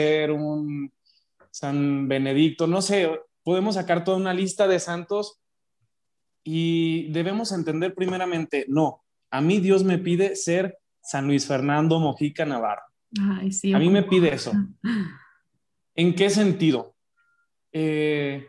ser 0.00 0.30
un 0.32 0.92
San 1.50 2.08
Benedicto, 2.08 2.66
no 2.66 2.80
sé, 2.80 3.10
podemos 3.42 3.74
sacar 3.74 4.04
toda 4.04 4.16
una 4.16 4.32
lista 4.32 4.66
de 4.66 4.78
santos 4.78 5.40
y 6.44 7.10
debemos 7.12 7.52
entender 7.52 7.94
primeramente, 7.94 8.64
no, 8.68 9.02
a 9.30 9.40
mí 9.40 9.60
Dios 9.60 9.84
me 9.84 9.98
pide 9.98 10.36
ser 10.36 10.78
San 11.02 11.26
Luis 11.26 11.46
Fernando 11.46 11.98
Mojica 11.98 12.46
Navarro. 12.46 12.82
a 13.18 13.78
mí 13.78 13.90
me 13.90 14.04
pide 14.04 14.34
eso. 14.34 14.52
¿En 15.94 16.14
qué 16.14 16.30
sentido? 16.30 16.94
Eh, 17.72 18.46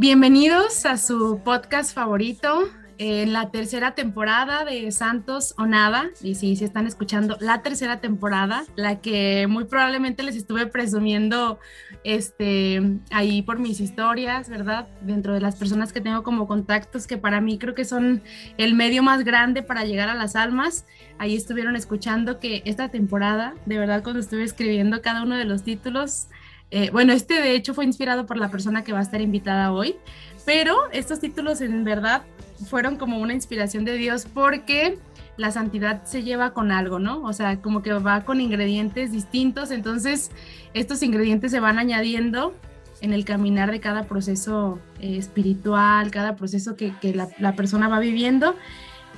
Bienvenidos 0.00 0.86
a 0.86 0.96
su 0.96 1.42
podcast 1.44 1.94
favorito, 1.94 2.70
en 2.96 3.34
la 3.34 3.50
tercera 3.50 3.94
temporada 3.94 4.64
de 4.64 4.90
Santos 4.92 5.54
o 5.58 5.66
Nada. 5.66 6.08
Y 6.22 6.36
sí, 6.36 6.56
si 6.56 6.64
están 6.64 6.86
escuchando, 6.86 7.36
la 7.38 7.60
tercera 7.60 8.00
temporada, 8.00 8.64
la 8.76 9.02
que 9.02 9.46
muy 9.46 9.64
probablemente 9.64 10.22
les 10.22 10.36
estuve 10.36 10.66
presumiendo 10.66 11.58
este, 12.02 12.80
ahí 13.10 13.42
por 13.42 13.58
mis 13.58 13.78
historias, 13.78 14.48
¿verdad? 14.48 14.88
Dentro 15.02 15.34
de 15.34 15.40
las 15.42 15.56
personas 15.56 15.92
que 15.92 16.00
tengo 16.00 16.22
como 16.22 16.46
contactos, 16.46 17.06
que 17.06 17.18
para 17.18 17.42
mí 17.42 17.58
creo 17.58 17.74
que 17.74 17.84
son 17.84 18.22
el 18.56 18.74
medio 18.74 19.02
más 19.02 19.22
grande 19.22 19.62
para 19.62 19.84
llegar 19.84 20.08
a 20.08 20.14
las 20.14 20.34
almas. 20.34 20.86
Ahí 21.18 21.36
estuvieron 21.36 21.76
escuchando 21.76 22.40
que 22.40 22.62
esta 22.64 22.88
temporada, 22.88 23.54
de 23.66 23.76
verdad, 23.76 24.02
cuando 24.02 24.20
estuve 24.20 24.44
escribiendo 24.44 25.02
cada 25.02 25.24
uno 25.24 25.36
de 25.36 25.44
los 25.44 25.62
títulos, 25.62 26.28
eh, 26.70 26.90
bueno, 26.90 27.12
este 27.12 27.34
de 27.34 27.54
hecho 27.54 27.74
fue 27.74 27.84
inspirado 27.84 28.26
por 28.26 28.36
la 28.36 28.50
persona 28.50 28.84
que 28.84 28.92
va 28.92 29.00
a 29.00 29.02
estar 29.02 29.20
invitada 29.20 29.72
hoy, 29.72 29.96
pero 30.44 30.76
estos 30.92 31.20
títulos 31.20 31.60
en 31.60 31.84
verdad 31.84 32.22
fueron 32.68 32.96
como 32.96 33.18
una 33.18 33.34
inspiración 33.34 33.84
de 33.84 33.94
Dios 33.94 34.26
porque 34.32 34.98
la 35.36 35.50
santidad 35.50 36.04
se 36.04 36.22
lleva 36.22 36.52
con 36.52 36.70
algo, 36.70 36.98
¿no? 36.98 37.22
O 37.22 37.32
sea, 37.32 37.60
como 37.60 37.82
que 37.82 37.92
va 37.94 38.24
con 38.24 38.40
ingredientes 38.40 39.10
distintos, 39.10 39.70
entonces 39.70 40.30
estos 40.74 41.02
ingredientes 41.02 41.50
se 41.50 41.60
van 41.60 41.78
añadiendo 41.78 42.54
en 43.00 43.12
el 43.14 43.24
caminar 43.24 43.70
de 43.70 43.80
cada 43.80 44.04
proceso 44.04 44.78
eh, 45.00 45.16
espiritual, 45.16 46.10
cada 46.10 46.36
proceso 46.36 46.76
que, 46.76 46.92
la, 47.14 47.28
la 47.38 47.56
persona 47.56 47.88
va 47.88 47.98
viviendo 47.98 48.54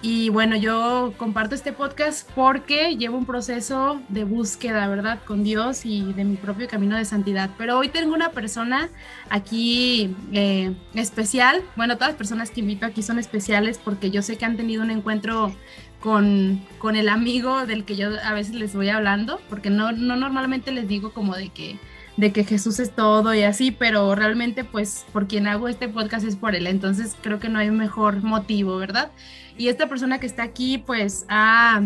y 0.03 0.31
bueno, 0.31 0.57
yo 0.57 1.15
comparto 1.17 1.55
este 1.55 1.73
podcast 1.73 2.29
porque 2.35 2.97
llevo 2.97 3.17
un 3.17 3.25
proceso 3.25 4.03
de 4.09 4.25
búsqueda, 4.25 4.89
¿verdad? 4.89 5.21
Con 5.25 5.45
Dios 5.45 5.87
y 5.87 6.13
de 6.13 6.25
mi 6.25 6.35
propio 6.35 6.67
camino 6.67 6.97
de 6.97 7.05
santidad. 7.05 7.51
Pero 7.57 7.79
hoy 7.79 7.89
tengo 7.89 8.13
una 8.13 8.31
persona 8.31 8.89
aquí 9.31 10.13
eh, 10.33 10.75
especial. 10.95 11.63
Bueno, 11.77 11.95
todas 11.95 12.11
las 12.11 12.19
personas 12.19 12.51
que 12.51 12.61
invito 12.61 12.85
aquí 12.85 13.05
son 13.05 13.21
especiales 13.21 13.79
porque 13.79 14.11
yo 14.11 14.23
sé 14.23 14.37
que 14.37 14.45
han 14.45 14.57
tenido 14.57 14.83
un 14.83 14.91
encuentro 14.91 15.55
con, 16.01 16.61
con 16.79 16.97
el 16.97 17.09
amigo 17.09 17.65
del 17.65 17.85
que 17.85 17.95
yo 17.95 18.09
a 18.25 18.33
veces 18.35 18.57
les 18.57 18.75
voy 18.75 18.89
hablando, 18.89 19.41
porque 19.49 19.71
no, 19.71 19.93
no 19.93 20.17
normalmente 20.17 20.73
les 20.73 20.89
digo 20.89 21.13
como 21.13 21.37
de 21.37 21.51
que 21.51 21.79
de 22.17 22.31
que 22.31 22.45
Jesús 22.45 22.79
es 22.79 22.95
todo 22.95 23.33
y 23.33 23.43
así, 23.43 23.71
pero 23.71 24.15
realmente 24.15 24.65
pues 24.65 25.07
por 25.15 25.29
quien 25.29 25.47
hago 25.47 25.69
este 25.69 25.89
podcast 25.89 26.27
es 26.27 26.37
por 26.37 26.55
él, 26.55 26.67
entonces 26.67 27.17
creo 27.23 27.39
que 27.39 27.49
no 27.49 27.59
hay 27.59 27.71
mejor 27.71 28.23
motivo, 28.23 28.77
¿verdad? 28.77 29.11
Y 29.57 29.69
esta 29.69 29.89
persona 29.89 30.19
que 30.19 30.27
está 30.27 30.43
aquí, 30.43 30.79
pues 30.79 31.27
ha, 31.29 31.83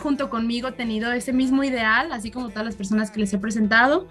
junto 0.00 0.30
conmigo 0.30 0.72
tenido 0.72 1.12
ese 1.12 1.32
mismo 1.32 1.64
ideal, 1.64 2.12
así 2.12 2.30
como 2.30 2.50
todas 2.50 2.64
las 2.64 2.76
personas 2.76 3.10
que 3.10 3.20
les 3.20 3.32
he 3.32 3.38
presentado. 3.38 4.08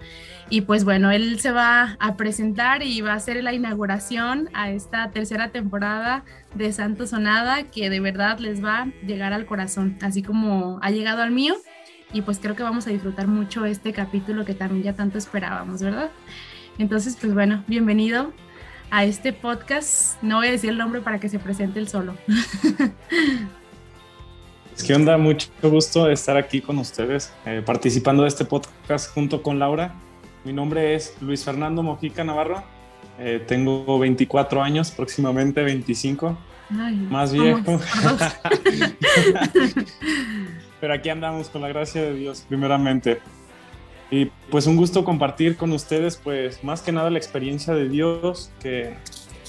Y 0.50 0.62
pues 0.62 0.84
bueno, 0.84 1.10
él 1.10 1.40
se 1.40 1.50
va 1.50 1.96
a 1.98 2.16
presentar 2.16 2.82
y 2.82 3.00
va 3.00 3.12
a 3.12 3.16
hacer 3.16 3.42
la 3.42 3.54
inauguración 3.54 4.50
a 4.52 4.70
esta 4.70 5.10
tercera 5.10 5.50
temporada 5.50 6.24
de 6.54 6.72
Santo 6.72 7.06
Sonada, 7.06 7.64
que 7.64 7.88
de 7.88 8.00
verdad 8.00 8.38
les 8.38 8.62
va 8.62 8.82
a 8.82 8.86
llegar 9.06 9.32
al 9.32 9.46
corazón, 9.46 9.96
así 10.02 10.22
como 10.22 10.78
ha 10.82 10.90
llegado 10.90 11.22
al 11.22 11.30
mío. 11.30 11.54
Y 12.12 12.20
pues 12.20 12.38
creo 12.38 12.54
que 12.54 12.62
vamos 12.62 12.86
a 12.86 12.90
disfrutar 12.90 13.26
mucho 13.26 13.64
este 13.64 13.94
capítulo 13.94 14.44
que 14.44 14.52
también 14.52 14.82
ya 14.82 14.92
tanto 14.92 15.16
esperábamos, 15.16 15.80
¿verdad? 15.80 16.10
Entonces, 16.76 17.16
pues 17.18 17.32
bueno, 17.32 17.64
bienvenido 17.66 18.32
a 18.92 19.04
este 19.04 19.32
podcast. 19.32 20.22
No 20.22 20.36
voy 20.36 20.48
a 20.48 20.50
decir 20.50 20.68
el 20.70 20.76
nombre 20.76 21.00
para 21.00 21.18
que 21.18 21.28
se 21.30 21.38
presente 21.40 21.80
el 21.80 21.88
solo. 21.88 22.14
Es 24.74 24.82
que 24.84 24.94
onda, 24.94 25.18
mucho 25.18 25.48
gusto 25.62 26.08
estar 26.08 26.38
aquí 26.38 26.62
con 26.62 26.78
ustedes, 26.78 27.30
eh, 27.44 27.62
participando 27.64 28.22
de 28.22 28.30
este 28.30 28.46
podcast 28.46 29.12
junto 29.12 29.42
con 29.42 29.58
Laura. 29.58 29.94
Mi 30.44 30.52
nombre 30.54 30.94
es 30.94 31.14
Luis 31.20 31.44
Fernando 31.44 31.82
Mojica 31.82 32.24
Navarro. 32.24 32.64
Eh, 33.18 33.44
tengo 33.46 33.98
24 33.98 34.62
años, 34.62 34.90
próximamente 34.90 35.62
25. 35.62 36.38
más 36.70 37.34
viejo. 37.34 37.60
Pero 40.80 40.94
aquí 40.94 41.10
andamos 41.10 41.50
con 41.50 41.60
la 41.60 41.68
gracia 41.68 42.02
de 42.02 42.14
Dios, 42.14 42.46
primeramente. 42.48 43.20
Y 44.12 44.26
pues 44.50 44.66
un 44.66 44.76
gusto 44.76 45.04
compartir 45.04 45.56
con 45.56 45.72
ustedes, 45.72 46.20
pues 46.22 46.62
más 46.62 46.82
que 46.82 46.92
nada 46.92 47.08
la 47.08 47.16
experiencia 47.16 47.72
de 47.72 47.88
Dios, 47.88 48.50
que 48.60 48.94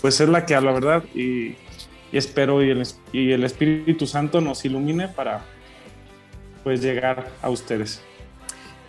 pues 0.02 0.22
es 0.22 0.30
la 0.30 0.46
que 0.46 0.56
a 0.56 0.62
la 0.62 0.72
verdad 0.72 1.04
y, 1.14 1.58
espero 2.14 2.64
y 2.64 2.70
el, 2.70 2.82
y 3.12 3.32
el 3.34 3.44
Espíritu 3.44 4.08
Santo 4.08 4.40
nos 4.40 4.64
ilumine 4.64 5.10
para 5.10 5.44
pues 6.64 6.82
llegar 6.82 7.30
a 7.42 7.50
ustedes. 7.50 8.02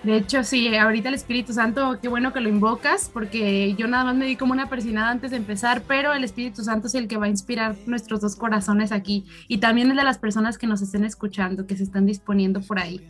De 0.04 0.18
hecho, 0.18 0.44
sí, 0.44 0.76
ahorita 0.76 1.08
el 1.08 1.14
Espíritu 1.14 1.52
Santo, 1.54 1.98
qué 2.00 2.08
bueno 2.08 2.32
que 2.32 2.40
lo 2.40 2.50
invocas, 2.50 3.10
porque 3.12 3.74
yo 3.74 3.88
nada 3.88 4.04
más 4.04 4.14
me 4.14 4.26
di 4.26 4.36
como 4.36 4.52
una 4.52 4.68
persinada 4.68 5.10
antes 5.10 5.32
de 5.32 5.38
empezar, 5.38 5.82
pero 5.88 6.12
el 6.12 6.22
Espíritu 6.22 6.62
Santo 6.62 6.86
es 6.86 6.94
el 6.94 7.08
que 7.08 7.16
va 7.16 7.24
a 7.24 7.30
inspirar 7.30 7.74
nuestros 7.86 8.20
dos 8.20 8.36
corazones 8.36 8.92
aquí 8.92 9.24
y 9.48 9.58
también 9.58 9.90
el 9.90 9.96
de 9.96 10.04
las 10.04 10.18
personas 10.18 10.56
que 10.56 10.66
nos 10.66 10.82
estén 10.82 11.04
escuchando, 11.04 11.66
que 11.66 11.76
se 11.76 11.82
están 11.82 12.06
disponiendo 12.06 12.60
por 12.60 12.78
ahí. 12.78 13.00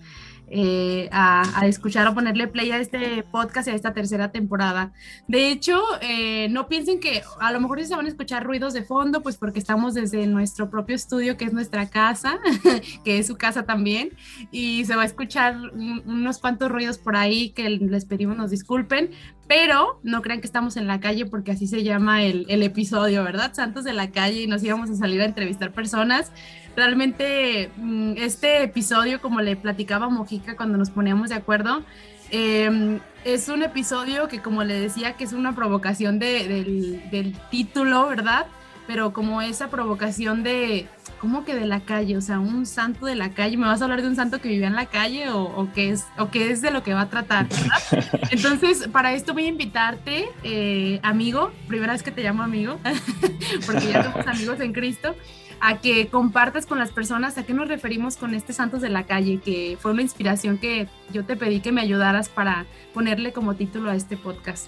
Eh, 0.49 1.09
a, 1.11 1.67
escuchar 1.67 2.07
o 2.07 2.15
ponerle 2.15 2.47
play 2.47 2.71
a 2.71 2.79
este 2.79 3.23
podcast 3.23 3.67
y 3.67 3.71
a 3.71 3.75
esta 3.75 3.95
tercera 3.95 4.31
temporada. 4.31 4.93
De 5.27 5.51
hecho, 5.51 5.83
eh, 6.03 6.49
no 6.51 6.69
piensen 6.69 7.01
que 7.01 7.23
a 7.41 7.51
lo 7.51 7.61
mejor 7.61 7.83
se 7.85 7.97
van 7.97 8.05
a 8.05 8.09
escuchar 8.09 8.45
ruidos 8.45 8.75
de 8.75 8.85
fondo, 8.85 9.23
pues 9.23 9.37
porque 9.37 9.59
estamos 9.59 9.95
desde 9.95 10.27
nuestro 10.27 10.71
propio 10.71 10.95
estudio, 10.95 11.39
que 11.39 11.47
es 11.47 11.53
nuestra 11.55 11.89
casa, 11.89 12.39
que 13.05 13.19
es 13.19 13.27
su 13.27 13.37
casa 13.37 13.65
también, 13.65 14.11
y 14.51 14.85
se 14.85 14.95
va 14.95 15.03
a 15.03 15.07
escuchar 15.07 15.57
unos 15.75 16.39
cuantos 16.39 16.71
ruidos 16.71 16.99
por 16.99 17.17
ahí 17.17 17.51
que 17.51 17.71
les 17.71 18.05
pedimos 18.05 18.37
nos 18.37 18.51
disculpen, 18.51 19.11
pero 19.49 19.99
no 20.03 20.23
crean 20.23 20.41
que 20.41 20.47
estamos 20.47 20.77
en 20.77 20.87
la 20.87 21.01
calle 21.01 21.27
porque 21.27 21.53
así 21.53 21.67
se 21.67 21.83
llama 21.83 22.23
el, 22.23 22.47
el 22.49 22.63
episodio, 22.63 23.25
¿verdad? 23.25 23.55
Santos 23.55 23.85
de 23.85 23.93
la 23.93 24.11
calle 24.11 24.43
y 24.43 24.47
nos 24.47 24.63
íbamos 24.63 24.91
a 24.91 24.95
salir 24.95 25.21
a 25.21 25.25
entrevistar 25.25 25.73
personas 25.73 26.33
realmente 26.77 27.71
mm, 27.77 28.15
este 28.17 28.63
episodio, 28.63 29.21
como 29.21 29.41
le 29.41 29.57
platicaba 29.57 30.09
Mojica 30.09 30.57
cuando 30.57 30.79
nos 30.79 30.91
poníamos 30.91 31.31
de 31.31 31.37
acuerdo, 31.37 31.83
em, 32.31 33.01
es 33.25 33.49
un 33.49 33.63
episodio 33.63 34.29
que 34.29 34.41
como 34.41 34.65
le 34.65 34.79
decía 34.79 35.15
que 35.15 35.25
es 35.25 35.33
una 35.33 35.55
provocación 35.55 36.19
del, 36.19 37.37
título, 37.51 38.09
¿verdad? 38.09 38.47
Pero 38.87 39.13
como 39.13 39.41
esa 39.41 39.69
provocación 39.69 40.43
de, 40.43 40.87
¿cómo 41.25 41.43
que 41.47 41.55
de 41.55 41.65
la 41.65 41.81
calle? 41.81 42.19
O 42.19 42.21
sea, 42.21 42.39
un 42.39 42.67
santo 42.67 43.07
de 43.07 43.15
la 43.15 43.31
calle. 43.31 43.57
¿Me 43.57 43.65
vas 43.65 43.81
a 43.81 43.85
hablar 43.85 44.03
de 44.03 44.09
un 44.09 44.15
santo 44.15 44.43
que 44.43 44.51
vivía 44.51 44.67
en 44.67 44.75
la 44.75 44.85
calle 44.85 45.31
o, 45.31 45.71
qué, 45.75 45.89
es, 45.89 46.05
o 46.19 46.31
qué 46.31 46.51
es 46.51 46.61
de 46.61 46.71
lo 46.71 46.83
que 46.83 46.93
va 46.93 47.01
a 47.01 47.09
tratar? 47.09 47.47
Entonces, 48.31 48.89
para 48.89 49.15
esto 49.15 49.33
voy 49.33 49.47
a 49.47 49.49
invitarte, 49.49 50.29
eh, 50.43 51.01
amigo, 51.03 51.51
primera 51.67 51.95
vez 51.95 52.03
que 52.03 52.11
te 52.11 52.23
llamo 52.23 52.43
amigo, 52.43 52.79
porque 53.67 53.91
ya 53.91 54.05
somos 54.05 54.27
amigos 54.27 54.61
en 54.61 54.75
Cristo 54.75 55.15
a 55.61 55.81
que 55.81 56.09
compartas 56.09 56.67
con 56.67 56.79
las 56.79 56.91
personas 56.91 57.39
a 57.39 57.47
qué 57.47 57.55
nos 57.55 57.69
referimos 57.69 58.19
con 58.19 58.35
este 58.35 58.53
Santos 58.53 58.83
de 58.83 58.91
la 58.91 59.05
Calle, 59.05 59.41
que 59.43 59.79
fue 59.81 59.93
una 59.93 60.03
inspiración 60.03 60.59
que 60.59 60.89
yo 61.11 61.25
te 61.25 61.37
pedí 61.37 61.61
que 61.61 61.73
me 61.73 61.81
ayudaras 61.81 62.29
para 62.29 62.67
ponerle 62.93 63.33
como 63.33 63.55
título 63.55 63.91
a 63.91 63.97
este 63.97 64.19
podcast. 64.19 64.67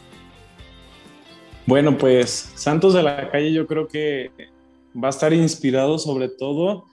Bueno, 1.67 1.99
pues 1.99 2.31
Santos 2.55 2.95
de 2.95 3.03
la 3.03 3.31
Calle 3.31 3.53
yo 3.53 3.67
creo 3.67 3.89
que 3.89 4.56
va 5.03 5.09
a 5.09 5.11
estar 5.11 5.33
inspirado 5.33 5.99
sobre 5.99 6.29
todo 6.29 6.85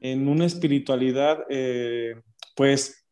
en 0.00 0.28
una 0.28 0.46
espiritualidad, 0.46 1.44
eh, 1.48 2.14
pues 2.56 3.02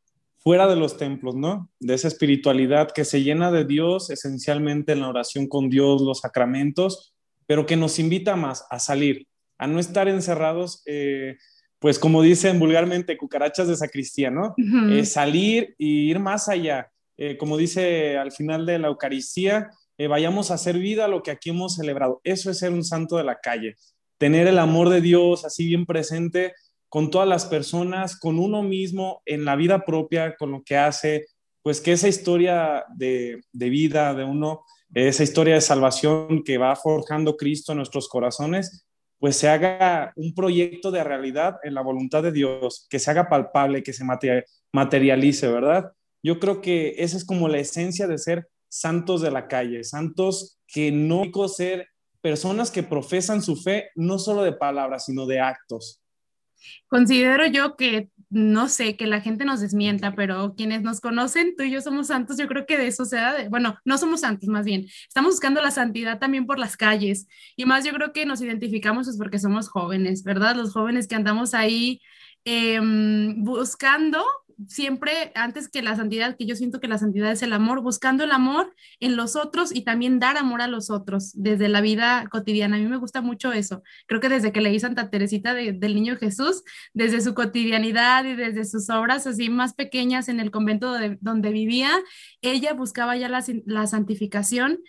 fuera 0.41 0.67
de 0.67 0.77
los 0.77 0.97
templos, 0.97 1.37
¿no? 1.37 1.71
De 1.79 1.95
esa 1.95 2.09
espiritualidad 2.09 2.91
que 2.93 3.05
se 3.05 3.23
llena 3.23 3.53
de 3.53 3.65
Dios 3.65 4.11
esencialmente 4.11 4.93
en 4.93 5.01
la 5.01 5.09
oración 5.09 5.47
con 5.47 5.69
Dios, 5.69 6.01
los 6.01 6.21
sacramentos, 6.21 7.15
pero 7.47 7.67
que 7.67 7.77
nos 7.77 7.99
invita 7.99 8.37
más 8.37 8.65
a 8.71 8.79
salir, 8.79 9.27
a 9.59 9.67
no 9.67 9.79
estar 9.79 10.09
encerrados, 10.09 10.83
eh, 10.87 11.37
pues 11.79 11.99
como 11.99 12.23
dicen 12.23 12.59
vulgarmente, 12.59 13.19
cucarachas 13.19 13.69
de 13.69 13.77
sacristía, 13.77 14.31
¿no? 14.31 14.55
Eh, 14.91 15.05
salir 15.05 15.75
y 15.79 16.11
ir 16.11 16.19
más 16.19 16.49
allá. 16.49 16.91
Eh, 17.19 17.37
como 17.37 17.59
dice 17.59 18.17
al 18.17 18.33
final 18.33 18.65
de 18.65 18.79
la 18.79 18.89
Eucaristía, 18.89 19.71
vayamos 20.09 20.51
a 20.51 20.55
hacer 20.55 20.79
vida 20.79 21.05
a 21.05 21.09
lo 21.09 21.23
que 21.23 21.31
aquí 21.31 21.51
hemos 21.51 21.75
celebrado. 21.75 22.23
Eso 22.25 22.51
es 22.51 22.59
ser 22.59 22.73
un 22.73 22.85
santo 22.85 23.19
de 23.19 23.25
la 23.25 23.39
calle, 23.39 23.77
tener 24.21 24.47
el 24.47 24.59
amor 24.59 24.91
de 24.91 25.01
Dios 25.01 25.47
así 25.47 25.67
bien 25.67 25.87
presente 25.87 26.53
con 26.91 27.11
todas 27.11 27.27
las 27.27 27.47
personas, 27.47 28.19
con 28.19 28.39
uno 28.39 28.63
mismo, 28.63 29.23
en 29.25 29.47
la 29.47 29.57
vida 29.57 29.87
propia, 29.87 30.37
con 30.37 30.53
lo 30.53 30.63
que 30.63 30.77
hace, 30.77 31.27
pues 31.63 31.81
que 31.81 31.93
esa 31.93 32.07
historia 32.07 32.85
de, 32.95 33.41
de 33.53 33.71
vida 33.71 34.13
de 34.13 34.25
uno 34.25 34.63
esa 34.93 35.23
historia 35.23 35.55
de 35.55 35.61
salvación 35.61 36.43
que 36.43 36.59
va 36.59 36.75
forjando 36.75 37.37
Cristo 37.37 37.73
en 37.73 37.79
nuestros 37.79 38.09
corazones, 38.09 38.87
pues 39.19 39.37
se 39.37 39.49
haga 39.49 40.13
un 40.17 40.35
proyecto 40.35 40.91
de 40.91 41.05
realidad 41.05 41.57
en 41.63 41.75
la 41.75 41.83
voluntad 41.83 42.23
de 42.23 42.33
Dios, 42.33 42.87
que 42.91 42.99
se 42.99 43.11
haga 43.11 43.29
palpable, 43.29 43.83
que 43.83 43.93
se 43.93 44.05
materialice, 44.73 45.49
¿verdad? 45.49 45.93
Yo 46.23 46.41
creo 46.41 46.61
que 46.61 46.97
esa 46.99 47.17
es 47.17 47.25
como 47.25 47.49
la 47.49 47.59
esencia 47.59 48.07
de 48.07 48.19
ser 48.19 48.49
santos 48.69 49.23
de 49.23 49.31
la 49.31 49.47
calle, 49.47 49.85
santos 49.85 50.59
que 50.67 50.91
no 50.91 51.31
ser 51.49 51.87
personas 52.21 52.71
que 52.71 52.83
profesan 52.83 53.43
su 53.43 53.57
fe 53.57 53.91
no 53.95 54.19
solo 54.19 54.43
de 54.43 54.53
palabras, 54.53 55.07
sino 55.07 55.27
de 55.27 55.41
actos. 55.41 56.01
Considero 56.89 57.47
yo 57.47 57.77
que, 57.77 58.11
no 58.29 58.69
sé, 58.69 58.97
que 58.97 59.07
la 59.07 59.21
gente 59.21 59.45
nos 59.45 59.61
desmienta, 59.61 60.15
pero 60.15 60.55
quienes 60.57 60.83
nos 60.83 61.01
conocen, 61.01 61.55
tú 61.57 61.65
y 61.65 61.71
yo 61.71 61.81
somos 61.81 62.09
santos, 62.09 62.37
yo 62.37 62.49
creo 62.49 62.67
que 62.67 62.79
de 62.79 62.87
eso 62.87 63.05
sea, 63.05 63.49
bueno, 63.49 63.79
no 63.85 63.99
somos 63.99 64.21
santos 64.21 64.49
más 64.49 64.65
bien, 64.65 64.87
estamos 65.09 65.33
buscando 65.33 65.63
la 65.63 65.71
santidad 65.71 66.19
también 66.19 66.47
por 66.47 66.59
las 66.59 66.77
calles 66.77 67.27
y 67.57 67.65
más 67.65 67.85
yo 67.85 67.93
creo 67.93 68.13
que 68.13 68.27
nos 68.27 68.41
identificamos 68.43 69.09
es 69.09 69.17
porque 69.17 69.39
somos 69.39 69.69
jóvenes, 69.69 70.23
¿verdad? 70.23 70.55
Los 70.55 70.73
jóvenes 70.73 71.09
que 71.09 71.15
andamos 71.15 71.55
ahí 71.55 72.01
em, 72.45 73.43
buscando 73.43 74.23
siempre 74.69 75.33
antes 75.35 75.69
que 75.69 75.83
la 75.83 75.97
santidad, 75.97 76.37
que 76.37 76.47
yo 76.47 76.57
siento 76.57 76.81
que 76.81 76.89
la 76.89 76.99
santidad 76.99 77.33
es 77.33 77.43
el 77.43 77.53
amor, 77.53 77.83
buscando 77.83 78.25
el 78.25 78.33
amor 78.33 78.75
en 79.01 79.17
los 79.17 79.37
otros 79.37 79.75
y 79.75 79.83
también 79.83 80.19
dar 80.19 80.37
amor 80.37 80.63
a 80.63 80.67
los 80.67 80.91
otros 80.91 81.33
desde 81.35 81.69
la 81.69 81.81
vida 81.81 82.27
cotidiana. 82.31 82.77
A 82.77 82.79
mí 82.79 82.87
me 82.87 82.97
gusta 82.97 83.21
mucho 83.21 83.53
eso. 83.53 83.83
Creo 84.07 84.21
que 84.21 84.29
desde 84.29 84.53
que 84.53 84.61
leí 84.61 84.79
Santa 84.81 85.11
Teresita 85.11 85.55
del 85.55 85.95
Niño 85.95 86.17
Jesús, 86.17 86.63
desde 86.95 87.21
su 87.21 87.35
cotidianidad 87.35 88.25
y 88.25 88.35
desde 88.35 88.65
sus 88.65 88.91
obras 88.91 89.27
así 89.27 89.49
más 89.49 89.75
pequeñas 89.75 90.29
en 90.29 90.41
el 90.41 90.51
convento 90.51 90.95
donde 91.21 91.51
vivía, 91.51 91.91
ella 92.43 92.73
buscaba 92.73 93.17
ya 93.17 93.29
la, 93.29 93.45
la 93.67 93.87
santificación 93.87 94.81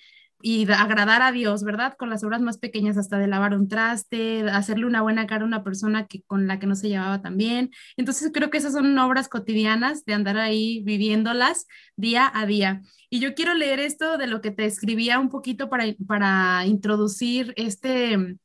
y 0.42 0.70
agradar 0.72 1.22
a 1.22 1.32
Dios, 1.32 1.64
¿verdad? 1.64 1.96
Con 1.98 2.10
las 2.10 2.24
obras 2.24 2.42
más 2.42 2.58
pequeñas, 2.58 2.98
hasta 2.98 3.18
de 3.18 3.28
lavar 3.28 3.54
un 3.54 3.68
traste, 3.68 4.50
hacerle 4.50 4.86
una 4.86 5.02
buena 5.02 5.28
cara 5.28 5.44
a 5.44 5.48
una 5.48 5.64
persona 5.64 6.08
que, 6.08 6.24
con 6.24 6.48
la 6.48 6.60
que 6.60 6.68
no 6.68 6.76
se 6.76 6.90
llevaba 6.90 7.22
tan 7.22 7.38
bien. 7.38 7.72
Entonces 7.98 8.32
creo 8.34 8.50
que 8.50 8.58
esas 8.58 8.74
son 8.74 8.98
obras 8.98 9.30
cotidianas 9.30 10.06
de 10.06 10.14
andar 10.14 10.38
ahí 10.38 10.84
viviéndolas 10.84 11.68
día 11.96 12.32
a 12.34 12.46
día. 12.46 12.82
Y 13.10 13.20
yo 13.20 13.36
quiero 13.36 13.54
leer 13.54 13.80
esto 13.80 14.18
de 14.18 14.28
lo 14.28 14.42
que 14.42 14.52
te 14.52 14.66
escribía 14.66 15.20
un 15.20 15.30
poquito 15.30 15.70
para, 15.70 15.86
para 16.08 16.66
introducir 16.66 17.54
este, 17.58 18.38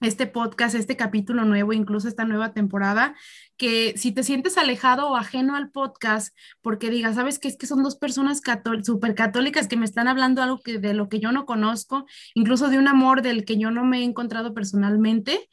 este 0.00 0.26
podcast, 0.26 0.74
este 0.74 0.96
capítulo 0.96 1.44
nuevo, 1.44 1.72
incluso 1.72 2.08
esta 2.08 2.24
nueva 2.24 2.52
temporada, 2.52 3.14
que 3.56 3.94
si 3.96 4.12
te 4.12 4.22
sientes 4.22 4.56
alejado 4.56 5.10
o 5.10 5.16
ajeno 5.16 5.56
al 5.56 5.70
podcast, 5.70 6.36
porque 6.62 6.90
digas, 6.90 7.16
¿sabes 7.16 7.38
qué? 7.38 7.48
Es 7.48 7.56
que 7.56 7.66
son 7.66 7.82
dos 7.82 7.96
personas 7.96 8.40
súper 8.82 9.14
católicas 9.14 9.68
que 9.68 9.76
me 9.76 9.84
están 9.84 10.08
hablando 10.08 10.42
algo 10.42 10.60
que, 10.60 10.78
de 10.78 10.94
lo 10.94 11.08
que 11.08 11.20
yo 11.20 11.32
no 11.32 11.44
conozco, 11.44 12.06
incluso 12.34 12.68
de 12.68 12.78
un 12.78 12.88
amor 12.88 13.22
del 13.22 13.44
que 13.44 13.58
yo 13.58 13.70
no 13.70 13.84
me 13.84 13.98
he 13.98 14.04
encontrado 14.04 14.54
personalmente. 14.54 15.48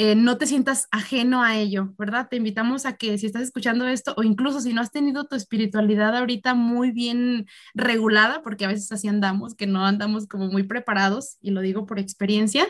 Eh, 0.00 0.14
no 0.14 0.38
te 0.38 0.46
sientas 0.46 0.86
ajeno 0.92 1.42
a 1.42 1.56
ello, 1.56 1.92
¿verdad? 1.98 2.28
Te 2.30 2.36
invitamos 2.36 2.86
a 2.86 2.96
que 2.96 3.18
si 3.18 3.26
estás 3.26 3.42
escuchando 3.42 3.88
esto 3.88 4.14
o 4.16 4.22
incluso 4.22 4.60
si 4.60 4.72
no 4.72 4.80
has 4.80 4.92
tenido 4.92 5.24
tu 5.24 5.34
espiritualidad 5.34 6.16
ahorita 6.16 6.54
muy 6.54 6.92
bien 6.92 7.46
regulada, 7.74 8.40
porque 8.42 8.64
a 8.64 8.68
veces 8.68 8.92
así 8.92 9.08
andamos, 9.08 9.56
que 9.56 9.66
no 9.66 9.84
andamos 9.84 10.28
como 10.28 10.46
muy 10.46 10.62
preparados, 10.62 11.36
y 11.40 11.50
lo 11.50 11.62
digo 11.62 11.84
por 11.84 11.98
experiencia, 11.98 12.64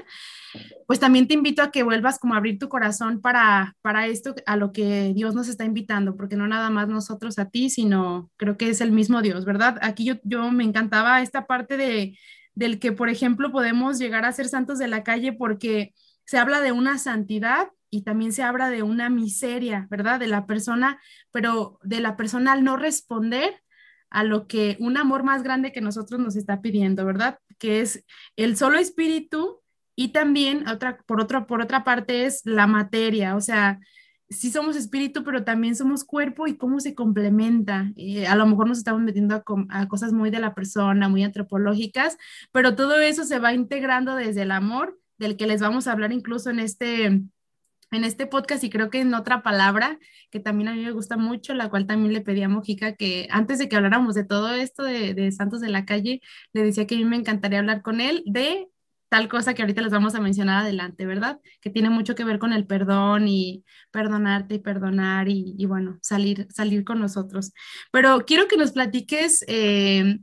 pues 0.87 1.01
también 1.01 1.29
te 1.29 1.35
invito 1.35 1.61
a 1.61 1.71
que 1.71 1.83
vuelvas 1.83 2.19
como 2.19 2.33
a 2.33 2.39
abrir 2.39 2.59
tu 2.59 2.71
corazón 2.71 3.21
para, 3.21 3.77
para 3.83 4.07
esto, 4.07 4.35
a 4.47 4.57
lo 4.57 4.73
que 4.73 5.13
Dios 5.15 5.35
nos 5.35 5.49
está 5.49 5.67
invitando, 5.67 6.17
porque 6.17 6.37
no 6.37 6.49
nada 6.49 6.71
más 6.71 6.89
nosotros 6.89 7.39
a 7.39 7.51
ti, 7.51 7.69
sino 7.69 8.31
creo 8.39 8.57
que 8.57 8.71
es 8.71 8.81
el 8.81 8.91
mismo 8.91 9.21
Dios, 9.21 9.45
¿verdad? 9.45 9.77
Aquí 9.83 10.07
yo, 10.07 10.15
yo 10.25 10.51
me 10.51 10.65
encantaba 10.65 11.21
esta 11.21 11.47
parte 11.47 11.77
de, 11.77 12.19
del 12.55 12.79
que, 12.79 12.93
por 12.93 13.11
ejemplo, 13.11 13.53
podemos 13.53 13.99
llegar 13.99 14.25
a 14.25 14.33
ser 14.33 14.49
santos 14.49 14.79
de 14.79 14.89
la 14.89 15.05
calle 15.05 15.35
porque 15.35 15.93
se 16.29 16.37
habla 16.37 16.61
de 16.61 16.73
una 16.73 16.99
santidad 16.99 17.71
y 17.89 18.03
también 18.03 18.35
se 18.35 18.43
habla 18.43 18.69
de 18.69 18.83
una 18.83 19.09
miseria, 19.09 19.87
¿verdad? 19.91 20.21
De 20.21 20.27
la 20.27 20.45
persona, 20.45 21.01
pero 21.33 21.79
de 21.83 22.01
la 22.01 22.19
persona 22.19 22.53
al 22.53 22.65
no 22.65 22.77
responder 22.77 23.63
a 24.11 24.25
lo 24.25 24.47
que 24.47 24.77
un 24.79 24.99
amor 24.99 25.23
más 25.23 25.43
grande 25.43 25.73
que 25.73 25.81
nosotros 25.81 26.21
nos 26.21 26.37
está 26.37 26.61
pidiendo, 26.61 27.07
¿verdad? 27.07 27.39
Que 27.57 27.81
es 27.81 28.05
el 28.37 28.59
solo 28.59 28.79
espíritu 28.79 29.63
y 29.97 30.09
también, 30.09 30.69
otra, 30.69 30.99
por, 31.07 31.19
otro, 31.19 31.47
por 31.47 31.63
otra 31.63 31.83
parte, 31.83 32.27
es 32.27 32.43
la 32.45 32.67
materia, 32.67 33.35
o 33.35 33.41
sea, 33.41 33.81
sí 34.29 34.51
somos 34.51 34.77
espíritu, 34.77 35.25
pero 35.25 35.45
también 35.45 35.77
somos 35.77 36.05
cuerpo 36.05 36.47
y 36.47 36.59
cómo 36.59 36.79
se 36.81 36.95
complementa. 36.95 37.91
Eh, 37.97 38.27
a 38.27 38.37
lo 38.37 38.47
mejor 38.47 38.69
nos 38.69 38.77
estamos 38.77 39.01
metiendo 39.01 39.35
a, 39.35 39.45
a, 39.71 39.89
cosas 39.89 40.13
muy 40.13 40.29
de 40.29 40.41
la 40.41 40.55
persona, 40.55 41.09
muy 41.09 41.25
antropológicas, 41.25 42.19
pero 42.53 42.77
todo 42.77 42.99
eso 42.99 43.25
se 43.25 43.39
va 43.39 43.55
integrando 43.55 44.15
desde 44.15 44.43
el 44.43 44.51
amor, 44.51 44.99
del 45.19 45.37
que 45.37 45.47
les 45.47 45.61
vamos 45.61 45.87
a 45.87 45.93
hablar 45.93 46.13
incluso 46.13 46.51
en 46.51 46.61
este, 46.61 47.05
en 47.07 48.05
este 48.05 48.27
podcast 48.27 48.65
y 48.65 48.71
creo 48.71 48.91
que 48.91 49.01
en 49.01 49.15
otra 49.15 49.43
palabra 49.43 49.99
que 50.31 50.41
también 50.41 50.69
a 50.69 50.75
mí 50.75 50.85
me 50.85 50.93
gusta 50.93 51.17
mucho, 51.17 51.55
la 51.55 51.71
cual 51.71 51.87
también 51.87 52.13
le 52.13 52.21
pedí 52.21 52.43
a 52.43 52.49
Mojica 52.49 52.95
que 52.95 53.29
antes 53.31 53.59
de 53.59 53.69
que 53.69 53.77
habláramos 53.77 54.15
de 54.15 54.25
todo 54.25 54.55
esto 54.55 54.83
de, 54.83 55.15
de 55.15 55.33
Santos 55.33 55.61
de 55.61 55.69
la 55.69 55.85
Calle, 55.85 56.21
le 56.53 56.63
decía 56.63 56.87
que 56.87 56.97
a 56.97 56.99
mí 56.99 57.05
me 57.05 57.17
encantaría 57.17 57.59
hablar 57.59 57.83
con 57.83 58.01
él 58.01 58.23
de 58.27 58.69
tal 59.09 59.29
cosa 59.29 59.55
que 59.55 59.63
ahorita 59.63 59.83
les 59.83 59.93
vamos 59.93 60.15
a 60.15 60.21
mencionar 60.21 60.63
adelante, 60.63 61.07
¿verdad? 61.07 61.41
Que 61.61 61.71
tiene 61.71 61.91
mucho 61.91 62.15
que 62.15 62.25
ver 62.25 62.39
con 62.39 62.53
el 62.53 62.67
perdón 62.67 63.27
y 63.29 63.65
perdonarte 63.91 64.57
y 64.57 64.59
perdonar 64.59 65.29
y, 65.29 65.65
bueno, 65.67 65.99
salir, 66.03 66.47
salir 66.51 66.85
con 66.85 67.01
nosotros. 67.01 67.53
Pero 67.91 68.25
quiero 68.27 68.49
que 68.49 68.57
nos 68.57 68.73
platiques 68.73 69.45
eh, 69.49 70.19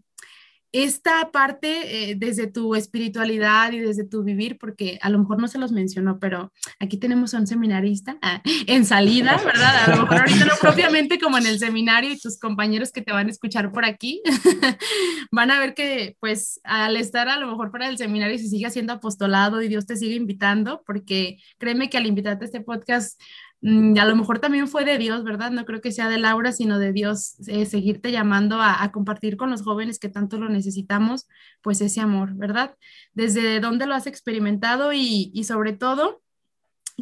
esta 0.84 1.32
parte 1.32 2.10
eh, 2.10 2.16
desde 2.18 2.48
tu 2.48 2.76
espiritualidad 2.76 3.72
y 3.72 3.80
desde 3.80 4.04
tu 4.04 4.24
vivir, 4.24 4.58
porque 4.58 5.00
a 5.02 5.10
lo 5.10 5.20
mejor 5.20 5.40
no 5.40 5.48
se 5.48 5.58
los 5.58 5.72
mencionó, 5.72 6.20
pero 6.20 6.52
aquí 6.82 6.98
tenemos 6.98 7.34
a 7.34 7.40
un 7.40 7.48
seminarista 7.48 8.18
ah, 8.22 8.42
en 8.68 8.84
salida, 8.84 9.38
¿verdad? 9.38 9.86
A 9.86 9.96
lo 9.96 10.02
mejor 10.02 10.20
ahorita 10.20 10.44
no 10.44 10.54
propiamente 10.60 11.18
como 11.18 11.38
en 11.38 11.46
el 11.46 11.60
seminario 11.60 12.12
y 12.12 12.20
tus 12.20 12.38
compañeros 12.38 12.92
que 12.92 13.02
te 13.02 13.14
van 13.14 13.28
a 13.28 13.32
escuchar 13.32 13.72
por 13.72 13.86
aquí 13.86 14.22
van 15.32 15.50
a 15.50 15.60
ver 15.60 15.76
que 15.76 16.18
pues 16.20 16.60
al 16.66 16.98
estar 16.98 17.30
a 17.30 17.40
lo 17.40 17.48
mejor 17.48 17.72
para 17.72 17.88
el 17.88 17.98
seminario 17.98 18.38
se 18.38 18.50
sigue 18.50 18.66
haciendo 18.66 18.92
apostolado 18.92 19.62
y 19.62 19.70
Dios 19.70 19.86
te 19.86 19.96
sigue 19.96 20.16
invitando, 20.16 20.84
porque 20.86 21.38
créeme 21.58 21.90
que 21.90 21.98
al 21.98 22.06
invitarte 22.06 22.44
a 22.44 22.48
este 22.48 22.60
podcast 22.60 23.18
a 23.66 24.06
lo 24.06 24.16
mejor 24.16 24.38
también 24.40 24.68
fue 24.68 24.86
de 24.86 25.00
Dios, 25.00 25.24
¿verdad? 25.24 25.50
No 25.50 25.66
creo 25.66 25.82
que 25.82 25.92
sea 25.92 26.08
de 26.08 26.20
Laura, 26.20 26.52
sino 26.52 26.78
de 26.78 26.94
Dios 26.94 27.36
eh, 27.48 27.66
seguirte 27.66 28.12
llamando 28.12 28.62
a, 28.62 28.92
compartir 28.92 29.38
con 29.38 29.50
los 29.50 29.64
jóvenes 29.64 29.98
que 29.98 30.08
tanto 30.08 30.38
lo 30.38 30.50
necesitamos, 30.50 31.28
pues 31.64 31.82
ese 31.82 32.00
amor, 32.00 32.36
¿verdad? 32.36 32.76
¿Desde 33.14 33.60
dónde 33.60 33.88
lo 33.88 33.96
has 33.96 34.06
experimentado 34.06 34.94
y, 34.94 35.44
sobre 35.46 35.74
todo, 35.74 36.22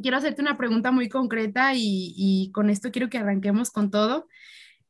quiero 0.01 0.15
hacerte 0.15 0.41
una 0.41 0.57
pregunta 0.57 0.91
muy 0.91 1.09
concreta 1.09 1.73
y, 1.75 2.49
con 2.53 2.69
esto 2.69 2.91
quiero 2.91 3.09
que 3.09 3.17
arranquemos 3.17 3.69
con 3.69 3.91
todo. 3.91 4.29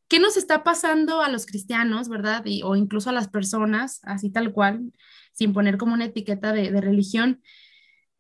¿Qué 0.08 0.20
nos 0.20 0.38
está 0.38 0.64
pasando 0.64 1.22
a 1.22 1.30
los 1.30 1.48
cristianos, 1.48 2.08
verdad? 2.08 2.46
o 2.64 2.76
incluso 2.76 3.10
a 3.10 3.14
las 3.14 3.30
personas, 3.30 4.00
así 4.04 4.30
tal 4.30 4.54
cual, 4.54 4.94
sin 5.34 5.54
poner 5.54 5.80
como 5.80 5.96
una 5.96 6.06
etiqueta 6.06 6.54
de, 6.54 6.72
de 6.72 6.82
religión, 6.82 7.42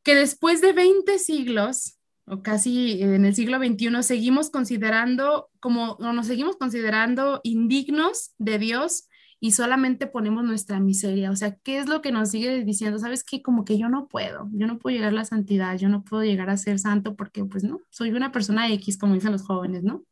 que 0.01 0.15
después 0.15 0.59
de 0.59 0.73
20 0.73 1.19
siglos 1.19 1.99
o 2.25 2.41
casi 2.41 3.01
en 3.01 3.25
el 3.25 3.35
siglo 3.35 3.57
XXI, 3.57 4.01
seguimos 4.01 4.49
considerando 4.49 5.49
como, 5.59 5.93
o 5.93 6.13
nos 6.13 6.27
seguimos 6.27 6.55
considerando 6.55 7.41
indignos 7.43 8.33
de 8.37 8.59
Dios 8.59 9.09
y 9.39 9.51
solamente 9.51 10.07
ponemos 10.07 10.45
nuestra 10.45 10.79
miseria. 10.79 11.29
O 11.29 11.35
sea, 11.35 11.55
¿qué 11.63 11.77
es 11.77 11.89
lo 11.89 12.01
que 12.01 12.13
nos 12.13 12.29
sigue 12.29 12.63
diciendo? 12.63 12.97
¿Sabes 12.97 13.25
qué? 13.25 13.41
Como 13.41 13.65
que 13.65 13.77
yo 13.77 13.89
no 13.89 14.07
puedo, 14.07 14.47
yo 14.53 14.67
no 14.67 14.79
puedo 14.79 14.95
llegar 14.95 15.09
a 15.09 15.15
la 15.15 15.25
santidad, 15.25 15.77
yo 15.77 15.89
no 15.89 16.03
puedo 16.05 16.23
llegar 16.23 16.49
a 16.49 16.55
ser 16.55 16.79
santo 16.79 17.15
porque, 17.15 17.43
pues 17.43 17.65
no, 17.65 17.81
soy 17.89 18.11
una 18.11 18.31
persona 18.31 18.71
X, 18.71 18.97
como 18.97 19.15
dicen 19.15 19.33
los 19.33 19.43
jóvenes, 19.43 19.83
¿no? 19.83 20.05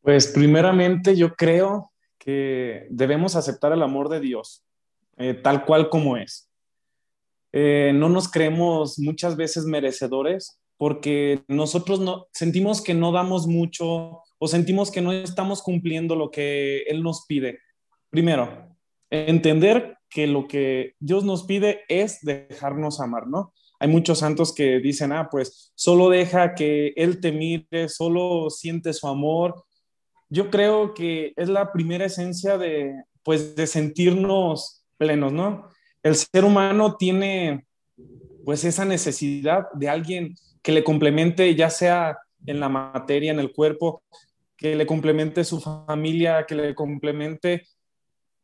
Pues 0.00 0.26
primeramente 0.26 1.14
yo 1.14 1.36
creo 1.36 1.92
que 2.18 2.88
debemos 2.90 3.36
aceptar 3.36 3.72
el 3.72 3.82
amor 3.82 4.08
de 4.08 4.18
Dios, 4.18 4.64
eh, 5.16 5.34
tal 5.34 5.64
cual 5.64 5.88
como 5.88 6.16
es. 6.16 6.45
Eh, 7.58 7.92
no 7.94 8.10
nos 8.10 8.30
creemos 8.30 8.98
muchas 8.98 9.34
veces 9.34 9.64
merecedores 9.64 10.60
porque 10.76 11.42
nosotros 11.48 12.00
no, 12.00 12.26
sentimos 12.34 12.82
que 12.82 12.92
no 12.92 13.12
damos 13.12 13.46
mucho 13.46 14.20
o 14.38 14.46
sentimos 14.46 14.90
que 14.90 15.00
no 15.00 15.10
estamos 15.10 15.62
cumpliendo 15.62 16.16
lo 16.16 16.30
que 16.30 16.82
Él 16.82 17.02
nos 17.02 17.24
pide. 17.26 17.60
Primero, 18.10 18.76
entender 19.08 19.96
que 20.10 20.26
lo 20.26 20.46
que 20.46 20.96
Dios 20.98 21.24
nos 21.24 21.44
pide 21.44 21.80
es 21.88 22.20
dejarnos 22.20 23.00
amar, 23.00 23.26
¿no? 23.26 23.54
Hay 23.80 23.88
muchos 23.88 24.18
santos 24.18 24.54
que 24.54 24.78
dicen, 24.78 25.12
ah, 25.12 25.28
pues 25.30 25.72
solo 25.74 26.10
deja 26.10 26.54
que 26.54 26.92
Él 26.94 27.22
te 27.22 27.32
mire, 27.32 27.88
solo 27.88 28.50
siente 28.50 28.92
su 28.92 29.08
amor. 29.08 29.64
Yo 30.28 30.50
creo 30.50 30.92
que 30.92 31.32
es 31.36 31.48
la 31.48 31.72
primera 31.72 32.04
esencia 32.04 32.58
de, 32.58 32.92
pues, 33.22 33.56
de 33.56 33.66
sentirnos 33.66 34.84
plenos, 34.98 35.32
¿no? 35.32 35.70
El 36.02 36.14
ser 36.14 36.44
humano 36.44 36.96
tiene 36.96 37.66
pues 38.44 38.64
esa 38.64 38.84
necesidad 38.84 39.66
de 39.72 39.88
alguien 39.88 40.34
que 40.62 40.72
le 40.72 40.84
complemente, 40.84 41.54
ya 41.54 41.70
sea 41.70 42.18
en 42.46 42.60
la 42.60 42.68
materia, 42.68 43.32
en 43.32 43.40
el 43.40 43.52
cuerpo, 43.52 44.02
que 44.56 44.76
le 44.76 44.86
complemente 44.86 45.44
su 45.44 45.60
familia, 45.60 46.46
que 46.46 46.54
le 46.54 46.74
complemente 46.74 47.66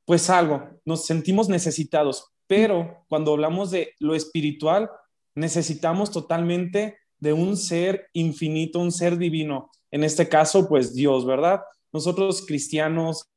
pues 0.04 0.28
algo, 0.30 0.68
nos 0.84 1.06
sentimos 1.06 1.48
necesitados, 1.48 2.32
pero 2.46 3.04
cuando 3.08 3.32
hablamos 3.32 3.70
de 3.70 3.94
lo 3.98 4.14
espiritual, 4.14 4.90
necesitamos 5.34 6.10
totalmente 6.10 6.98
de 7.18 7.32
un 7.32 7.56
ser 7.56 8.08
infinito, 8.12 8.80
un 8.80 8.92
ser 8.92 9.16
divino. 9.16 9.70
En 9.90 10.02
este 10.04 10.28
caso, 10.28 10.68
pues 10.68 10.94
Dios, 10.94 11.24
¿verdad? 11.24 11.62
Nosotros 11.92 12.44
cristianos, 12.46 13.30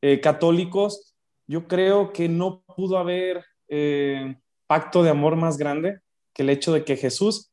eh, 0.00 0.20
católicos, 0.20 1.14
yo 1.46 1.66
creo 1.66 2.12
que 2.12 2.28
no 2.28 2.62
pudo 2.76 2.98
haber 2.98 3.44
eh, 3.74 4.36
pacto 4.66 5.02
de 5.02 5.08
amor 5.08 5.34
más 5.34 5.56
grande 5.56 6.00
que 6.34 6.42
el 6.42 6.50
hecho 6.50 6.74
de 6.74 6.84
que 6.84 6.98
Jesús 6.98 7.50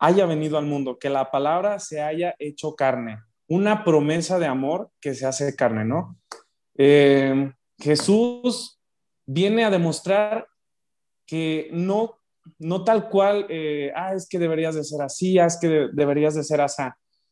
haya 0.00 0.26
venido 0.26 0.58
al 0.58 0.66
mundo, 0.66 0.98
que 0.98 1.08
la 1.08 1.30
palabra 1.30 1.78
se 1.78 2.02
haya 2.02 2.34
hecho 2.40 2.74
carne, 2.74 3.20
una 3.46 3.84
promesa 3.84 4.40
de 4.40 4.46
amor 4.46 4.90
que 5.00 5.14
se 5.14 5.24
hace 5.24 5.54
carne, 5.54 5.84
¿no? 5.84 6.18
Eh, 6.76 7.52
Jesús 7.78 8.80
viene 9.24 9.64
a 9.64 9.70
demostrar 9.70 10.48
que 11.26 11.68
no, 11.72 12.18
no 12.58 12.82
tal 12.82 13.08
cual, 13.08 13.46
eh, 13.48 13.92
ah, 13.94 14.14
es 14.14 14.28
que 14.28 14.40
deberías 14.40 14.74
de 14.74 14.82
ser 14.82 15.00
así, 15.02 15.38
ah, 15.38 15.46
es 15.46 15.58
que 15.60 15.88
deberías 15.92 16.34
de 16.34 16.42
ser 16.42 16.60
así. 16.60 16.82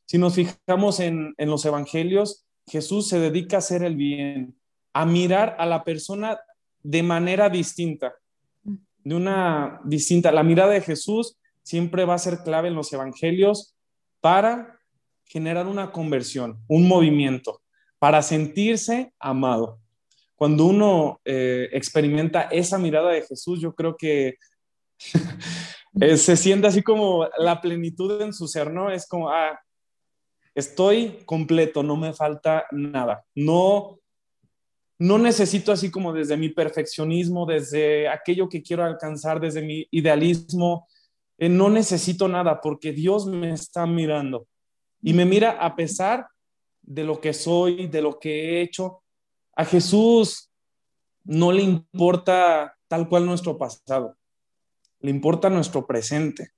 Si 0.07 0.19
nos 0.19 0.37
fijamos 0.37 1.01
en, 1.01 1.35
en 1.37 1.51
los 1.51 1.65
evangelios, 1.65 2.47
Jesús 2.69 3.09
se 3.09 3.19
dedica 3.19 3.57
a 3.57 3.59
hacer 3.59 3.83
el 3.83 3.97
bien, 3.97 4.57
a 4.93 5.05
mirar 5.05 5.57
a 5.59 5.67
la 5.67 5.83
persona 5.83 6.39
de 6.85 7.03
manera 7.03 7.49
distinta, 7.49 8.15
de 8.63 9.15
una 9.15 9.81
distinta. 9.85 10.31
La 10.31 10.45
mirada 10.45 10.73
de 10.73 10.83
Jesús 10.83 11.37
siempre 11.63 12.05
va 12.05 12.15
a 12.15 12.19
ser 12.19 12.45
clave 12.45 12.69
en 12.69 12.75
los 12.75 12.93
evangelios 12.93 13.75
para 14.21 14.79
generar 15.25 15.67
una 15.67 15.91
conversión, 15.91 16.63
un 16.69 16.87
movimiento, 16.87 17.63
para 17.99 18.23
sentirse 18.23 19.13
amado. 19.19 19.81
Cuando 20.37 20.67
uno 20.67 21.21
eh, 21.25 21.69
experimenta 21.73 22.43
esa 22.43 22.79
mirada 22.79 23.11
de 23.11 23.23
Jesús, 23.23 23.61
yo 23.61 23.75
creo 23.75 23.97
que 23.97 24.37
eh, 26.01 26.17
se 26.19 26.37
siente 26.37 26.67
así 26.67 26.83
como 26.83 27.27
la 27.39 27.61
plenitud 27.61 28.21
en 28.21 28.35
su 28.35 28.47
ser, 28.47 28.71
¿no? 28.71 28.91
Es 28.91 29.09
como, 29.09 29.31
ah, 29.31 29.59
estoy 30.55 31.23
completo, 31.25 31.83
no 31.83 31.97
me 31.97 32.13
falta 32.13 32.67
nada. 32.73 33.25
No, 33.35 33.99
no 34.99 35.19
necesito 35.19 35.73
así 35.73 35.91
como 35.91 36.13
desde 36.13 36.37
mi 36.37 36.51
perfeccionismo, 36.51 37.47
desde 37.47 38.09
aquello 38.09 38.49
que 38.49 38.63
quiero 38.63 38.85
alcanzar, 38.85 39.41
desde 39.41 39.63
mi 39.63 39.87
idealismo, 39.91 40.87
eh, 41.39 41.49
no 41.49 41.69
necesito 41.69 42.29
nada 42.29 42.61
porque 42.61 42.93
Dios 42.93 43.27
me 43.27 43.53
está 43.53 43.87
mirando 43.87 44.47
y 45.03 45.13
me 45.13 45.25
mira 45.25 45.51
a 45.51 45.75
pesar 45.77 46.29
de 46.83 47.05
lo 47.05 47.21
que 47.21 47.33
soy, 47.33 47.89
de 47.89 48.03
lo 48.03 48.19
que 48.19 48.31
he 48.31 48.63
hecho. 48.63 49.03
A 49.57 49.65
Jesús 49.65 50.51
no 51.25 51.53
le 51.53 51.63
importa 51.63 52.77
tal 52.89 53.09
cual 53.09 53.27
nuestro 53.27 53.59
pasado, 53.59 54.17
le 55.01 55.11
importa 55.11 55.51
nuestro 55.51 55.87
presente. 55.87 56.53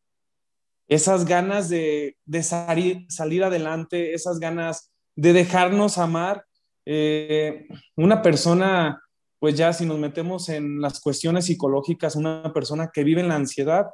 Esas 0.88 1.24
ganas 1.24 1.68
de, 1.68 2.16
salir, 2.42 3.06
salir, 3.08 3.42
adelante, 3.42 4.14
esas 4.14 4.38
ganas 4.38 4.92
de 5.16 5.32
dejarnos 5.32 5.98
amar. 5.98 6.44
Eh, 6.86 7.66
una 7.96 8.22
persona, 8.22 9.02
pues 9.38 9.56
ya 9.56 9.72
si 9.72 9.84
nos 9.84 9.98
metemos 9.98 10.48
en 10.48 10.80
las 10.80 11.00
cuestiones 11.00 11.46
psicológicas, 11.46 12.16
una 12.16 12.52
persona 12.54 12.90
que 12.92 13.04
vive 13.04 13.20
en 13.20 13.28
la 13.28 13.36
ansiedad, 13.36 13.86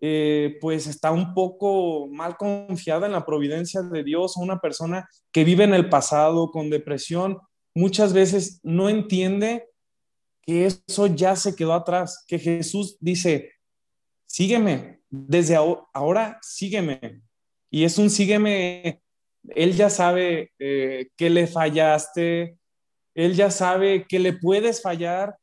eh, 0.00 0.58
pues 0.60 0.86
está 0.86 1.10
un 1.10 1.34
poco 1.34 2.06
mal 2.08 2.36
confiada 2.36 3.06
en 3.06 3.12
la 3.12 3.24
providencia 3.26 3.82
de 3.82 4.04
Dios, 4.04 4.36
una 4.36 4.60
persona 4.60 5.08
que 5.32 5.44
vive 5.44 5.64
en 5.64 5.74
el 5.74 5.88
pasado 5.88 6.50
con 6.50 6.70
depresión, 6.70 7.38
muchas 7.74 8.12
veces 8.12 8.60
no 8.62 8.88
entiende 8.88 9.68
que 10.42 10.66
eso 10.66 11.08
ya 11.08 11.34
se 11.34 11.56
quedó 11.56 11.74
atrás, 11.74 12.24
que 12.28 12.38
Jesús 12.38 12.96
dice, 13.00 13.52
sígueme, 14.26 15.00
desde 15.10 15.56
ahora 15.56 16.38
sígueme. 16.42 17.22
Y 17.70 17.84
es 17.84 17.98
un 17.98 18.10
sígueme, 18.10 19.02
Él 19.54 19.74
ya 19.74 19.90
sabe 19.90 20.52
eh, 20.58 21.08
que 21.16 21.30
le 21.30 21.46
fallaste, 21.46 22.58
Él 23.14 23.34
ya 23.34 23.50
sabe 23.50 24.06
que 24.06 24.18
le 24.18 24.32
puedes 24.32 24.82
fallar, 24.82 25.36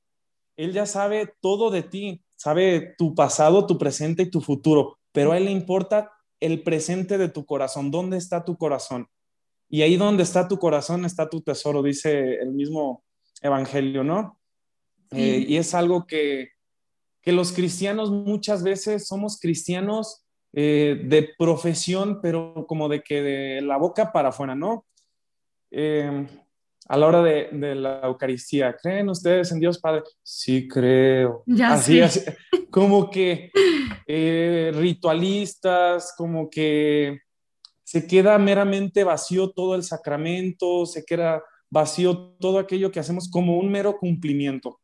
Él 0.56 0.74
ya 0.74 0.86
sabe 0.86 1.34
todo 1.42 1.72
de 1.72 1.84
ti. 1.84 2.24
Sabe 2.36 2.94
tu 2.98 3.16
pasado, 3.16 3.66
tu 3.66 3.78
presente 3.78 4.24
y 4.24 4.30
tu 4.30 4.42
futuro, 4.42 5.00
pero 5.14 5.32
a 5.32 5.38
Él 5.38 5.46
le 5.46 5.52
importa 5.52 6.12
el 6.42 6.62
presente 6.62 7.18
de 7.18 7.30
tu 7.30 7.46
corazón, 7.46 7.90
dónde 7.90 8.18
está 8.18 8.44
tu 8.44 8.58
corazón. 8.58 9.08
Y 9.70 9.82
ahí 9.82 9.96
donde 9.96 10.24
está 10.24 10.48
tu 10.50 10.60
corazón 10.60 11.06
está 11.06 11.30
tu 11.30 11.42
tesoro, 11.42 11.82
dice 11.82 12.36
el 12.36 12.52
mismo 12.52 13.04
Evangelio, 13.42 14.04
¿no? 14.04 14.40
Eh, 15.12 15.46
y 15.48 15.56
es 15.56 15.74
algo 15.74 16.06
que, 16.06 16.50
que, 17.22 17.32
los 17.32 17.54
cristianos 17.54 18.12
muchas 18.12 18.62
veces 18.62 19.08
somos 19.08 19.40
cristianos 19.40 20.23
eh, 20.54 21.02
de 21.04 21.30
profesión, 21.38 22.20
pero 22.22 22.66
como 22.68 22.88
de 22.88 23.02
que 23.02 23.22
de 23.22 23.62
la 23.62 23.78
boca 23.78 24.12
para 24.12 24.30
afuera, 24.30 24.54
¿no? 24.54 24.86
Eh, 25.72 26.28
a 26.88 26.98
la 26.98 27.08
hora 27.08 27.24
de, 27.24 27.76
la 27.76 28.02
Eucaristía, 28.04 28.76
¿creen 28.80 29.10
ustedes 29.10 29.52
en 29.52 29.60
Dios 29.60 29.80
Padre? 29.80 30.04
Sí, 30.22 30.68
creo. 30.68 31.44
Ya 31.46 31.74
así, 31.74 32.02
así, 32.02 32.22
como 32.70 33.10
que 33.10 33.52
eh, 34.06 34.72
ritualistas, 34.76 36.14
como 36.18 36.50
que 36.50 37.20
se 37.84 38.06
queda 38.06 38.38
meramente 38.38 39.04
vacío 39.04 39.52
todo 39.52 39.76
el 39.76 39.84
sacramento, 39.84 40.86
se 40.86 41.04
queda 41.06 41.42
vacío 41.70 42.36
todo 42.40 42.60
aquello 42.60 42.92
que 42.92 43.00
hacemos 43.00 43.30
como 43.30 43.58
un 43.58 43.72
mero 43.72 43.98
cumplimiento. 43.98 44.80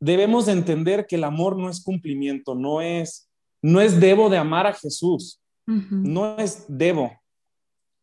Debemos 0.00 0.46
de 0.46 0.52
entender 0.52 1.06
que 1.06 1.16
el 1.16 1.24
amor 1.24 1.56
no 1.56 1.70
es 1.70 1.82
cumplimiento, 1.82 2.54
no 2.54 2.80
es, 2.80 3.25
no 3.62 3.80
es 3.80 4.00
debo 4.00 4.28
de 4.30 4.38
amar 4.38 4.66
a 4.66 4.72
Jesús, 4.72 5.40
no 5.66 6.38
es 6.38 6.64
debo, 6.68 7.12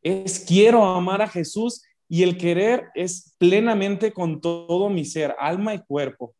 es 0.01 0.43
quiero 0.45 0.83
amar 0.85 1.21
a 1.21 1.27
Jesús 1.27 1.81
y 2.09 2.23
el 2.23 2.37
querer 2.37 2.89
es 2.93 3.35
plenamente 3.37 4.11
con 4.11 4.41
todo 4.41 4.89
mi 4.89 5.05
ser, 5.05 5.35
alma 5.39 5.73
y 5.73 5.79
cuerpo. 5.79 6.35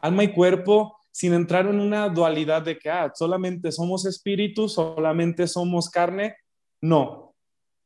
Alma 0.00 0.24
y 0.24 0.32
cuerpo 0.32 0.96
sin 1.12 1.34
entrar 1.34 1.66
en 1.66 1.78
una 1.78 2.08
dualidad 2.08 2.62
de 2.62 2.78
que 2.78 2.90
ah, 2.90 3.12
solamente 3.14 3.70
somos 3.70 4.06
espíritu, 4.06 4.68
solamente 4.68 5.46
somos 5.46 5.90
carne. 5.90 6.34
No, 6.80 7.34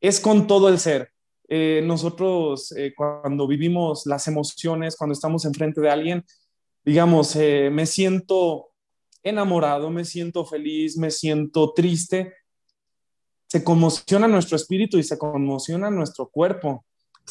es 0.01 0.19
con 0.19 0.47
todo 0.47 0.69
el 0.69 0.79
ser. 0.79 1.11
Eh, 1.49 1.81
nosotros 1.85 2.71
eh, 2.71 2.93
cuando 2.95 3.47
vivimos 3.47 4.05
las 4.05 4.27
emociones, 4.27 4.95
cuando 4.95 5.13
estamos 5.13 5.45
enfrente 5.45 5.81
de 5.81 5.89
alguien, 5.89 6.25
digamos, 6.83 7.35
eh, 7.35 7.69
me 7.71 7.85
siento 7.85 8.66
enamorado, 9.29 9.89
me 9.89 10.05
siento 10.05 10.45
feliz, 10.45 10.97
me 10.97 11.11
siento 11.11 11.73
triste, 11.73 12.33
se 13.47 13.63
conmociona 13.63 14.27
nuestro 14.27 14.55
espíritu 14.55 14.97
y 14.97 15.03
se 15.03 15.17
conmociona 15.17 15.89
nuestro 15.89 16.27
cuerpo. 16.27 16.85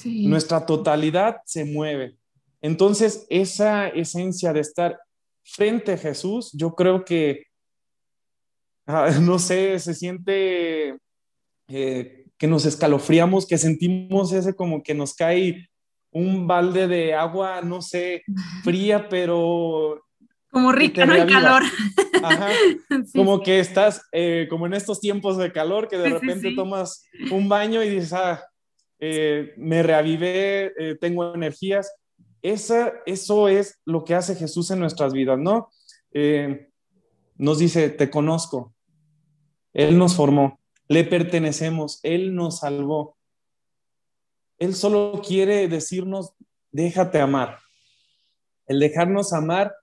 Nuestra 0.05 0.67
totalidad 0.67 1.37
se 1.47 1.65
mueve. 1.65 2.17
Entonces, 2.61 3.27
esa 3.31 3.89
esencia 3.89 4.53
de 4.53 4.61
estar 4.61 4.99
frente 5.45 5.93
a 5.93 5.99
Jesús, 5.99 6.51
yo 6.53 6.75
creo 6.75 7.05
que, 7.05 7.45
ah, 8.87 9.11
no 9.23 9.39
sé, 9.39 9.79
se 9.79 9.95
siente 9.95 10.99
eh, 11.69 12.27
que 12.37 12.47
nos 12.47 12.67
escalofriamos, 12.67 13.47
que 13.47 13.59
sentimos 13.59 14.33
ese 14.33 14.55
como 14.55 14.83
que 14.83 14.95
nos 14.95 15.15
cae 15.15 15.69
un 16.11 16.47
balde 16.47 16.89
de 16.89 17.15
agua, 17.15 17.61
no 17.63 17.83
sé, 17.83 18.23
fría, 18.65 19.09
pero... 19.09 20.03
Como 20.57 20.73
rica, 20.73 21.05
no 21.05 21.13
hay 21.13 21.27
calor. 21.27 21.65
como 23.15 23.43
que 23.43 23.61
estás, 23.61 24.09
eh, 24.11 24.47
como 24.49 24.65
en 24.65 24.73
estos 24.73 25.03
tiempos 25.03 25.37
de 25.37 25.53
calor, 25.53 25.87
que 25.87 25.99
de 25.99 26.09
repente 26.09 26.55
tomas 26.55 27.05
un 27.31 27.47
baño 27.47 27.83
y 27.83 27.91
dices, 27.91 28.15
ah, 28.15 28.43
eh, 28.99 29.53
me 29.59 29.83
reavivé, 29.83 30.73
eh, 30.79 30.97
tengo 30.99 31.35
energías. 31.35 31.95
Esa, 32.41 32.95
eso 33.05 33.49
es 33.49 33.83
lo 33.85 34.03
que 34.03 34.15
hace 34.15 34.35
Jesús 34.35 34.71
en 34.71 34.81
nuestras 34.81 35.13
vidas, 35.13 35.39
¿no? 35.39 35.69
Eh, 36.15 36.71
nos 37.35 37.59
dice, 37.59 37.91
te 37.91 38.09
conozco. 38.09 38.75
Él 39.75 39.99
nos 39.99 40.17
formó, 40.17 40.59
le 40.89 41.05
pertenecemos, 41.05 42.01
Él 42.03 42.35
nos 42.35 42.61
salvó. 42.61 43.19
Él 44.59 44.75
solo 44.75 45.21
quiere 45.23 45.69
decirnos, 45.69 46.33
déjate 46.73 47.21
amar. 47.21 47.59
El 48.67 48.81
dejarnos 48.81 49.35
amar 49.35 49.75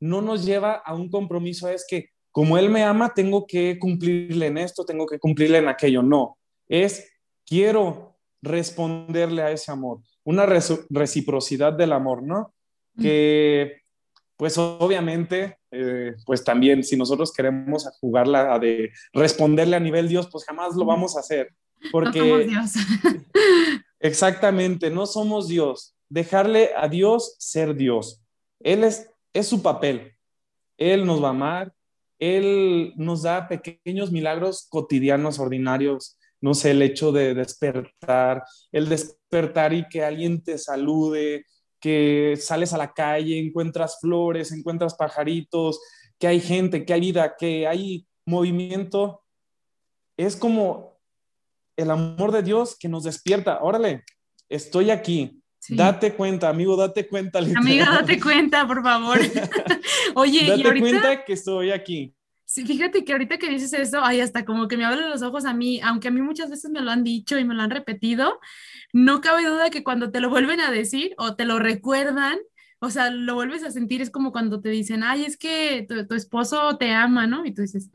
no 0.00 0.22
nos 0.22 0.44
lleva 0.44 0.74
a 0.74 0.94
un 0.94 1.10
compromiso, 1.10 1.68
es 1.68 1.86
que 1.88 2.10
como 2.30 2.58
Él 2.58 2.70
me 2.70 2.84
ama, 2.84 3.12
tengo 3.14 3.46
que 3.46 3.78
cumplirle 3.78 4.46
en 4.46 4.58
esto, 4.58 4.84
tengo 4.84 5.06
que 5.06 5.18
cumplirle 5.18 5.58
en 5.58 5.68
aquello. 5.68 6.02
No, 6.02 6.38
es 6.68 7.10
quiero 7.46 8.16
responderle 8.42 9.42
a 9.42 9.50
ese 9.50 9.72
amor, 9.72 10.00
una 10.24 10.46
reciprocidad 10.46 11.72
del 11.72 11.92
amor, 11.92 12.22
¿no? 12.22 12.54
Que 13.00 13.82
pues 14.38 14.56
obviamente, 14.56 15.58
eh, 15.72 16.14
pues 16.24 16.44
también 16.44 16.84
si 16.84 16.96
nosotros 16.96 17.32
queremos 17.32 17.88
jugarla 18.00 18.56
de 18.60 18.92
responderle 19.12 19.74
a 19.74 19.80
nivel 19.80 20.08
Dios, 20.08 20.28
pues 20.30 20.44
jamás 20.44 20.76
lo 20.76 20.84
vamos 20.84 21.16
a 21.16 21.20
hacer. 21.20 21.52
Porque... 21.90 22.46
Dios. 22.46 22.72
exactamente, 24.00 24.90
no 24.90 25.06
somos 25.06 25.48
Dios. 25.48 25.96
dejarle 26.08 26.70
a 26.76 26.88
Dios 26.88 27.34
ser 27.40 27.74
Dios. 27.74 28.22
Él 28.60 28.84
es, 28.84 29.10
es 29.32 29.46
su 29.46 29.62
papel. 29.62 30.12
Él 30.76 31.06
nos 31.06 31.22
va 31.22 31.28
a 31.28 31.30
amar. 31.30 31.72
Él 32.18 32.92
nos 32.96 33.22
da 33.22 33.48
pequeños 33.48 34.10
milagros 34.10 34.66
cotidianos, 34.68 35.38
ordinarios. 35.38 36.18
No 36.40 36.54
sé, 36.54 36.70
el 36.72 36.82
hecho 36.82 37.12
de 37.12 37.34
despertar, 37.34 38.44
el 38.72 38.88
despertar 38.88 39.72
y 39.72 39.88
que 39.88 40.04
alguien 40.04 40.42
te 40.42 40.56
salude, 40.58 41.44
que 41.80 42.36
sales 42.40 42.72
a 42.72 42.78
la 42.78 42.92
calle, 42.92 43.38
encuentras 43.38 43.98
flores, 44.00 44.52
encuentras 44.52 44.94
pajaritos, 44.94 45.80
que 46.18 46.26
hay 46.26 46.40
gente, 46.40 46.84
que 46.84 46.92
hay 46.92 47.00
vida, 47.00 47.34
que 47.38 47.66
hay 47.66 48.06
movimiento. 48.24 49.22
Es 50.16 50.36
como 50.36 50.98
el 51.76 51.90
amor 51.90 52.32
de 52.32 52.42
Dios 52.42 52.76
que 52.78 52.88
nos 52.88 53.04
despierta. 53.04 53.60
Órale, 53.62 54.04
estoy 54.48 54.90
aquí. 54.90 55.37
Date 55.68 56.14
cuenta, 56.14 56.48
amigo, 56.48 56.76
date 56.76 57.06
cuenta. 57.06 57.40
Amiga, 57.56 57.86
date 57.90 58.20
cuenta, 58.20 58.66
por 58.66 58.82
favor. 58.82 59.18
Oye, 60.14 60.48
date 60.48 60.60
y 60.60 60.66
ahorita... 60.66 60.88
cuenta 60.88 61.24
que 61.24 61.32
estoy 61.32 61.70
aquí. 61.70 62.14
Sí, 62.44 62.64
fíjate 62.64 63.04
que 63.04 63.12
ahorita 63.12 63.36
que 63.36 63.50
dices 63.50 63.74
eso, 63.74 64.00
ay, 64.02 64.20
hasta 64.20 64.46
como 64.46 64.68
que 64.68 64.78
me 64.78 64.86
abren 64.86 65.10
los 65.10 65.20
ojos 65.20 65.44
a 65.44 65.52
mí, 65.52 65.80
aunque 65.82 66.08
a 66.08 66.10
mí 66.10 66.22
muchas 66.22 66.48
veces 66.48 66.70
me 66.70 66.80
lo 66.80 66.90
han 66.90 67.04
dicho 67.04 67.38
y 67.38 67.44
me 67.44 67.54
lo 67.54 67.60
han 67.60 67.70
repetido, 67.70 68.40
no 68.94 69.20
cabe 69.20 69.46
duda 69.46 69.68
que 69.68 69.84
cuando 69.84 70.10
te 70.10 70.20
lo 70.20 70.30
vuelven 70.30 70.60
a 70.60 70.70
decir 70.70 71.12
o 71.18 71.36
te 71.36 71.44
lo 71.44 71.58
recuerdan, 71.58 72.38
o 72.80 72.88
sea, 72.88 73.10
lo 73.10 73.34
vuelves 73.34 73.64
a 73.64 73.70
sentir, 73.70 74.00
es 74.00 74.10
como 74.10 74.32
cuando 74.32 74.62
te 74.62 74.70
dicen, 74.70 75.02
ay, 75.02 75.24
es 75.24 75.36
que 75.36 75.86
tu, 76.08 76.14
esposo 76.14 76.78
te 76.78 76.90
ama, 76.92 77.26
¿no? 77.26 77.44
Y 77.44 77.52
tú 77.52 77.60
dices, 77.60 77.90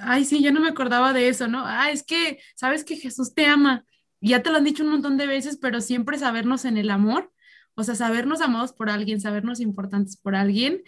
ay, 0.00 0.24
sí, 0.24 0.40
ya 0.40 0.50
no 0.50 0.60
me 0.60 0.68
acordaba 0.68 1.12
de 1.12 1.28
eso, 1.28 1.46
¿no? 1.46 1.64
Ah, 1.66 1.90
es 1.90 2.04
que, 2.04 2.38
sabes 2.54 2.84
que 2.84 2.96
Jesús 2.96 3.34
te 3.34 3.44
ama. 3.44 3.84
Ya 4.30 4.42
te 4.42 4.50
lo 4.50 4.56
han 4.56 4.64
dicho 4.64 4.84
un 4.84 4.90
montón 4.90 5.16
de 5.16 5.26
veces, 5.26 5.58
pero 5.60 5.80
siempre 5.80 6.18
sabernos 6.18 6.64
en 6.64 6.76
el 6.76 6.90
amor, 6.90 7.32
o 7.74 7.82
sea, 7.84 7.94
sabernos 7.94 8.40
amados 8.40 8.72
por 8.72 8.90
alguien, 8.90 9.20
sabernos 9.20 9.60
importantes 9.60 10.16
por 10.16 10.34
alguien, 10.34 10.82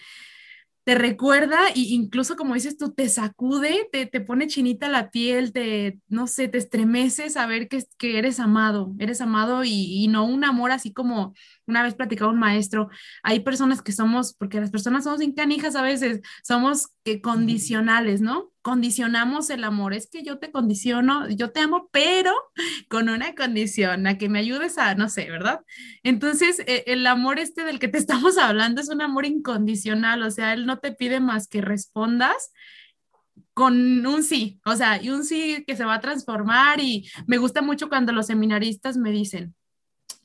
te 0.86 0.94
recuerda 0.94 1.58
e 1.74 1.80
incluso 1.80 2.36
como 2.36 2.54
dices 2.54 2.78
tú, 2.78 2.92
te 2.92 3.08
sacude, 3.08 3.88
te, 3.90 4.06
te, 4.06 4.20
pone 4.20 4.46
chinita 4.46 4.88
la 4.88 5.10
piel, 5.10 5.52
te, 5.52 5.98
no 6.06 6.28
sé, 6.28 6.46
te 6.46 6.58
estremece 6.58 7.28
saber 7.28 7.66
que, 7.68 7.82
que 7.98 8.18
eres 8.18 8.38
amado, 8.38 8.94
eres 9.00 9.20
amado 9.20 9.64
y, 9.64 9.72
y, 9.72 10.06
no 10.06 10.24
un 10.24 10.44
amor 10.44 10.70
así 10.70 10.92
como 10.92 11.34
una 11.66 11.82
vez 11.82 11.96
platicaba 11.96 12.30
un 12.30 12.38
maestro, 12.38 12.88
hay 13.24 13.40
personas 13.40 13.82
que 13.82 13.90
somos, 13.90 14.34
porque 14.34 14.60
las 14.60 14.70
personas 14.70 15.02
somos 15.02 15.22
incanijas 15.22 15.74
a 15.74 15.82
veces, 15.82 16.20
somos 16.44 16.86
que 17.02 17.20
condicionales, 17.20 18.20
¿no? 18.20 18.52
Condicionamos 18.66 19.48
el 19.50 19.62
amor, 19.62 19.94
es 19.94 20.08
que 20.10 20.24
yo 20.24 20.40
te 20.40 20.50
condiciono, 20.50 21.28
yo 21.28 21.52
te 21.52 21.60
amo, 21.60 21.88
pero 21.92 22.32
con 22.88 23.08
una 23.08 23.32
condición, 23.36 24.08
a 24.08 24.18
que 24.18 24.28
me 24.28 24.40
ayudes 24.40 24.76
a, 24.76 24.96
no 24.96 25.08
sé, 25.08 25.30
¿verdad? 25.30 25.60
Entonces, 26.02 26.58
e, 26.66 26.82
el 26.88 27.06
amor 27.06 27.38
este 27.38 27.62
del 27.62 27.78
que 27.78 27.86
te 27.86 27.98
estamos 27.98 28.36
hablando 28.38 28.80
es 28.80 28.88
un 28.88 29.02
amor 29.02 29.24
incondicional, 29.24 30.20
o 30.24 30.32
sea, 30.32 30.52
él 30.52 30.66
no 30.66 30.80
te 30.80 30.90
pide 30.90 31.20
más 31.20 31.46
que 31.46 31.60
respondas 31.60 32.50
con 33.54 34.04
un 34.04 34.24
sí, 34.24 34.60
o 34.64 34.74
sea, 34.74 35.00
y 35.00 35.10
un 35.10 35.22
sí 35.22 35.62
que 35.64 35.76
se 35.76 35.84
va 35.84 35.94
a 35.94 36.00
transformar 36.00 36.80
y 36.80 37.08
me 37.28 37.38
gusta 37.38 37.62
mucho 37.62 37.88
cuando 37.88 38.12
los 38.12 38.26
seminaristas 38.26 38.96
me 38.96 39.12
dicen, 39.12 39.54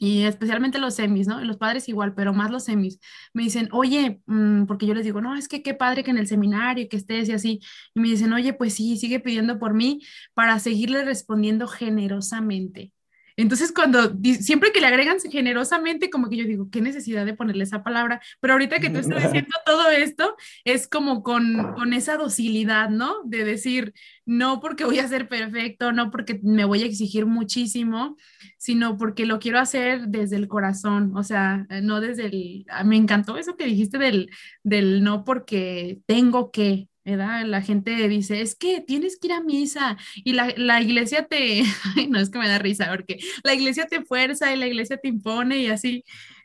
y 0.01 0.23
especialmente 0.23 0.79
los 0.79 0.95
semis, 0.95 1.27
¿no? 1.27 1.41
Los 1.43 1.57
padres 1.57 1.87
igual, 1.89 2.13
pero 2.15 2.33
más 2.33 2.49
los 2.51 2.63
semis, 2.65 2.99
me 3.33 3.43
dicen, 3.43 3.69
oye, 3.71 4.21
mm", 4.25 4.65
porque 4.65 4.87
yo 4.87 4.95
les 4.95 5.05
digo, 5.05 5.21
no, 5.21 5.35
es 5.35 5.47
que 5.47 5.61
qué 5.63 5.73
padre 5.75 6.03
que 6.03 6.11
en 6.11 6.17
el 6.17 6.27
seminario, 6.27 6.87
que 6.89 6.97
estés 6.97 7.29
y 7.29 7.33
así, 7.33 7.59
y 7.93 7.99
me 7.99 8.09
dicen, 8.09 8.33
oye, 8.33 8.53
pues 8.53 8.73
sí, 8.75 8.97
sigue 8.97 9.19
pidiendo 9.19 9.59
por 9.59 9.73
mí 9.75 10.01
para 10.33 10.59
seguirle 10.59 11.05
respondiendo 11.05 11.67
generosamente. 11.67 12.91
Entonces, 13.41 13.71
cuando 13.71 14.15
siempre 14.39 14.71
que 14.71 14.81
le 14.81 14.87
agregan 14.87 15.17
generosamente, 15.19 16.09
como 16.09 16.29
que 16.29 16.37
yo 16.37 16.45
digo, 16.45 16.69
qué 16.69 16.81
necesidad 16.81 17.25
de 17.25 17.33
ponerle 17.33 17.63
esa 17.63 17.83
palabra, 17.83 18.21
pero 18.39 18.53
ahorita 18.53 18.79
que 18.79 18.89
tú 18.89 18.99
estás 18.99 19.23
diciendo 19.23 19.55
todo 19.65 19.89
esto, 19.89 20.35
es 20.63 20.87
como 20.87 21.23
con, 21.23 21.73
con 21.73 21.93
esa 21.93 22.17
docilidad, 22.17 22.89
¿no? 22.89 23.23
De 23.25 23.43
decir, 23.43 23.93
no 24.25 24.59
porque 24.59 24.85
voy 24.85 24.99
a 24.99 25.07
ser 25.07 25.27
perfecto, 25.27 25.91
no 25.91 26.11
porque 26.11 26.39
me 26.43 26.65
voy 26.65 26.83
a 26.83 26.85
exigir 26.85 27.25
muchísimo, 27.25 28.15
sino 28.57 28.97
porque 28.97 29.25
lo 29.25 29.39
quiero 29.39 29.59
hacer 29.59 30.07
desde 30.07 30.35
el 30.35 30.47
corazón, 30.47 31.11
o 31.15 31.23
sea, 31.23 31.65
no 31.81 31.99
desde 31.99 32.27
el, 32.27 32.65
ah, 32.69 32.83
me 32.83 32.95
encantó 32.95 33.37
eso 33.37 33.55
que 33.57 33.65
dijiste 33.65 33.97
del, 33.97 34.29
del 34.63 35.03
no 35.03 35.23
porque 35.23 35.99
tengo 36.05 36.51
que, 36.51 36.87
¿verdad? 37.05 37.45
La 37.45 37.61
gente 37.61 38.07
dice, 38.07 38.41
es 38.41 38.55
que 38.55 38.81
tienes 38.81 39.17
que 39.17 39.27
ir 39.27 39.33
a 39.33 39.41
misa 39.41 39.97
y 40.15 40.33
la, 40.33 40.53
la 40.57 40.81
iglesia 40.81 41.25
te, 41.25 41.63
no 42.09 42.19
es 42.19 42.29
que 42.29 42.39
me 42.39 42.47
da 42.47 42.59
risa, 42.59 42.87
porque 42.89 43.19
la 43.43 43.53
iglesia 43.53 43.87
te 43.87 44.03
fuerza 44.03 44.53
y 44.53 44.57
la 44.57 44.67
iglesia 44.67 44.97
te 44.97 45.07
impone 45.07 45.57
y 45.57 45.67
así. 45.67 46.03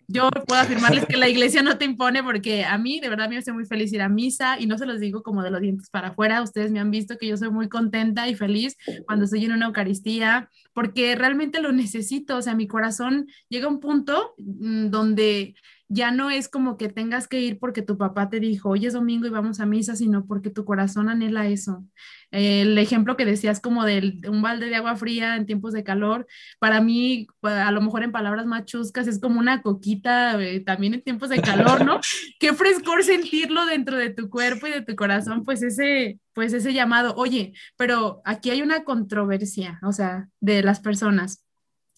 Yo 0.09 0.29
puedo 0.47 0.61
afirmarles 0.61 1.05
que 1.07 1.16
la 1.16 1.29
iglesia 1.29 1.62
no 1.62 1.79
te 1.79 1.85
impone 1.85 2.23
porque 2.23 2.64
a 2.64 2.79
mí, 2.79 3.01
de 3.01 3.09
verdad, 3.09 3.29
me 3.29 3.38
hace 3.38 3.53
muy 3.53 3.64
feliz 3.64 3.92
ir 3.92 4.03
a 4.03 4.09
misa 4.09 4.57
y 4.61 4.66
no 4.66 4.79
se 4.79 4.87
los 4.87 5.01
digo 5.01 5.25
como 5.25 5.42
de 5.42 5.51
los 5.51 5.61
dientes 5.61 5.90
para 5.90 6.09
afuera. 6.09 6.42
Ustedes 6.42 6.71
me 6.71 6.79
han 6.79 6.92
visto 6.92 7.19
que 7.19 7.27
yo 7.27 7.37
soy 7.37 7.51
muy 7.51 7.69
contenta 7.69 8.29
y 8.29 8.37
feliz 8.37 8.77
cuando 9.07 9.25
estoy 9.25 9.45
en 9.45 9.53
una 9.53 9.66
Eucaristía 9.66 10.49
porque 10.73 11.16
realmente 11.16 11.61
lo 11.61 11.73
necesito. 11.73 12.37
O 12.37 12.42
sea, 12.42 12.55
mi 12.55 12.69
corazón 12.69 13.27
llega 13.49 13.66
a 13.66 13.71
un 13.71 13.81
punto 13.81 14.35
mm, 14.38 14.90
donde 14.90 15.57
ya 15.88 16.11
no 16.11 16.31
es 16.31 16.49
como 16.49 16.77
que 16.77 16.88
tengas 16.88 17.29
que 17.29 17.40
ir 17.40 17.59
porque 17.59 17.83
tu 17.83 17.96
papá 17.96 18.29
te 18.29 18.40
dijo, 18.40 18.70
hoy 18.70 18.87
es 18.87 18.92
domingo 18.92 19.27
y 19.27 19.31
vamos 19.31 19.61
a 19.61 19.66
misa, 19.66 19.94
sino 19.94 20.27
porque 20.27 20.51
tu 20.51 20.64
corazón 20.64 21.09
anhela 21.09 21.46
eso. 21.46 21.85
El 22.33 22.77
ejemplo 22.77 23.16
que 23.16 23.25
decías 23.25 23.61
como 23.61 23.85
de 23.85 24.20
un 24.29 24.42
balde 24.42 24.66
de 24.66 24.75
agua 24.75 24.96
fría 24.96 25.37
en 25.37 25.46
tiempos 25.46 25.72
de 25.72 25.85
calor, 25.85 26.27
para 26.59 26.81
mí, 26.81 27.29
a 27.42 27.70
lo 27.70 27.81
mejor 27.81 28.03
en 28.03 28.11
palabras 28.11 28.46
más 28.46 28.64
chuscas, 28.64 29.07
es 29.07 29.20
como 29.20 29.38
una 29.38 29.62
coquita 29.62 30.40
eh, 30.42 30.61
también 30.61 30.94
en 30.94 31.03
tiempos 31.03 31.29
de 31.29 31.40
calor, 31.40 31.85
¿no? 31.85 32.01
Qué 32.40 32.53
frescor 32.53 33.05
sentirlo 33.05 33.64
dentro 33.66 33.96
de 33.96 34.11
tu 34.11 34.29
cuerpo 34.29 34.66
y 34.66 34.72
de 34.72 34.83
tu 34.83 34.96
corazón, 34.96 35.44
pues 35.44 35.62
ese, 35.62 36.18
pues 36.33 36.53
ese 36.53 36.72
llamado. 36.72 37.14
Oye, 37.16 37.53
pero 37.77 38.22
aquí 38.25 38.51
hay 38.51 38.61
una 38.61 38.83
controversia, 38.83 39.79
o 39.83 39.92
sea, 39.92 40.29
de 40.40 40.62
las 40.64 40.81
personas 40.81 41.46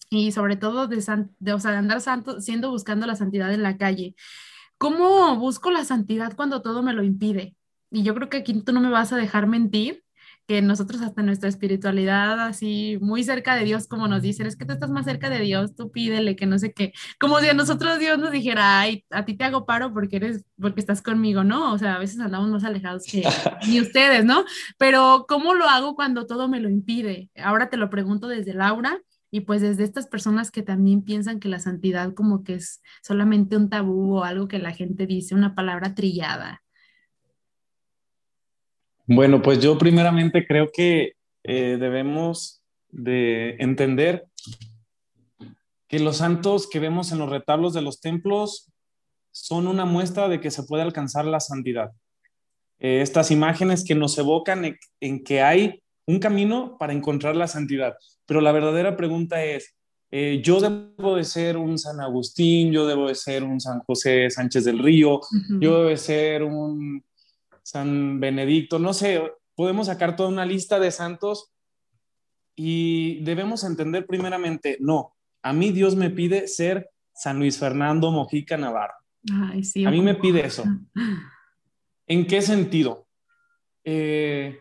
y 0.09 0.31
sobre 0.31 0.55
todo 0.55 0.87
de, 0.87 1.03
de, 1.39 1.53
o 1.53 1.59
sea, 1.59 1.71
de 1.71 1.77
andar 1.77 2.01
santo, 2.01 2.41
siendo 2.41 2.71
buscando 2.71 3.05
la 3.07 3.15
santidad 3.15 3.53
en 3.53 3.63
la 3.63 3.77
calle. 3.77 4.15
¿Cómo 4.77 5.35
busco 5.37 5.71
la 5.71 5.85
santidad 5.85 6.35
cuando 6.35 6.61
todo 6.61 6.83
me 6.83 6.93
lo 6.93 7.03
impide? 7.03 7.55
Y 7.91 8.03
yo 8.03 8.15
creo 8.15 8.29
que 8.29 8.37
aquí 8.37 8.61
tú 8.61 8.71
no 8.71 8.81
me 8.81 8.89
vas 8.89 9.13
a 9.13 9.17
dejar 9.17 9.47
mentir, 9.47 10.03
que 10.49 10.63
nosotros 10.63 11.01
hasta 11.03 11.21
nuestra 11.21 11.47
espiritualidad 11.47 12.39
así 12.39 12.97
muy 13.01 13.23
cerca 13.23 13.55
de 13.55 13.65
Dios, 13.65 13.85
como 13.85 14.07
nos 14.07 14.23
dicen, 14.23 14.47
es 14.47 14.55
que 14.55 14.65
tú 14.65 14.73
estás 14.73 14.89
más 14.89 15.05
cerca 15.05 15.29
de 15.29 15.41
Dios, 15.41 15.75
tú 15.75 15.91
pídele 15.91 16.35
que 16.35 16.47
no 16.47 16.57
sé 16.57 16.73
qué, 16.73 16.91
como 17.19 17.39
si 17.39 17.49
a 17.49 17.53
nosotros 17.53 17.99
Dios 17.99 18.17
nos 18.17 18.31
dijera, 18.31 18.79
ay, 18.79 19.05
a 19.11 19.25
ti 19.25 19.35
te 19.37 19.43
hago 19.43 19.67
paro 19.67 19.93
porque 19.93 20.15
eres, 20.15 20.45
porque 20.59 20.79
estás 20.79 21.03
conmigo, 21.03 21.43
¿no? 21.43 21.71
O 21.71 21.77
sea, 21.77 21.97
a 21.97 21.99
veces 21.99 22.19
andamos 22.19 22.49
más 22.49 22.63
alejados 22.63 23.03
que 23.03 23.21
ni 23.67 23.79
ustedes, 23.79 24.25
¿no? 24.25 24.43
Pero 24.79 25.25
¿cómo 25.27 25.53
lo 25.53 25.65
hago 25.65 25.95
cuando 25.95 26.25
todo 26.25 26.47
me 26.47 26.59
lo 26.59 26.67
impide? 26.67 27.29
Ahora 27.35 27.69
te 27.69 27.77
lo 27.77 27.91
pregunto 27.91 28.27
desde 28.27 28.55
Laura, 28.55 28.99
y 29.31 29.41
pues 29.41 29.61
desde 29.61 29.83
estas 29.83 30.07
personas 30.07 30.51
que 30.51 30.63
también 30.63 31.03
piensan 31.03 31.39
que 31.39 31.49
la 31.49 31.59
santidad 31.59 32.13
como 32.13 32.43
que 32.43 32.55
es 32.55 32.81
solamente 33.03 33.57
un 33.57 33.69
tabú 33.69 34.17
o 34.17 34.23
algo 34.23 34.47
que 34.47 34.59
la 34.59 34.71
gente 34.71 35.05
dice, 35.05 35.35
una 35.35 35.55
palabra 35.55 35.93
trillada. 35.93 36.63
Bueno, 39.05 39.41
pues 39.41 39.59
yo 39.59 39.77
primeramente 39.77 40.45
creo 40.45 40.69
que 40.71 41.13
eh, 41.43 41.77
debemos 41.79 42.61
de 42.89 43.55
entender 43.59 44.27
que 45.87 45.99
los 45.99 46.17
santos 46.17 46.67
que 46.67 46.79
vemos 46.79 47.11
en 47.11 47.19
los 47.19 47.29
retablos 47.29 47.73
de 47.73 47.81
los 47.81 48.01
templos 48.01 48.71
son 49.31 49.67
una 49.67 49.85
muestra 49.85 50.27
de 50.27 50.39
que 50.39 50.51
se 50.51 50.63
puede 50.63 50.83
alcanzar 50.83 51.25
la 51.25 51.39
santidad. 51.39 51.91
Eh, 52.79 53.01
estas 53.01 53.31
imágenes 53.31 53.83
que 53.83 53.95
nos 53.95 54.17
evocan 54.17 54.77
en 54.99 55.23
que 55.23 55.41
hay 55.41 55.83
un 56.05 56.19
camino 56.19 56.77
para 56.79 56.93
encontrar 56.93 57.35
la 57.35 57.47
santidad. 57.47 57.95
Pero 58.29 58.41
la 58.41 58.51
verdadera 58.51 58.95
pregunta 58.95 59.43
es, 59.43 59.75
eh, 60.11 60.39
yo 60.43 60.59
debo 60.59 61.15
de 61.15 61.23
ser 61.23 61.57
un 61.57 61.79
San 61.79 61.99
Agustín, 61.99 62.71
yo 62.71 62.85
debo 62.85 63.07
de 63.07 63.15
ser 63.15 63.43
un 63.43 63.59
San 63.59 63.79
José 63.79 64.29
Sánchez 64.29 64.65
del 64.65 64.77
Río, 64.77 65.19
yo 65.59 65.77
debo 65.77 65.89
de 65.89 65.97
ser 65.97 66.43
un 66.43 67.03
San 67.63 68.19
Benedicto, 68.19 68.77
no 68.77 68.93
sé, 68.93 69.19
podemos 69.55 69.87
sacar 69.87 70.15
toda 70.15 70.29
una 70.29 70.45
lista 70.45 70.79
de 70.79 70.91
santos 70.91 71.51
y 72.55 73.19
debemos 73.23 73.63
entender 73.63 74.05
primeramente, 74.05 74.77
no, 74.79 75.15
a 75.41 75.51
mí 75.51 75.71
Dios 75.71 75.95
me 75.95 76.11
pide 76.11 76.47
ser 76.47 76.91
San 77.11 77.39
Luis 77.39 77.57
Fernando 77.57 78.11
Mojica 78.11 78.57
Navarro. 78.57 78.93
a 79.31 79.89
mí 79.89 80.01
me 80.01 80.13
pide 80.13 80.45
eso. 80.45 80.65
¿En 82.05 82.27
qué 82.27 82.43
sentido? 82.43 83.07
Eh, 83.83 84.59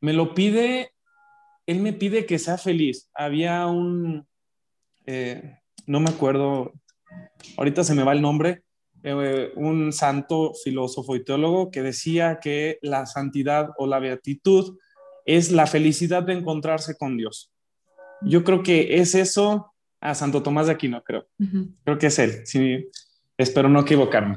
me 0.00 0.12
lo 0.12 0.34
pide, 0.34 0.93
él 1.66 1.80
me 1.80 1.92
pide 1.92 2.26
que 2.26 2.38
sea 2.38 2.58
feliz. 2.58 3.10
Había 3.14 3.66
un, 3.66 4.26
eh, 5.06 5.58
no 5.86 6.00
me 6.00 6.10
acuerdo, 6.10 6.72
ahorita 7.56 7.84
se 7.84 7.94
me 7.94 8.04
va 8.04 8.12
el 8.12 8.22
nombre, 8.22 8.62
eh, 9.02 9.52
un 9.56 9.92
santo 9.92 10.52
filósofo 10.62 11.16
y 11.16 11.24
teólogo 11.24 11.70
que 11.70 11.82
decía 11.82 12.38
que 12.40 12.78
la 12.82 13.06
santidad 13.06 13.70
o 13.76 13.86
la 13.86 13.98
beatitud 13.98 14.78
es 15.26 15.52
la 15.52 15.66
felicidad 15.66 16.22
de 16.22 16.34
encontrarse 16.34 16.96
con 16.96 17.16
Dios. 17.16 17.52
Yo 18.22 18.44
creo 18.44 18.62
que 18.62 18.96
es 19.00 19.14
eso 19.14 19.74
Ah, 20.04 20.14
Santo 20.14 20.42
Tomás 20.42 20.66
de 20.66 20.72
Aquino, 20.72 21.02
creo. 21.02 21.26
Creo 21.82 21.98
que 21.98 22.08
es 22.08 22.18
él, 22.18 22.42
sí, 22.44 22.90
espero 23.38 23.70
no 23.70 23.80
equivocarme. 23.80 24.36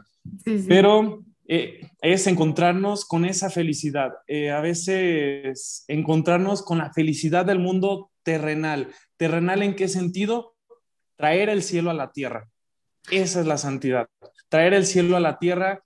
Pero 0.66 1.26
eh, 1.50 1.90
es 2.02 2.28
encontrarnos 2.28 3.06
con 3.06 3.24
esa 3.24 3.50
felicidad, 3.50 4.12
eh, 4.28 4.52
a 4.52 4.60
veces 4.60 5.86
encontrarnos 5.88 6.62
con 6.62 6.78
la 6.78 6.92
felicidad 6.92 7.46
del 7.46 7.60
mundo 7.60 8.12
terrenal. 8.24 8.90
¿Terrenal 9.16 9.64
en 9.64 9.76
qué 9.76 9.88
sentido? 9.88 10.56
Traer 11.16 11.48
el 11.48 11.64
cielo 11.64 11.90
a 11.90 11.94
la 11.94 12.12
tierra. 12.12 12.50
Esa 13.10 13.40
es 13.40 13.48
la 13.48 13.58
santidad. 13.58 14.08
Traer 14.50 14.74
el 14.74 14.86
cielo 14.86 15.16
a 15.16 15.22
la 15.22 15.40
tierra 15.40 15.82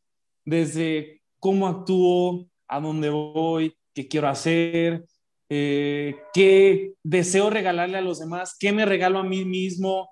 desde 0.45 1.21
cómo 1.37 1.67
actúo, 1.67 2.47
a 2.67 2.79
dónde 2.79 3.11
voy, 3.11 3.75
qué 3.93 4.07
quiero 4.07 4.29
hacer, 4.29 5.05
eh, 5.47 6.15
qué 6.33 6.93
deseo 7.03 7.51
regalarle 7.51 7.99
a 7.99 8.01
los 8.01 8.19
demás, 8.19 8.55
qué 8.59 8.71
me 8.71 8.85
regalo 8.85 9.19
a 9.19 9.23
mí 9.23 9.45
mismo. 9.45 10.09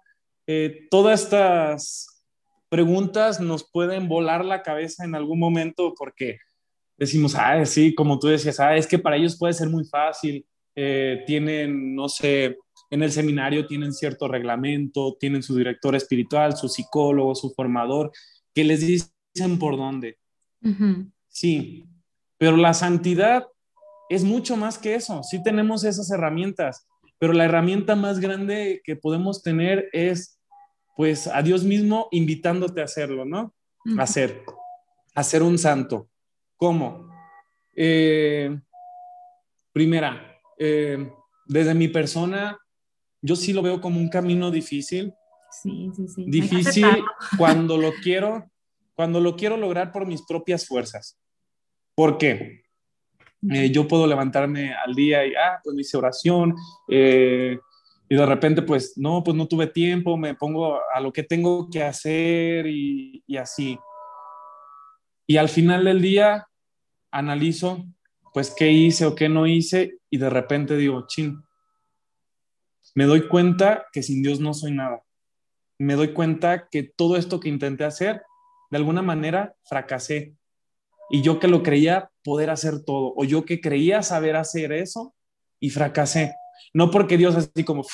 todas 0.89 1.23
estas 1.23 2.18
preguntas 2.69 3.39
nos 3.39 3.69
pueden 3.69 4.07
volar 4.07 4.45
la 4.45 4.61
cabeza 4.61 5.03
en 5.03 5.15
algún 5.15 5.39
momento 5.39 5.93
porque 5.97 6.37
decimos, 6.97 7.35
ah, 7.35 7.65
sí, 7.65 7.95
como 7.95 8.19
tú 8.19 8.27
decías, 8.27 8.59
ah, 8.59 8.75
es 8.75 8.85
que 8.85 8.99
para 8.99 9.15
ellos 9.15 9.37
puede 9.37 9.53
ser 9.53 9.69
muy 9.69 9.85
fácil, 9.85 10.45
eh, 10.75 11.23
tienen, 11.25 11.95
no 11.95 12.07
sé, 12.09 12.57
en 12.89 13.03
el 13.03 13.11
seminario 13.11 13.67
tienen 13.67 13.93
cierto 13.93 14.27
reglamento, 14.27 15.15
tienen 15.19 15.43
su 15.43 15.55
director 15.55 15.95
espiritual, 15.95 16.55
su 16.55 16.67
psicólogo, 16.67 17.35
su 17.35 17.51
formador, 17.51 18.11
que 18.53 18.63
les 18.63 18.85
dicen 18.85 19.59
por 19.59 19.77
dónde. 19.77 20.17
Sí, 21.27 21.85
pero 22.37 22.57
la 22.57 22.73
santidad 22.73 23.47
es 24.09 24.23
mucho 24.23 24.57
más 24.57 24.77
que 24.77 24.95
eso, 24.95 25.21
sí 25.23 25.41
tenemos 25.43 25.83
esas 25.83 26.09
herramientas, 26.11 26.87
pero 27.19 27.33
la 27.33 27.45
herramienta 27.45 27.95
más 27.95 28.19
grande 28.19 28.81
que 28.83 28.95
podemos 28.95 29.43
tener 29.43 29.89
es 29.93 30.38
pues 30.99 31.27
a 31.27 31.41
Dios 31.41 31.63
mismo 31.63 32.09
invitándote 32.11 32.81
a 32.81 32.83
hacerlo, 32.83 33.23
¿no? 33.23 33.55
A 33.97 34.05
ser, 34.05 34.43
a 35.15 35.23
ser 35.23 35.43
un 35.43 35.57
santo. 35.57 36.09
¿Cómo? 36.57 37.09
Eh, 37.73 38.59
primera, 39.71 40.37
eh, 40.57 41.09
desde 41.45 41.73
mi 41.73 41.87
persona, 41.87 42.59
yo 43.21 43.37
sí 43.37 43.53
lo 43.53 43.61
veo 43.61 43.79
como 43.79 43.97
un 43.97 44.09
camino 44.09 44.51
difícil. 44.51 45.13
Sí, 45.49 45.89
sí, 45.95 46.05
sí. 46.09 46.25
Difícil 46.27 46.85
cuando 47.37 47.77
lo 47.77 47.93
quiero, 48.03 48.51
cuando 48.93 49.21
lo 49.21 49.37
quiero 49.37 49.55
lograr 49.55 49.93
por 49.93 50.05
mis 50.05 50.21
propias 50.23 50.67
fuerzas. 50.67 51.17
¿Por 51.95 52.17
qué? 52.17 52.63
Eh, 53.49 53.71
yo 53.71 53.87
puedo 53.87 54.05
levantarme 54.05 54.73
al 54.73 54.93
día 54.93 55.25
y, 55.25 55.33
ah, 55.33 55.61
pues 55.63 55.77
hice 55.79 55.95
oración, 55.95 56.53
eh, 56.89 57.57
y 58.11 58.15
de 58.15 58.25
repente 58.25 58.63
pues 58.63 58.97
no, 58.97 59.23
pues 59.23 59.37
no 59.37 59.47
tuve 59.47 59.67
tiempo, 59.67 60.17
me 60.17 60.33
pongo 60.33 60.79
a 60.91 60.99
lo 60.99 61.13
que 61.13 61.21
tengo 61.21 61.69
que 61.69 61.83
hacer 61.83 62.65
y, 62.65 63.23
así. 63.37 63.77
Y 65.27 65.37
al 65.37 65.47
final 65.47 65.85
del 65.85 66.01
día 66.01 66.47
analizo 67.11 67.85
pues 68.33 68.53
qué 68.55 68.71
hice 68.71 69.05
o 69.05 69.13
qué 69.13 69.29
no 69.29 69.45
hice 69.45 69.99
y 70.09 70.17
de 70.17 70.29
repente 70.31 70.75
digo, 70.75 71.05
chin, 71.07 71.39
me 72.95 73.05
doy 73.05 73.27
cuenta 73.27 73.85
que 73.93 74.01
sin 74.01 74.23
Dios 74.23 74.39
no 74.39 74.55
soy 74.55 74.71
nada. 74.71 75.03
Me 75.77 75.93
doy 75.93 76.13
cuenta 76.13 76.67
que 76.69 76.81
todo 76.83 77.15
esto 77.15 77.39
que 77.39 77.49
intenté 77.49 77.83
hacer, 77.83 78.23
de 78.71 78.77
alguna 78.77 79.03
manera 79.03 79.55
fracasé. 79.63 80.33
Y 81.11 81.21
yo 81.21 81.39
que 81.39 81.47
lo 81.47 81.61
creía 81.61 82.11
poder 82.23 82.49
hacer 82.49 82.83
todo, 82.83 83.13
o 83.15 83.23
yo 83.23 83.45
que 83.45 83.61
creía 83.61 84.01
saber 84.01 84.35
hacer 84.35 84.71
eso 84.71 85.13
y 85.59 85.69
fracasé. 85.69 86.33
No 86.73 86.91
porque 86.91 87.17
Dios 87.17 87.35
así 87.35 87.63
como 87.63 87.85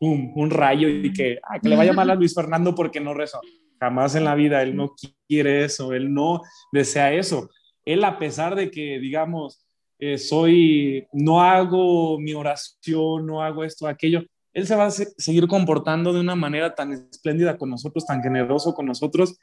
un 0.00 0.50
rayo 0.50 0.88
y 0.88 1.12
que, 1.12 1.38
le 1.62 1.76
vaya 1.76 1.92
mal 1.92 2.10
a 2.10 2.14
Luis 2.14 2.34
Fernando 2.34 2.74
porque 2.74 3.00
no 3.00 3.14
rezó. 3.14 3.40
Jamás 3.80 4.14
en 4.14 4.24
la 4.24 4.34
vida 4.34 4.62
él 4.62 4.76
no 4.76 4.94
quiere 5.28 5.64
eso, 5.64 5.92
él 5.92 6.12
no 6.12 6.42
desea 6.72 7.12
eso. 7.12 7.50
Él 7.84 8.04
a 8.04 8.18
pesar 8.18 8.54
de 8.54 8.70
que, 8.70 8.98
digamos, 8.98 9.64
eh, 9.98 10.18
soy, 10.18 11.06
no 11.12 11.40
hago 11.42 12.18
mi 12.18 12.34
oración, 12.34 13.26
no 13.26 13.42
hago 13.42 13.64
esto, 13.64 13.86
aquello, 13.86 14.22
él 14.52 14.66
se 14.66 14.76
va 14.76 14.86
a 14.86 14.90
seguir 14.90 15.46
comportando 15.48 16.12
de 16.12 16.20
una 16.20 16.34
manera 16.34 16.74
tan 16.74 16.92
espléndida 16.92 17.58
con 17.58 17.70
nosotros, 17.70 18.06
tan 18.06 18.22
generoso 18.22 18.72
con 18.72 18.86
nosotros, 18.86 19.38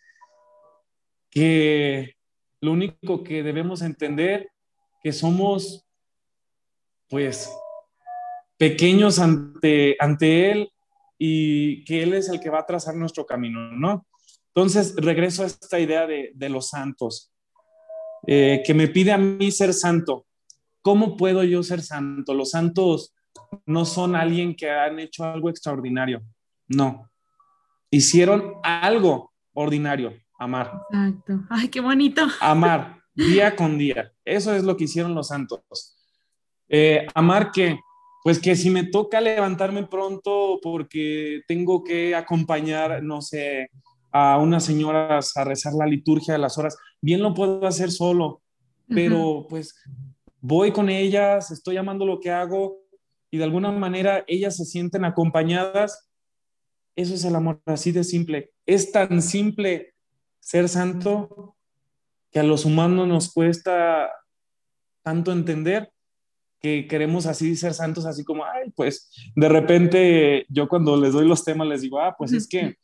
que 1.29 2.15
lo 2.61 2.71
único 2.71 3.23
que 3.23 3.43
debemos 3.43 3.81
entender 3.81 4.49
que 5.03 5.11
somos, 5.11 5.85
pues, 7.09 7.51
pequeños 8.61 9.17
ante, 9.17 9.97
ante 9.99 10.51
Él 10.51 10.71
y 11.17 11.83
que 11.83 12.03
Él 12.03 12.13
es 12.13 12.29
el 12.29 12.39
que 12.39 12.51
va 12.51 12.59
a 12.59 12.65
trazar 12.67 12.95
nuestro 12.95 13.25
camino, 13.25 13.71
¿no? 13.71 14.05
Entonces, 14.53 14.93
regreso 14.97 15.41
a 15.41 15.47
esta 15.47 15.79
idea 15.79 16.05
de, 16.05 16.31
de 16.35 16.47
los 16.47 16.67
santos, 16.67 17.33
eh, 18.27 18.61
que 18.63 18.75
me 18.75 18.87
pide 18.87 19.13
a 19.13 19.17
mí 19.17 19.49
ser 19.49 19.73
santo. 19.73 20.27
¿Cómo 20.83 21.17
puedo 21.17 21.43
yo 21.43 21.63
ser 21.63 21.81
santo? 21.81 22.35
Los 22.35 22.51
santos 22.51 23.15
no 23.65 23.83
son 23.83 24.15
alguien 24.15 24.55
que 24.55 24.69
han 24.69 24.99
hecho 24.99 25.23
algo 25.23 25.49
extraordinario, 25.49 26.21
no. 26.67 27.09
Hicieron 27.89 28.57
algo 28.61 29.33
ordinario, 29.53 30.13
amar. 30.37 30.83
Exacto. 30.91 31.47
Ay, 31.49 31.67
qué 31.69 31.81
bonito. 31.81 32.27
Amar, 32.39 33.01
día 33.15 33.55
con 33.55 33.79
día. 33.79 34.11
Eso 34.23 34.53
es 34.53 34.63
lo 34.63 34.77
que 34.77 34.83
hicieron 34.83 35.15
los 35.15 35.29
santos. 35.29 35.97
Eh, 36.69 37.07
amar 37.15 37.51
que 37.51 37.79
pues 38.23 38.39
que 38.39 38.55
si 38.55 38.69
me 38.69 38.83
toca 38.83 39.19
levantarme 39.19 39.87
pronto 39.87 40.59
porque 40.61 41.41
tengo 41.47 41.83
que 41.83 42.15
acompañar, 42.15 43.01
no 43.03 43.21
sé, 43.21 43.69
a 44.11 44.37
unas 44.37 44.65
señoras 44.65 45.35
a 45.37 45.43
rezar 45.43 45.73
la 45.73 45.87
liturgia 45.87 46.33
de 46.33 46.39
las 46.39 46.57
horas, 46.57 46.77
bien 47.01 47.21
lo 47.21 47.33
puedo 47.33 47.65
hacer 47.65 47.91
solo, 47.91 48.41
pero 48.87 49.47
pues 49.49 49.73
voy 50.39 50.71
con 50.71 50.89
ellas, 50.89 51.49
estoy 51.49 51.77
amando 51.77 52.05
lo 52.05 52.19
que 52.19 52.29
hago 52.29 52.81
y 53.31 53.37
de 53.37 53.43
alguna 53.45 53.71
manera 53.71 54.23
ellas 54.27 54.57
se 54.57 54.65
sienten 54.65 55.05
acompañadas. 55.05 56.09
Eso 56.95 57.13
es 57.13 57.23
el 57.23 57.35
amor 57.35 57.61
así 57.65 57.91
de 57.93 58.03
simple. 58.03 58.51
Es 58.65 58.91
tan 58.91 59.21
simple 59.21 59.93
ser 60.41 60.67
santo 60.67 61.55
que 62.31 62.39
a 62.39 62.43
los 62.43 62.65
humanos 62.65 63.07
nos 63.07 63.33
cuesta 63.33 64.11
tanto 65.03 65.31
entender 65.31 65.91
que 66.61 66.87
queremos 66.87 67.25
así 67.25 67.55
ser 67.55 67.73
santos, 67.73 68.05
así 68.05 68.23
como, 68.23 68.45
ay, 68.45 68.71
pues 68.75 69.11
de 69.35 69.49
repente 69.49 70.45
yo 70.49 70.67
cuando 70.67 70.95
les 70.95 71.13
doy 71.13 71.27
los 71.27 71.43
temas 71.43 71.67
les 71.67 71.81
digo, 71.81 71.99
ah, 71.99 72.15
pues 72.17 72.33
es 72.33 72.47
que 72.47 72.75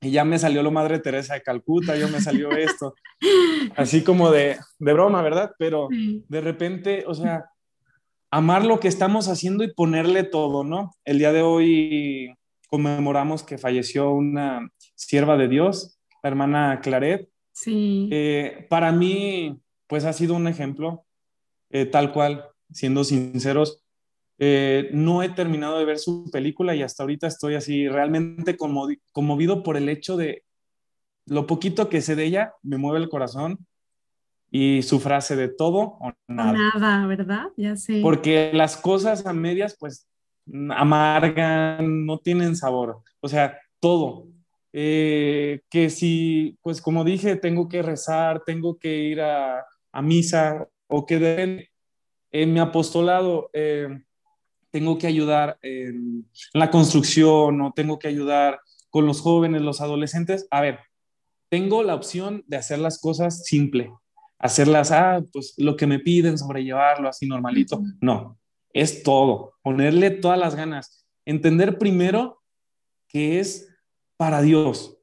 ya 0.00 0.24
me 0.24 0.38
salió 0.38 0.62
lo 0.62 0.70
Madre 0.70 0.98
Teresa 0.98 1.34
de 1.34 1.42
Calcuta, 1.42 1.96
yo 1.96 2.08
me 2.08 2.20
salió 2.20 2.50
esto, 2.50 2.94
así 3.76 4.02
como 4.02 4.30
de, 4.30 4.58
de 4.78 4.92
broma, 4.92 5.22
¿verdad? 5.22 5.52
Pero 5.58 5.88
de 5.90 6.40
repente, 6.40 7.04
o 7.06 7.14
sea, 7.14 7.46
amar 8.30 8.64
lo 8.64 8.80
que 8.80 8.88
estamos 8.88 9.28
haciendo 9.28 9.62
y 9.62 9.72
ponerle 9.72 10.24
todo, 10.24 10.64
¿no? 10.64 10.90
El 11.04 11.18
día 11.18 11.32
de 11.32 11.42
hoy 11.42 12.34
conmemoramos 12.68 13.44
que 13.44 13.58
falleció 13.58 14.12
una 14.12 14.68
sierva 14.96 15.36
de 15.36 15.46
Dios, 15.46 16.00
la 16.22 16.30
hermana 16.30 16.80
Claret. 16.82 17.28
Sí. 17.52 18.08
Eh, 18.10 18.66
para 18.68 18.90
mí, 18.90 19.60
pues 19.86 20.04
ha 20.04 20.12
sido 20.12 20.34
un 20.34 20.48
ejemplo, 20.48 21.04
eh, 21.70 21.86
tal 21.86 22.12
cual 22.12 22.48
siendo 22.74 23.04
sinceros, 23.04 23.82
eh, 24.38 24.90
no 24.92 25.22
he 25.22 25.28
terminado 25.30 25.78
de 25.78 25.84
ver 25.84 25.98
su 25.98 26.28
película 26.30 26.74
y 26.74 26.82
hasta 26.82 27.04
ahorita 27.04 27.28
estoy 27.28 27.54
así 27.54 27.88
realmente 27.88 28.56
conmovido 28.56 29.62
por 29.62 29.76
el 29.76 29.88
hecho 29.88 30.16
de 30.16 30.42
lo 31.26 31.46
poquito 31.46 31.88
que 31.88 32.02
sé 32.02 32.16
de 32.16 32.24
ella, 32.24 32.52
me 32.62 32.76
mueve 32.76 32.98
el 32.98 33.08
corazón 33.08 33.58
y 34.50 34.82
su 34.82 35.00
frase 35.00 35.36
de 35.36 35.48
todo 35.48 35.98
o 36.00 36.12
nada. 36.28 36.52
Nada, 36.52 37.06
¿verdad? 37.06 37.46
Ya 37.56 37.76
sé. 37.76 38.00
Porque 38.02 38.50
las 38.52 38.76
cosas 38.76 39.24
a 39.26 39.32
medias, 39.32 39.76
pues, 39.78 40.06
amargan, 40.70 42.04
no 42.04 42.18
tienen 42.18 42.54
sabor. 42.56 43.00
O 43.20 43.28
sea, 43.28 43.58
todo. 43.80 44.28
Eh, 44.72 45.62
que 45.70 45.88
si, 45.88 46.58
pues, 46.62 46.82
como 46.82 47.04
dije, 47.04 47.36
tengo 47.36 47.68
que 47.68 47.82
rezar, 47.82 48.42
tengo 48.44 48.78
que 48.78 48.94
ir 48.94 49.20
a, 49.20 49.64
a 49.92 50.02
misa 50.02 50.68
o 50.88 51.06
que 51.06 51.18
deben 51.18 51.64
en 52.34 52.52
mi 52.52 52.58
apostolado 52.58 53.48
eh, 53.52 54.02
tengo 54.72 54.98
que 54.98 55.06
ayudar 55.06 55.56
en 55.62 56.28
la 56.52 56.68
construcción 56.68 57.60
o 57.60 57.72
tengo 57.72 58.00
que 58.00 58.08
ayudar 58.08 58.60
con 58.90 59.06
los 59.06 59.20
jóvenes, 59.20 59.62
los 59.62 59.80
adolescentes. 59.80 60.48
A 60.50 60.60
ver, 60.60 60.80
tengo 61.48 61.84
la 61.84 61.94
opción 61.94 62.42
de 62.48 62.56
hacer 62.56 62.80
las 62.80 63.00
cosas 63.00 63.44
simple, 63.44 63.92
hacerlas, 64.40 64.90
ah, 64.90 65.22
pues 65.32 65.54
lo 65.58 65.76
que 65.76 65.86
me 65.86 66.00
piden, 66.00 66.36
sobrellevarlo 66.36 67.08
así 67.08 67.28
normalito. 67.28 67.80
No, 68.00 68.36
es 68.72 69.04
todo, 69.04 69.54
ponerle 69.62 70.10
todas 70.10 70.38
las 70.38 70.56
ganas, 70.56 71.06
entender 71.24 71.78
primero 71.78 72.42
que 73.06 73.38
es 73.38 73.68
para 74.16 74.42
Dios. 74.42 74.98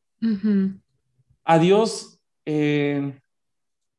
A 1.45 1.59
Dios, 1.59 2.19
eh, 2.45 3.17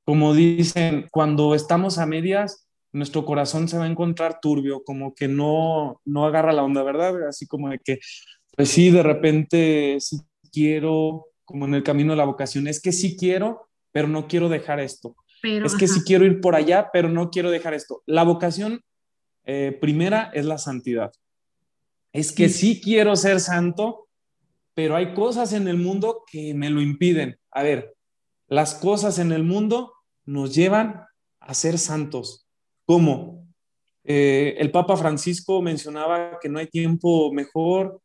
como 0.05 0.35
dicen, 0.35 1.09
cuando 1.11 1.55
estamos 1.55 1.97
a 1.97 2.05
medias, 2.05 2.69
nuestro 2.93 3.25
corazón 3.25 3.69
se 3.69 3.79
va 3.79 3.85
a 3.85 3.91
encontrar 3.91 4.39
turbio, 4.41 4.83
como 4.85 5.15
que 5.15 5.29
no, 5.29 6.01
no 6.05 6.27
agarra 6.27 6.53
la 6.53 6.63
onda, 6.63 6.83
¿verdad? 6.83 7.29
Así 7.29 7.47
como 7.47 7.71
de 7.71 7.79
que, 7.79 7.99
pues 8.57 8.69
sí, 8.69 8.91
de 8.91 9.03
repente 9.03 9.97
sí 10.01 10.21
quiero, 10.53 11.27
como 11.45 11.65
en 11.67 11.75
el 11.75 11.83
camino 11.83 12.13
de 12.13 12.19
la 12.19 12.25
vocación, 12.25 12.69
es 12.69 12.81
que 12.81 12.93
sí 12.93 13.17
quiero, 13.17 13.69
pero 13.93 14.09
no 14.09 14.29
quiero 14.29 14.49
dejar 14.49 14.81
esto. 14.81 15.17
es 15.43 15.75
que 15.75 15.89
sí 15.89 16.03
quiero 16.05 16.25
ir 16.25 16.41
por 16.41 16.55
allá, 16.55 16.91
pero 16.93 17.09
no 17.09 17.31
quiero 17.31 17.51
dejar 17.51 17.75
esto. 17.75 18.03
La 18.07 18.23
vocación 18.23 18.81
eh, 19.45 19.77
primera 19.81 20.31
es 20.35 20.45
la 20.45 20.59
santidad. 20.59 21.13
Es 22.13 22.33
que 22.33 22.49
sí 22.49 22.81
quiero 22.81 23.17
ser 23.17 23.41
santo, 23.41 24.09
pero 24.75 24.97
hay 24.97 25.15
cosas 25.15 25.53
en 25.53 25.67
el 25.67 25.79
mundo 25.79 26.25
que 26.31 26.55
me 26.55 26.71
lo 26.71 26.81
impiden. 26.83 27.39
A 27.51 27.63
ver, 27.63 27.95
las 28.49 28.75
cosas 28.75 29.19
en 29.19 29.33
el 29.33 29.43
mundo 29.45 29.95
nos 30.25 30.55
llevan 30.55 31.07
a 31.41 31.55
ser 31.55 31.79
santos. 31.79 32.47
¿Cómo? 32.87 33.47
Eh, 34.05 34.57
el 34.59 34.71
Papa 34.71 34.97
Francisco 34.97 35.63
mencionaba 35.63 36.39
que 36.41 36.49
no 36.49 36.59
hay 36.59 36.67
tiempo 36.67 37.33
mejor 37.33 38.01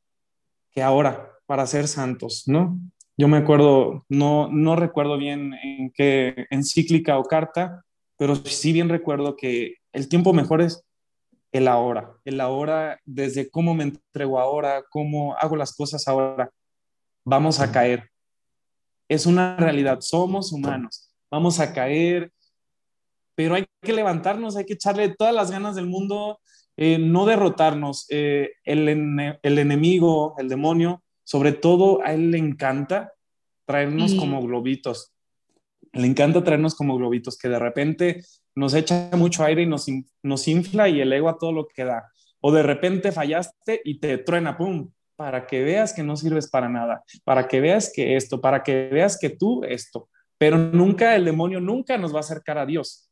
que 0.72 0.84
ahora 0.84 1.32
para 1.46 1.66
ser 1.66 1.88
santos, 1.88 2.44
¿no? 2.46 2.80
Yo 3.18 3.28
me 3.28 3.38
acuerdo, 3.38 4.06
no, 4.10 4.48
no 4.52 4.76
recuerdo 4.76 5.18
bien 5.18 5.56
en 5.64 5.92
qué 5.92 6.46
encíclica 6.52 7.18
o 7.18 7.24
carta, 7.24 7.84
pero 8.16 8.36
sí 8.36 8.74
bien 8.74 8.90
recuerdo 8.90 9.36
que 9.36 9.78
el 9.92 10.08
tiempo 10.08 10.34
mejor 10.34 10.62
es 10.62 10.84
el 11.52 11.68
ahora, 11.68 12.14
el 12.26 12.40
ahora 12.42 13.00
desde 13.06 13.50
cómo 13.50 13.74
me 13.74 13.86
entrego 13.86 14.40
ahora, 14.40 14.84
cómo 14.90 15.36
hago 15.38 15.56
las 15.56 15.76
cosas 15.76 16.08
ahora. 16.08 16.52
Vamos 17.24 17.60
a 17.60 17.72
caer. 17.72 18.12
Es 19.10 19.26
una 19.26 19.58
realidad, 19.58 20.00
somos 20.02 20.52
humanos, 20.52 21.10
vamos 21.32 21.60
a 21.60 21.74
caer, 21.74 22.32
pero 23.38 23.54
hay 23.54 23.68
que 23.84 23.94
levantarnos, 23.94 24.58
hay 24.58 24.66
que 24.66 24.74
echarle 24.74 25.10
todas 25.16 25.32
las 25.32 25.52
ganas 25.52 25.76
del 25.76 25.86
mundo, 25.86 26.40
eh, 26.76 26.98
no 26.98 27.28
derrotarnos. 27.28 28.08
Eh, 28.10 28.50
el, 28.64 28.90
el, 29.44 29.60
enemigo, 29.60 30.34
el 30.40 30.50
demonio, 30.50 31.04
sobre 31.24 31.52
todo 31.52 32.00
a 32.04 32.14
él 32.14 32.32
le 32.32 32.40
encanta 32.40 33.14
traernos 33.66 34.16
como 34.16 34.42
globitos. 34.42 35.14
Le 35.94 36.08
encanta 36.08 36.44
traernos 36.44 36.74
como 36.74 36.98
globitos, 36.98 37.38
que 37.38 37.48
de 37.48 37.60
repente 37.60 38.24
nos 38.56 38.74
echa 38.74 39.12
mucho 39.14 39.44
aire 39.44 39.62
y 39.62 39.68
nos, 39.68 39.86
nos 40.24 40.48
infla 40.48 40.90
y 40.90 41.00
el 41.00 41.14
ego 41.14 41.30
a 41.30 41.38
todo 41.38 41.52
lo 41.52 41.68
que 41.68 41.86
da. 41.86 42.10
O 42.42 42.52
de 42.52 42.64
repente 42.64 43.12
fallaste 43.12 43.82
y 43.84 44.00
te 44.00 44.18
truena, 44.18 44.58
¡pum! 44.58 44.90
Para 45.16 45.46
que 45.46 45.62
veas 45.62 45.94
que 45.94 46.02
no 46.02 46.16
sirves 46.16 46.50
para 46.50 46.70
nada, 46.70 47.04
para 47.24 47.48
que 47.48 47.62
veas 47.62 47.92
que 47.94 48.16
esto, 48.16 48.42
para 48.42 48.64
que 48.64 48.90
veas 48.92 49.20
que 49.20 49.30
tú 49.30 49.64
esto. 49.64 50.10
Pero 50.40 50.58
nunca 50.58 51.16
el 51.16 51.26
demonio 51.26 51.60
nunca 51.60 52.00
nos 52.00 52.12
va 52.12 52.18
a 52.18 52.22
acercar 52.22 52.58
a 52.58 52.66
Dios 52.66 53.07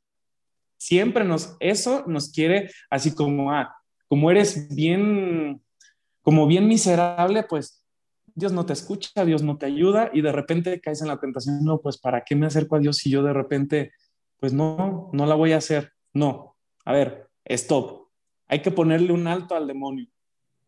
Siempre 0.77 1.23
nos, 1.23 1.55
eso 1.59 2.03
nos 2.07 2.31
quiere 2.31 2.69
así 2.89 3.13
como, 3.13 3.51
ah, 3.51 3.75
como 4.07 4.29
eres 4.31 4.73
bien, 4.73 5.61
como 6.21 6.47
bien 6.47 6.67
miserable, 6.67 7.43
pues 7.43 7.83
Dios 8.33 8.51
no 8.51 8.65
te 8.65 8.73
escucha, 8.73 9.25
Dios 9.25 9.43
no 9.43 9.57
te 9.57 9.65
ayuda 9.65 10.09
y 10.13 10.21
de 10.21 10.31
repente 10.31 10.79
caes 10.81 11.01
en 11.01 11.07
la 11.07 11.19
tentación, 11.19 11.63
no, 11.63 11.79
pues 11.79 11.97
¿para 11.97 12.23
qué 12.23 12.35
me 12.35 12.45
acerco 12.45 12.75
a 12.75 12.79
Dios 12.79 12.97
si 12.97 13.09
yo 13.09 13.23
de 13.23 13.33
repente, 13.33 13.93
pues 14.39 14.53
no, 14.53 15.09
no 15.13 15.25
la 15.25 15.35
voy 15.35 15.53
a 15.53 15.57
hacer? 15.57 15.91
No, 16.13 16.55
a 16.83 16.93
ver, 16.93 17.29
stop. 17.45 18.09
Hay 18.47 18.61
que 18.61 18.71
ponerle 18.71 19.13
un 19.13 19.27
alto 19.27 19.55
al 19.55 19.67
demonio, 19.67 20.07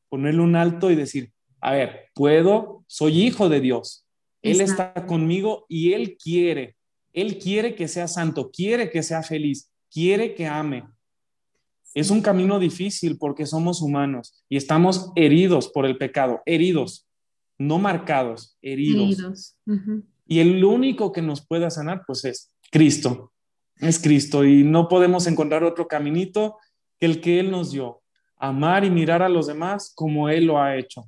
ponerle 0.10 0.42
un 0.42 0.56
alto 0.56 0.90
y 0.90 0.96
decir, 0.96 1.32
a 1.60 1.72
ver, 1.72 2.10
puedo, 2.14 2.86
soy 2.88 3.22
hijo 3.22 3.50
de 3.50 3.60
Dios, 3.60 4.08
Él 4.42 4.62
está 4.62 4.94
conmigo 5.06 5.66
y 5.68 5.94
Él 5.94 6.18
quiere, 6.18 6.78
Él 7.14 7.38
quiere 7.38 7.76
que 7.76 7.88
sea 7.88 8.08
santo, 8.08 8.50
quiere 8.50 8.90
que 8.90 9.04
sea 9.04 9.24
feliz 9.24 9.72
quiere 9.92 10.36
que 10.36 10.48
ame. 10.48 10.88
Es 11.94 12.10
un 12.10 12.22
camino 12.22 12.60
difícil 12.60 13.18
porque 13.18 13.46
somos 13.46 13.82
humanos 13.82 14.44
y 14.50 14.58
estamos 14.58 15.12
heridos 15.16 15.70
por 15.70 15.86
el 15.86 15.98
pecado, 15.98 16.42
heridos, 16.46 17.08
no 17.58 17.80
marcados, 17.80 18.58
heridos. 18.62 19.58
Y 20.28 20.40
el 20.40 20.64
único 20.64 21.12
que 21.12 21.22
nos 21.22 21.46
puede 21.46 21.70
sanar, 21.72 22.04
pues 22.06 22.26
es 22.26 22.52
Cristo, 22.72 23.32
es 23.78 24.00
Cristo. 24.00 24.46
Y 24.46 24.64
no 24.64 24.88
podemos 24.88 25.26
encontrar 25.26 25.64
otro 25.64 25.88
caminito 25.88 26.58
que 27.00 27.06
el 27.06 27.22
que 27.22 27.40
Él 27.40 27.50
nos 27.50 27.72
dio, 27.72 28.02
amar 28.38 28.84
y 28.84 28.92
mirar 28.92 29.24
a 29.24 29.30
los 29.30 29.48
demás 29.48 29.92
como 29.96 30.30
Él 30.30 30.46
lo 30.46 30.62
ha 30.62 30.78
hecho. 30.78 31.08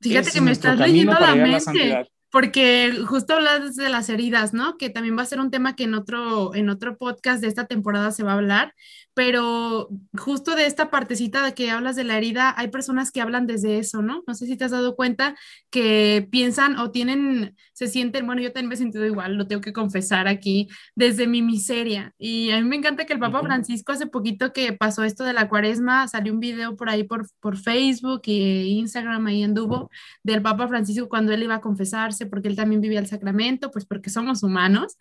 Fíjate 0.00 0.30
que 0.30 0.40
me 0.40 0.52
estás 0.52 0.78
leyendo 0.78 1.12
la 1.12 1.34
mente 1.34 2.10
porque 2.36 2.92
justo 3.06 3.32
hablas 3.32 3.76
de 3.76 3.88
las 3.88 4.10
heridas, 4.10 4.52
¿no? 4.52 4.76
Que 4.76 4.90
también 4.90 5.16
va 5.16 5.22
a 5.22 5.24
ser 5.24 5.40
un 5.40 5.50
tema 5.50 5.74
que 5.74 5.84
en 5.84 5.94
otro, 5.94 6.54
en 6.54 6.68
otro 6.68 6.98
podcast 6.98 7.40
de 7.40 7.48
esta 7.48 7.64
temporada 7.64 8.10
se 8.10 8.24
va 8.24 8.32
a 8.32 8.34
hablar, 8.34 8.74
pero 9.14 9.88
justo 10.18 10.54
de 10.54 10.66
esta 10.66 10.90
partecita 10.90 11.42
de 11.42 11.54
que 11.54 11.70
hablas 11.70 11.96
de 11.96 12.04
la 12.04 12.18
herida, 12.18 12.52
hay 12.58 12.68
personas 12.68 13.10
que 13.10 13.22
hablan 13.22 13.46
desde 13.46 13.78
eso, 13.78 14.02
¿no? 14.02 14.22
No 14.26 14.34
sé 14.34 14.44
si 14.44 14.58
te 14.58 14.66
has 14.66 14.70
dado 14.70 14.96
cuenta 14.96 15.34
que 15.70 16.28
piensan 16.30 16.78
o 16.78 16.90
tienen, 16.90 17.56
se 17.76 17.88
sienten, 17.88 18.24
bueno, 18.24 18.40
yo 18.40 18.52
también 18.52 18.70
me 18.70 18.74
he 18.74 18.78
sentido 18.78 19.04
igual, 19.04 19.34
lo 19.34 19.46
tengo 19.46 19.60
que 19.60 19.74
confesar 19.74 20.28
aquí, 20.28 20.66
desde 20.94 21.26
mi 21.26 21.42
miseria. 21.42 22.14
Y 22.16 22.50
a 22.50 22.58
mí 22.58 22.66
me 22.66 22.76
encanta 22.76 23.04
que 23.04 23.12
el 23.12 23.18
Papa 23.18 23.42
Francisco 23.42 23.92
hace 23.92 24.06
poquito 24.06 24.54
que 24.54 24.72
pasó 24.72 25.04
esto 25.04 25.24
de 25.24 25.34
la 25.34 25.46
cuaresma, 25.50 26.08
salió 26.08 26.32
un 26.32 26.40
video 26.40 26.74
por 26.74 26.88
ahí 26.88 27.04
por, 27.04 27.26
por 27.38 27.58
Facebook 27.58 28.22
e 28.28 28.64
Instagram, 28.64 29.26
ahí 29.26 29.42
anduvo, 29.42 29.90
del 30.22 30.40
Papa 30.40 30.66
Francisco 30.68 31.10
cuando 31.10 31.34
él 31.34 31.42
iba 31.42 31.56
a 31.56 31.60
confesarse, 31.60 32.24
porque 32.24 32.48
él 32.48 32.56
también 32.56 32.80
vivía 32.80 32.98
el 32.98 33.08
sacramento, 33.08 33.70
pues 33.70 33.84
porque 33.84 34.08
somos 34.08 34.42
humanos 34.42 34.96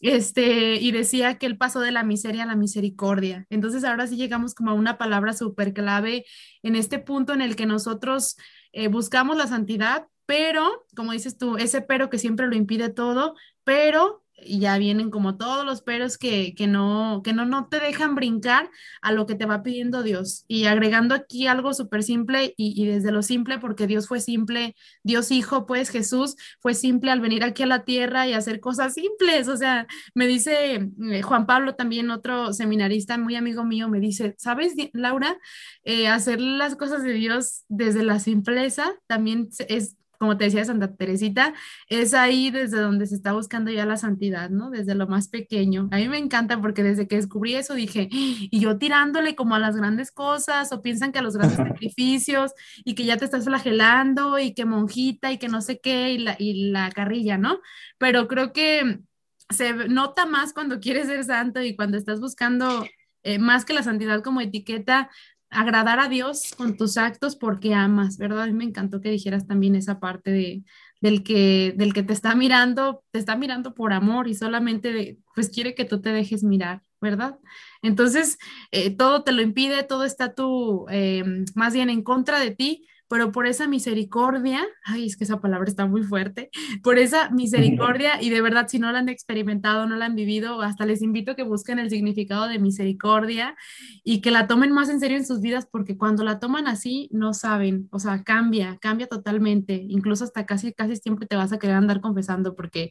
este, 0.00 0.76
y 0.76 0.92
decía 0.92 1.36
que 1.36 1.46
el 1.46 1.58
paso 1.58 1.80
de 1.80 1.90
la 1.90 2.04
miseria 2.04 2.44
a 2.44 2.46
la 2.46 2.54
misericordia. 2.54 3.44
Entonces 3.50 3.82
ahora 3.82 4.06
sí 4.06 4.14
llegamos 4.14 4.54
como 4.54 4.70
a 4.70 4.74
una 4.74 4.98
palabra 4.98 5.32
súper 5.32 5.72
clave 5.72 6.24
en 6.62 6.76
este 6.76 7.00
punto 7.00 7.32
en 7.32 7.42
el 7.42 7.56
que 7.56 7.66
nosotros 7.66 8.36
eh, 8.72 8.86
buscamos 8.86 9.36
la 9.36 9.48
santidad, 9.48 10.06
pero, 10.30 10.86
como 10.94 11.10
dices 11.10 11.36
tú, 11.36 11.56
ese 11.56 11.82
pero 11.82 12.08
que 12.08 12.16
siempre 12.16 12.46
lo 12.46 12.54
impide 12.54 12.88
todo, 12.88 13.34
pero 13.64 14.22
ya 14.46 14.78
vienen 14.78 15.10
como 15.10 15.36
todos 15.36 15.64
los 15.64 15.82
peros 15.82 16.18
que, 16.18 16.54
no, 16.68 17.20
que 17.24 17.32
no, 17.32 17.44
no 17.46 17.66
te 17.68 17.80
dejan 17.80 18.14
brincar 18.14 18.70
a 19.02 19.10
lo 19.10 19.26
que 19.26 19.34
te 19.34 19.44
va 19.44 19.64
pidiendo 19.64 20.04
Dios. 20.04 20.44
Y 20.46 20.66
agregando 20.66 21.16
aquí 21.16 21.48
algo 21.48 21.74
súper 21.74 22.04
simple 22.04 22.54
y, 22.56 22.86
desde 22.86 23.10
lo 23.10 23.22
simple, 23.22 23.58
porque 23.58 23.88
Dios 23.88 24.06
fue 24.06 24.20
simple, 24.20 24.76
Dios 25.02 25.32
Hijo, 25.32 25.66
pues 25.66 25.90
Jesús 25.90 26.36
fue 26.60 26.74
simple 26.74 27.10
al 27.10 27.20
venir 27.20 27.42
aquí 27.42 27.64
a 27.64 27.66
la 27.66 27.84
tierra 27.84 28.28
y 28.28 28.32
hacer 28.32 28.60
cosas 28.60 28.94
simples. 28.94 29.48
O 29.48 29.56
sea, 29.56 29.88
me 30.14 30.28
dice 30.28 30.90
eh, 31.10 31.22
Juan 31.22 31.46
Pablo 31.46 31.74
también, 31.74 32.08
otro 32.10 32.52
seminarista 32.52 33.18
muy 33.18 33.34
amigo 33.34 33.64
mío, 33.64 33.88
me 33.88 33.98
dice, 33.98 34.36
¿sabes, 34.38 34.74
Laura? 34.92 35.38
Eh, 35.82 36.06
hacer 36.06 36.40
las 36.40 36.76
cosas 36.76 37.02
de 37.02 37.14
Dios 37.14 37.64
desde 37.68 38.04
la 38.04 38.20
simpleza 38.20 38.94
también 39.08 39.48
es 39.68 39.96
como 40.20 40.36
te 40.36 40.44
decía 40.44 40.66
Santa 40.66 40.94
Teresita, 40.94 41.54
es 41.88 42.12
ahí 42.12 42.50
desde 42.50 42.78
donde 42.78 43.06
se 43.06 43.14
está 43.14 43.32
buscando 43.32 43.70
ya 43.70 43.86
la 43.86 43.96
santidad, 43.96 44.50
¿no? 44.50 44.68
Desde 44.68 44.94
lo 44.94 45.06
más 45.06 45.28
pequeño. 45.28 45.88
A 45.92 45.96
mí 45.96 46.10
me 46.10 46.18
encanta 46.18 46.60
porque 46.60 46.82
desde 46.82 47.08
que 47.08 47.16
descubrí 47.16 47.54
eso 47.54 47.72
dije, 47.72 48.06
y 48.10 48.60
yo 48.60 48.76
tirándole 48.76 49.34
como 49.34 49.54
a 49.54 49.58
las 49.58 49.76
grandes 49.76 50.12
cosas, 50.12 50.72
o 50.72 50.82
piensan 50.82 51.10
que 51.10 51.20
a 51.20 51.22
los 51.22 51.38
grandes 51.38 51.56
sacrificios, 51.56 52.52
y 52.84 52.94
que 52.94 53.06
ya 53.06 53.16
te 53.16 53.24
estás 53.24 53.46
flagelando, 53.46 54.38
y 54.38 54.52
que 54.52 54.66
monjita, 54.66 55.32
y 55.32 55.38
que 55.38 55.48
no 55.48 55.62
sé 55.62 55.80
qué, 55.80 56.12
y 56.12 56.18
la, 56.18 56.36
y 56.38 56.70
la 56.70 56.90
carrilla, 56.90 57.38
¿no? 57.38 57.58
Pero 57.96 58.28
creo 58.28 58.52
que 58.52 59.00
se 59.48 59.72
nota 59.72 60.26
más 60.26 60.52
cuando 60.52 60.80
quieres 60.80 61.06
ser 61.06 61.24
santo 61.24 61.62
y 61.62 61.74
cuando 61.74 61.96
estás 61.96 62.20
buscando 62.20 62.84
eh, 63.22 63.38
más 63.38 63.64
que 63.64 63.72
la 63.72 63.82
santidad 63.82 64.22
como 64.22 64.42
etiqueta, 64.42 65.08
agradar 65.50 66.00
a 66.00 66.08
Dios 66.08 66.54
con 66.56 66.76
tus 66.76 66.96
actos 66.96 67.36
porque 67.36 67.74
amas, 67.74 68.18
¿verdad? 68.18 68.42
A 68.42 68.46
mí 68.46 68.52
me 68.52 68.64
encantó 68.64 69.00
que 69.00 69.10
dijeras 69.10 69.46
también 69.46 69.74
esa 69.74 70.00
parte 70.00 70.30
de, 70.30 70.62
del, 71.00 71.22
que, 71.22 71.74
del 71.76 71.92
que 71.92 72.02
te 72.02 72.12
está 72.12 72.34
mirando, 72.34 73.04
te 73.10 73.18
está 73.18 73.36
mirando 73.36 73.74
por 73.74 73.92
amor 73.92 74.28
y 74.28 74.34
solamente 74.34 75.18
pues 75.34 75.50
quiere 75.50 75.74
que 75.74 75.84
tú 75.84 76.00
te 76.00 76.10
dejes 76.10 76.44
mirar, 76.44 76.82
¿verdad? 77.00 77.38
Entonces, 77.82 78.38
eh, 78.70 78.90
todo 78.96 79.24
te 79.24 79.32
lo 79.32 79.42
impide, 79.42 79.82
todo 79.82 80.04
está 80.04 80.34
tú 80.34 80.86
eh, 80.90 81.24
más 81.54 81.74
bien 81.74 81.90
en 81.90 82.02
contra 82.02 82.38
de 82.38 82.52
ti, 82.52 82.86
pero 83.10 83.32
por 83.32 83.48
esa 83.48 83.66
misericordia, 83.66 84.64
ay, 84.84 85.06
es 85.06 85.16
que 85.16 85.24
esa 85.24 85.40
palabra 85.40 85.68
está 85.68 85.84
muy 85.84 86.04
fuerte, 86.04 86.48
por 86.80 86.96
esa 86.96 87.28
misericordia, 87.30 88.22
y 88.22 88.30
de 88.30 88.40
verdad, 88.40 88.68
si 88.68 88.78
no 88.78 88.92
la 88.92 89.00
han 89.00 89.08
experimentado, 89.08 89.84
no 89.86 89.96
la 89.96 90.04
han 90.04 90.14
vivido, 90.14 90.62
hasta 90.62 90.86
les 90.86 91.02
invito 91.02 91.32
a 91.32 91.34
que 91.34 91.42
busquen 91.42 91.80
el 91.80 91.90
significado 91.90 92.46
de 92.46 92.60
misericordia 92.60 93.56
y 94.04 94.20
que 94.20 94.30
la 94.30 94.46
tomen 94.46 94.70
más 94.70 94.90
en 94.90 95.00
serio 95.00 95.16
en 95.16 95.26
sus 95.26 95.40
vidas, 95.40 95.66
porque 95.68 95.98
cuando 95.98 96.22
la 96.22 96.38
toman 96.38 96.68
así, 96.68 97.08
no 97.10 97.34
saben, 97.34 97.88
o 97.90 97.98
sea, 97.98 98.22
cambia, 98.22 98.78
cambia 98.80 99.08
totalmente, 99.08 99.84
incluso 99.88 100.22
hasta 100.22 100.46
casi, 100.46 100.72
casi 100.72 100.94
siempre 100.94 101.26
te 101.26 101.34
vas 101.34 101.52
a 101.52 101.58
querer 101.58 101.74
andar 101.74 102.00
confesando, 102.00 102.54
porque 102.54 102.90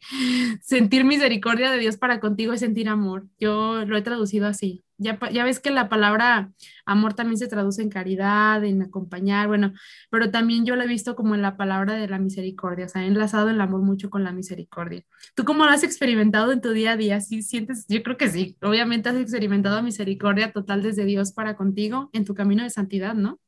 sentir 0.60 1.04
misericordia 1.04 1.70
de 1.70 1.78
Dios 1.78 1.96
para 1.96 2.20
contigo 2.20 2.52
es 2.52 2.60
sentir 2.60 2.90
amor. 2.90 3.26
Yo 3.38 3.86
lo 3.86 3.96
he 3.96 4.02
traducido 4.02 4.46
así. 4.46 4.84
Ya, 5.02 5.44
ves 5.44 5.60
que 5.60 5.70
la 5.70 5.88
palabra 5.88 6.52
amor 6.84 7.14
también 7.14 7.38
se 7.38 7.48
traduce 7.48 7.80
en 7.80 7.88
caridad, 7.88 8.62
en 8.62 8.82
acompañar, 8.82 9.48
bueno, 9.48 9.72
pero 10.10 10.30
también 10.30 10.66
yo 10.66 10.76
lo 10.76 10.82
he 10.82 10.86
visto 10.86 11.16
como 11.16 11.34
en 11.34 11.40
la 11.40 11.56
palabra 11.56 11.94
de 11.94 12.06
la 12.06 12.18
misericordia, 12.18 12.84
o 12.84 12.88
sea, 12.90 13.04
he 13.04 13.06
enlazado 13.06 13.48
el 13.48 13.62
amor 13.62 13.80
mucho 13.80 14.10
con 14.10 14.24
la 14.24 14.32
misericordia. 14.32 15.02
¿Tú 15.34 15.46
cómo 15.46 15.64
lo 15.64 15.70
has 15.70 15.84
experimentado 15.84 16.52
en 16.52 16.60
tu 16.60 16.72
día 16.72 16.92
a 16.92 16.96
día? 16.98 17.18
¿Sí 17.22 17.40
sientes? 17.42 17.86
Yo 17.88 18.02
creo 18.02 18.18
que 18.18 18.28
sí. 18.28 18.58
Obviamente 18.60 19.08
has 19.08 19.16
experimentado 19.16 19.82
misericordia 19.82 20.52
total 20.52 20.82
desde 20.82 21.06
Dios 21.06 21.32
para 21.32 21.56
contigo 21.56 22.10
en 22.12 22.26
tu 22.26 22.34
camino 22.34 22.62
de 22.62 22.68
santidad, 22.68 23.14
¿no? 23.14 23.40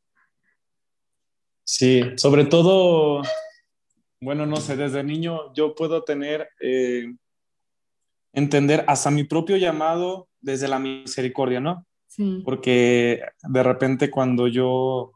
Sí, 1.65 2.03
sobre 2.17 2.47
todo, 2.47 3.21
bueno, 4.23 4.47
no 4.47 4.57
sé, 4.57 4.77
desde 4.77 5.05
niño 5.05 5.53
yo 5.55 5.75
puedo 5.75 6.03
tener, 6.03 6.49
eh, 6.63 7.15
entender 8.33 8.85
hasta 8.89 9.11
mi 9.11 9.25
propio 9.25 9.57
llamado 9.57 10.29
desde 10.41 10.69
la 10.69 10.79
misericordia, 10.79 11.61
¿no? 11.61 11.87
Sí. 12.07 12.43
Porque 12.45 13.23
de 13.43 13.63
repente 13.63 14.11
cuando 14.11 14.49
yo, 14.49 15.13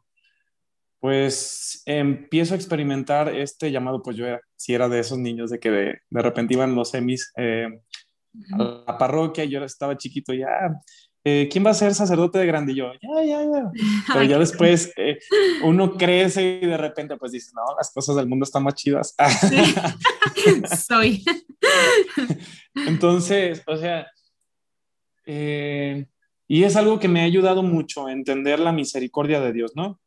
pues, 1.00 1.82
empiezo 1.86 2.54
a 2.54 2.56
experimentar 2.56 3.34
este 3.34 3.70
llamado, 3.70 4.02
pues 4.02 4.16
yo 4.16 4.26
era, 4.26 4.40
si 4.56 4.74
era 4.74 4.88
de 4.88 5.00
esos 5.00 5.18
niños 5.18 5.50
de 5.50 5.58
que 5.58 5.70
de, 5.70 6.00
repente 6.10 6.54
iban 6.54 6.74
los 6.74 6.90
semis 6.90 7.32
eh, 7.36 7.68
a 8.52 8.84
la 8.86 8.98
parroquia, 8.98 9.44
yo 9.44 9.62
estaba 9.64 9.96
chiquito 9.96 10.32
ya, 10.32 10.48
eh, 11.28 11.48
¿quién 11.50 11.66
va 11.66 11.70
a 11.70 11.74
ser 11.74 11.92
sacerdote 11.92 12.38
de 12.38 12.46
yo, 12.72 12.92
ya, 13.02 13.24
ya, 13.24 13.42
ya. 13.42 13.72
Pero 14.12 14.22
ya 14.22 14.38
después 14.38 14.92
eh, 14.96 15.18
uno 15.64 15.96
crece 15.96 16.60
y 16.62 16.66
de 16.66 16.76
repente 16.76 17.16
pues 17.16 17.32
dices, 17.32 17.52
no, 17.52 17.62
las 17.76 17.92
cosas 17.92 18.14
del 18.14 18.28
mundo 18.28 18.44
están 18.44 18.62
más 18.62 18.76
chidas. 18.76 19.12
Soy. 20.86 21.24
Entonces, 22.76 23.60
o 23.66 23.76
sea, 23.76 24.06
eh, 25.24 26.06
y 26.46 26.62
es 26.62 26.76
algo 26.76 27.00
que 27.00 27.08
me 27.08 27.22
ha 27.22 27.24
ayudado 27.24 27.64
mucho 27.64 28.06
a 28.06 28.12
entender 28.12 28.60
la 28.60 28.70
misericordia 28.70 29.40
de 29.40 29.52
Dios, 29.52 29.72
¿no? 29.74 29.98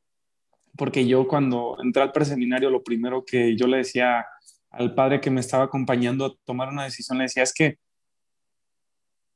Porque 0.78 1.06
yo 1.06 1.28
cuando 1.28 1.76
entré 1.84 2.02
al 2.02 2.14
preseminario, 2.14 2.70
lo 2.70 2.82
primero 2.82 3.26
que 3.26 3.58
yo 3.58 3.68
le 3.68 3.80
decía 3.80 4.26
al 4.70 4.96
padre 4.96 5.20
que 5.20 5.32
me 5.32 5.42
estaba 5.42 5.66
acompañando 5.66 6.26
a 6.26 6.34
tomar 6.46 6.70
una 6.70 6.86
decisión, 6.86 7.18
le 7.18 7.26
decía, 7.26 7.44
es 7.44 7.54
que 7.54 7.78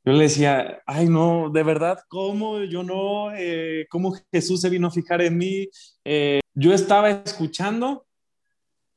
yo 0.06 0.12
le 0.12 0.24
decía, 0.24 0.82
ay, 0.86 1.08
no, 1.08 1.50
de 1.50 1.64
verdad, 1.64 2.00
¿cómo? 2.10 2.62
Yo 2.64 2.84
no, 2.84 3.34
eh, 3.34 3.88
¿cómo 3.90 4.14
Jesús 4.32 4.60
se 4.60 4.70
vino 4.70 4.88
a 4.88 4.92
fijar 4.92 5.22
en 5.22 5.38
mí? 5.38 5.70
Eh, 6.04 6.42
yo 6.54 6.74
estaba 6.74 7.10
escuchando, 7.10 8.06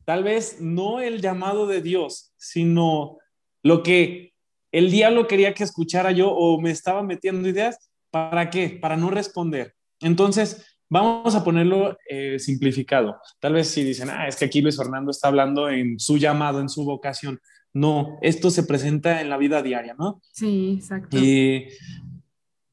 tal 0.04 0.24
vez 0.24 0.60
no 0.60 1.00
el 1.00 1.20
llamado 1.20 1.68
de 1.68 1.80
Dios, 1.80 2.32
sino 2.36 3.18
lo 3.62 3.82
que 3.84 4.34
el 4.72 4.90
diablo 4.90 5.26
quería 5.26 5.54
que 5.54 5.64
escuchara 5.64 6.10
yo 6.10 6.30
o 6.30 6.60
me 6.60 6.70
estaba 6.70 7.02
metiendo 7.02 7.48
ideas. 7.48 7.90
¿Para 8.10 8.50
qué? 8.50 8.70
Para 8.70 8.96
no 8.96 9.10
responder. 9.10 9.74
Entonces, 10.00 10.66
vamos 10.88 11.34
a 11.34 11.44
ponerlo 11.44 11.96
eh, 12.08 12.38
simplificado. 12.38 13.16
Tal 13.40 13.54
vez 13.54 13.68
si 13.68 13.84
dicen, 13.84 14.10
ah, 14.10 14.28
es 14.28 14.36
que 14.36 14.44
aquí 14.44 14.60
Luis 14.60 14.76
Fernando 14.76 15.10
está 15.10 15.28
hablando 15.28 15.68
en 15.68 15.98
su 15.98 16.18
llamado, 16.18 16.60
en 16.60 16.68
su 16.68 16.84
vocación. 16.84 17.40
No, 17.76 18.16
esto 18.22 18.48
se 18.48 18.62
presenta 18.62 19.20
en 19.20 19.28
la 19.28 19.36
vida 19.36 19.62
diaria, 19.62 19.94
¿no? 19.98 20.22
Sí, 20.32 20.76
exacto. 20.78 21.18
Y, 21.18 21.66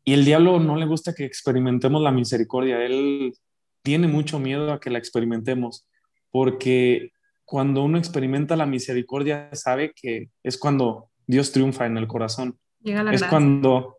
y 0.06 0.13
el 0.13 0.24
diablo 0.24 0.62
no 0.62 0.78
le 0.78 0.86
gusta 0.86 1.13
que 1.13 1.26
experimentemos 1.26 2.02
la 2.02 2.13
misericordia. 2.13 2.82
Él 2.86 3.34
tiene 3.82 4.08
mucho 4.08 4.39
miedo 4.39 4.72
a 4.72 4.80
que 4.80 4.89
la 4.89 5.00
experimentemos, 5.00 5.89
porque 6.32 7.12
cuando 7.44 7.84
uno 7.84 7.98
experimenta 7.98 8.56
la 8.56 8.66
misericordia, 8.66 9.50
sabe 9.52 9.92
que 9.94 10.30
es 10.42 10.58
cuando 10.58 11.10
Dios 11.28 11.52
triunfa 11.52 11.86
en 11.86 11.98
el 11.98 12.08
corazón. 12.08 12.58
Llega 12.80 13.04
la 13.04 13.12
es 13.12 13.26
cuando, 13.26 13.98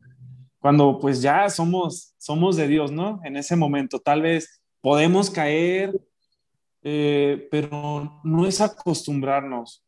cuando 0.58 0.98
pues 0.98 1.20
ya 1.20 1.50
somos, 1.50 2.14
somos 2.16 2.56
de 2.56 2.66
Dios, 2.66 2.90
¿no? 2.90 3.20
En 3.24 3.36
ese 3.36 3.56
momento, 3.56 3.98
tal 3.98 4.22
vez 4.22 4.62
podemos 4.80 5.28
caer, 5.28 6.00
eh, 6.82 7.46
pero 7.50 8.22
no 8.24 8.46
es 8.46 8.62
acostumbrarnos. 8.62 9.83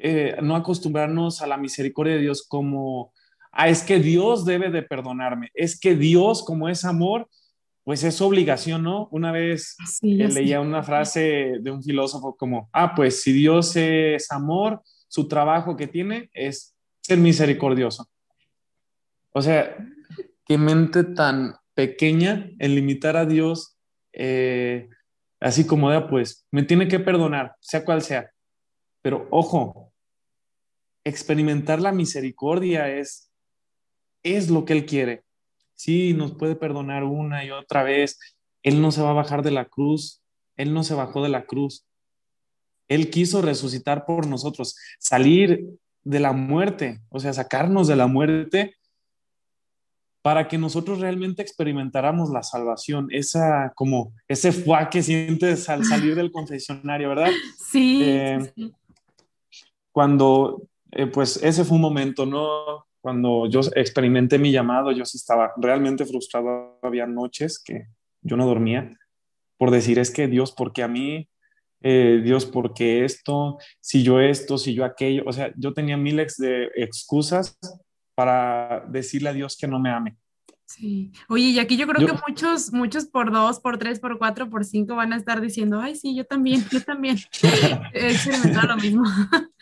Eh, 0.00 0.36
no 0.42 0.54
acostumbrarnos 0.54 1.42
a 1.42 1.46
la 1.48 1.56
misericordia 1.56 2.14
de 2.14 2.20
Dios 2.20 2.46
como, 2.46 3.12
ah, 3.50 3.68
es 3.68 3.82
que 3.82 3.98
Dios 3.98 4.44
debe 4.44 4.70
de 4.70 4.82
perdonarme, 4.82 5.50
es 5.54 5.78
que 5.78 5.96
Dios 5.96 6.44
como 6.44 6.68
es 6.68 6.84
amor, 6.84 7.28
pues 7.82 8.04
es 8.04 8.20
obligación, 8.20 8.82
¿no? 8.84 9.08
Una 9.10 9.32
vez 9.32 9.76
leía 10.02 10.60
una 10.60 10.82
frase 10.82 11.54
de 11.60 11.70
un 11.70 11.82
filósofo 11.82 12.36
como, 12.36 12.68
ah, 12.72 12.94
pues 12.94 13.22
si 13.22 13.32
Dios 13.32 13.74
es 13.76 14.30
amor, 14.30 14.82
su 15.08 15.26
trabajo 15.26 15.76
que 15.76 15.86
tiene 15.86 16.30
es 16.32 16.76
ser 17.00 17.18
misericordioso. 17.18 18.06
O 19.32 19.42
sea, 19.42 19.74
qué 20.44 20.58
mente 20.58 21.02
tan 21.02 21.54
pequeña 21.74 22.50
en 22.58 22.74
limitar 22.74 23.16
a 23.16 23.24
Dios, 23.24 23.76
eh, 24.12 24.88
así 25.40 25.66
como 25.66 25.90
de, 25.90 26.02
pues, 26.02 26.46
me 26.50 26.62
tiene 26.62 26.88
que 26.88 27.00
perdonar, 27.00 27.54
sea 27.60 27.84
cual 27.84 28.02
sea. 28.02 28.30
Pero 29.00 29.26
ojo, 29.30 29.87
experimentar 31.04 31.80
la 31.80 31.92
misericordia 31.92 32.88
es, 32.88 33.30
es 34.22 34.50
lo 34.50 34.64
que 34.64 34.72
Él 34.74 34.86
quiere. 34.86 35.24
Sí, 35.74 36.12
nos 36.14 36.34
puede 36.34 36.56
perdonar 36.56 37.04
una 37.04 37.44
y 37.44 37.50
otra 37.50 37.82
vez. 37.82 38.18
Él 38.62 38.80
no 38.82 38.90
se 38.90 39.02
va 39.02 39.10
a 39.10 39.14
bajar 39.14 39.42
de 39.42 39.52
la 39.52 39.66
cruz. 39.66 40.22
Él 40.56 40.74
no 40.74 40.82
se 40.82 40.94
bajó 40.94 41.22
de 41.22 41.28
la 41.28 41.46
cruz. 41.46 41.86
Él 42.88 43.10
quiso 43.10 43.42
resucitar 43.42 44.06
por 44.06 44.26
nosotros, 44.26 44.76
salir 44.98 45.64
de 46.02 46.20
la 46.20 46.32
muerte, 46.32 47.00
o 47.10 47.20
sea, 47.20 47.32
sacarnos 47.32 47.86
de 47.86 47.96
la 47.96 48.06
muerte 48.06 48.74
para 50.22 50.48
que 50.48 50.58
nosotros 50.58 51.00
realmente 51.00 51.42
experimentáramos 51.42 52.30
la 52.30 52.42
salvación, 52.42 53.08
esa 53.10 53.72
como 53.74 54.12
ese 54.26 54.52
fuá 54.52 54.90
que 54.90 55.02
sientes 55.02 55.68
al 55.68 55.84
salir 55.84 56.14
del 56.14 56.32
confesionario, 56.32 57.10
¿verdad? 57.10 57.30
sí. 57.70 58.00
Eh, 58.02 58.52
cuando 59.92 60.62
eh, 60.92 61.06
pues 61.06 61.42
ese 61.42 61.64
fue 61.64 61.76
un 61.76 61.82
momento, 61.82 62.26
¿no? 62.26 62.86
Cuando 63.00 63.48
yo 63.48 63.60
experimenté 63.74 64.38
mi 64.38 64.52
llamado, 64.52 64.92
yo 64.92 65.04
sí 65.04 65.16
estaba 65.16 65.52
realmente 65.56 66.04
frustrado. 66.04 66.78
Había 66.82 67.06
noches 67.06 67.62
que 67.62 67.86
yo 68.22 68.36
no 68.36 68.46
dormía 68.46 68.90
por 69.58 69.72
decir, 69.72 69.98
es 69.98 70.10
que 70.10 70.28
Dios, 70.28 70.52
¿por 70.52 70.72
qué 70.72 70.84
a 70.84 70.88
mí? 70.88 71.28
Eh, 71.82 72.22
Dios, 72.24 72.46
¿por 72.46 72.72
qué 72.72 73.04
esto? 73.04 73.58
Si 73.80 74.02
yo 74.02 74.20
esto, 74.20 74.56
si 74.56 74.72
yo 74.72 74.84
aquello. 74.84 75.24
O 75.26 75.32
sea, 75.32 75.52
yo 75.56 75.74
tenía 75.74 75.96
miles 75.96 76.36
de 76.36 76.70
excusas 76.76 77.58
para 78.14 78.86
decirle 78.88 79.28
a 79.28 79.32
Dios 79.32 79.56
que 79.56 79.66
no 79.66 79.78
me 79.80 79.90
ame. 79.90 80.16
Sí. 80.64 81.12
Oye, 81.28 81.44
y 81.44 81.58
aquí 81.58 81.76
yo 81.76 81.86
creo 81.86 82.06
que 82.06 82.12
muchos, 82.28 82.72
muchos 82.72 83.06
por 83.06 83.32
dos, 83.32 83.58
por 83.58 83.78
tres, 83.78 84.00
por 84.00 84.18
cuatro, 84.18 84.50
por 84.50 84.64
cinco 84.64 84.96
van 84.96 85.12
a 85.12 85.16
estar 85.16 85.40
diciendo, 85.40 85.80
ay, 85.80 85.96
sí, 85.96 86.14
yo 86.14 86.24
también, 86.24 86.62
yo 86.70 86.82
también. 86.82 87.16
Experimentado 87.92 88.68
lo 88.68 88.76
mismo. 88.76 89.02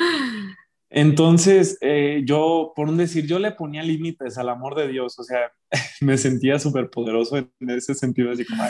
Entonces, 0.96 1.76
eh, 1.82 2.22
yo, 2.24 2.72
por 2.74 2.88
un 2.88 2.96
decir, 2.96 3.26
yo 3.26 3.38
le 3.38 3.52
ponía 3.52 3.82
límites 3.82 4.38
al 4.38 4.48
amor 4.48 4.74
de 4.74 4.88
Dios, 4.88 5.18
o 5.18 5.24
sea, 5.24 5.52
me 6.00 6.16
sentía 6.16 6.58
súper 6.58 6.88
poderoso 6.88 7.36
en 7.36 7.50
ese 7.68 7.94
sentido, 7.94 8.32
así 8.32 8.46
como, 8.46 8.62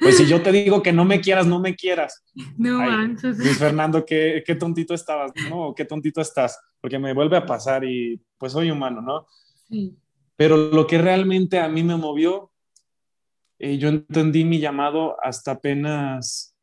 pues 0.00 0.16
si 0.16 0.28
yo 0.28 0.40
te 0.40 0.52
digo 0.52 0.80
que 0.80 0.92
no 0.92 1.04
me 1.04 1.20
quieras, 1.20 1.44
no 1.44 1.58
me 1.58 1.74
quieras. 1.74 2.22
No 2.56 2.78
manches. 2.78 3.38
Luis 3.38 3.58
Fernando, 3.58 4.06
¿qué, 4.06 4.44
qué 4.46 4.54
tontito 4.54 4.94
estabas, 4.94 5.32
¿no? 5.50 5.74
¿Qué 5.74 5.84
tontito 5.84 6.20
estás? 6.20 6.56
Porque 6.80 7.00
me 7.00 7.12
vuelve 7.12 7.36
a 7.36 7.46
pasar 7.46 7.82
y 7.82 8.22
pues 8.38 8.52
soy 8.52 8.70
humano, 8.70 9.02
¿no? 9.02 9.26
Sí. 9.68 9.98
Pero 10.36 10.56
lo 10.56 10.86
que 10.86 10.98
realmente 10.98 11.58
a 11.58 11.68
mí 11.68 11.82
me 11.82 11.96
movió, 11.96 12.52
eh, 13.58 13.76
yo 13.78 13.88
entendí 13.88 14.44
mi 14.44 14.60
llamado 14.60 15.16
hasta 15.20 15.50
apenas 15.50 16.55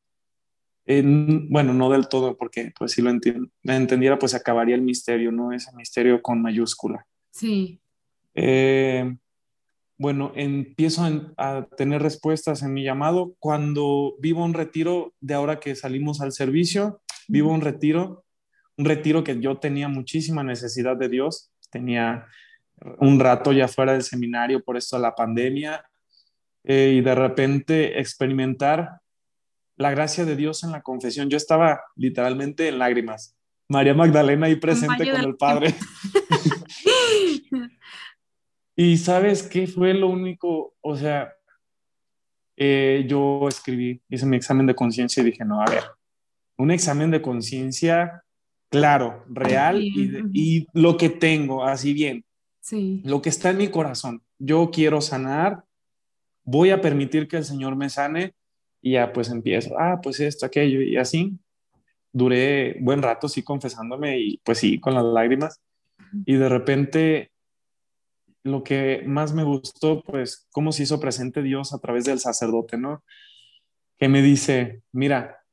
bueno, 0.85 1.73
no 1.73 1.89
del 1.89 2.07
todo, 2.07 2.37
porque 2.37 2.73
pues 2.77 2.91
si 2.91 3.01
lo 3.01 3.09
entendiera, 3.09 4.19
pues 4.19 4.33
acabaría 4.33 4.75
el 4.75 4.81
misterio, 4.81 5.31
¿no? 5.31 5.51
Ese 5.51 5.71
misterio 5.75 6.21
con 6.21 6.41
mayúscula. 6.41 7.05
Sí. 7.31 7.79
Eh, 8.35 9.15
bueno, 9.97 10.33
empiezo 10.35 11.03
a 11.37 11.67
tener 11.77 12.01
respuestas 12.01 12.63
en 12.63 12.73
mi 12.73 12.83
llamado 12.83 13.35
cuando 13.39 14.15
vivo 14.19 14.43
un 14.43 14.53
retiro 14.53 15.13
de 15.21 15.33
ahora 15.33 15.59
que 15.59 15.75
salimos 15.75 16.19
al 16.19 16.31
servicio, 16.31 17.01
vivo 17.27 17.51
un 17.51 17.61
retiro, 17.61 18.25
un 18.75 18.85
retiro 18.85 19.23
que 19.23 19.39
yo 19.39 19.59
tenía 19.59 19.87
muchísima 19.87 20.43
necesidad 20.43 20.97
de 20.97 21.09
Dios, 21.09 21.51
tenía 21.69 22.25
un 22.99 23.19
rato 23.19 23.53
ya 23.53 23.67
fuera 23.67 23.93
del 23.93 24.03
seminario 24.03 24.63
por 24.63 24.77
esto 24.77 24.97
de 24.97 25.03
la 25.03 25.15
pandemia 25.15 25.85
eh, 26.63 26.95
y 26.97 27.01
de 27.01 27.15
repente 27.15 27.99
experimentar 27.99 28.99
la 29.75 29.91
gracia 29.91 30.25
de 30.25 30.35
Dios 30.35 30.63
en 30.63 30.71
la 30.71 30.81
confesión. 30.81 31.29
Yo 31.29 31.37
estaba 31.37 31.81
literalmente 31.95 32.67
en 32.67 32.79
lágrimas. 32.79 33.35
María 33.69 33.93
Magdalena 33.93 34.47
ahí 34.47 34.55
presente 34.55 35.09
con 35.09 35.21
el 35.21 35.35
Padre. 35.35 35.73
y 38.75 38.97
sabes 38.97 39.43
qué 39.43 39.67
fue 39.67 39.93
lo 39.93 40.09
único, 40.09 40.75
o 40.81 40.95
sea, 40.95 41.33
eh, 42.55 43.05
yo 43.07 43.47
escribí, 43.47 44.01
hice 44.09 44.25
mi 44.25 44.37
examen 44.37 44.67
de 44.67 44.75
conciencia 44.75 45.21
y 45.21 45.25
dije, 45.25 45.43
no, 45.43 45.61
a 45.61 45.65
ver, 45.65 45.83
un 46.57 46.71
examen 46.71 47.09
de 47.09 47.21
conciencia 47.21 48.23
claro, 48.69 49.23
real 49.27 49.81
y, 49.81 50.29
y, 50.33 50.67
lo 50.73 50.97
que 50.97 51.09
tengo, 51.09 51.63
así 51.63 51.93
bien. 51.93 52.25
Sí. 52.59 53.01
Lo 53.05 53.21
que 53.21 53.29
está 53.29 53.49
en 53.49 53.57
mi 53.57 53.69
corazón. 53.69 54.23
Yo 54.39 54.71
quiero 54.71 55.01
sanar, 55.01 55.63
voy 56.43 56.71
a 56.71 56.81
permitir 56.81 57.27
que 57.27 57.37
el 57.37 57.45
Señor 57.45 57.75
me 57.75 57.89
sane 57.89 58.35
y 58.83 58.91
ya 58.91 59.13
pues 59.13 59.29
empiezo, 59.29 59.79
ah, 59.79 60.01
pues 60.03 60.19
esto, 60.19 60.45
aquello, 60.45 60.81
y 60.81 60.97
así. 60.97 61.39
Duré 62.11 62.77
buen 62.81 63.01
rato, 63.01 63.29
sí, 63.29 63.41
confesándome 63.41 64.19
y 64.19 64.37
pues 64.43 64.59
sí, 64.59 64.79
con 64.79 64.93
las 64.93 65.05
lágrimas. 65.05 65.61
Y 66.25 66.35
de 66.35 66.49
repente, 66.49 67.31
lo 68.43 68.61
que 68.61 69.01
más 69.07 69.33
me 69.33 69.43
gustó, 69.43 70.03
pues, 70.03 70.47
cómo 70.51 70.73
se 70.73 70.83
hizo 70.83 70.99
presente 70.99 71.41
Dios 71.41 71.73
a 71.73 71.79
través 71.79 72.03
del 72.03 72.19
sacerdote, 72.19 72.77
¿no? 72.77 73.03
Que 73.97 74.09
me 74.09 74.21
dice, 74.21 74.83
mira, 74.91 75.43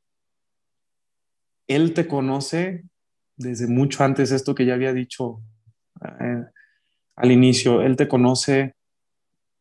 Él 1.69 1.95
te 1.95 2.09
conoce 2.09 2.83
desde 3.37 3.69
mucho 3.69 4.03
antes, 4.03 4.33
esto 4.33 4.57
que 4.57 4.67
ya 4.67 4.75
había 4.75 4.93
dicho 4.93 5.41
eh, 6.21 6.45
al 7.15 7.31
inicio, 7.31 7.81
Él 7.81 7.95
te 7.95 8.09
conoce 8.09 8.75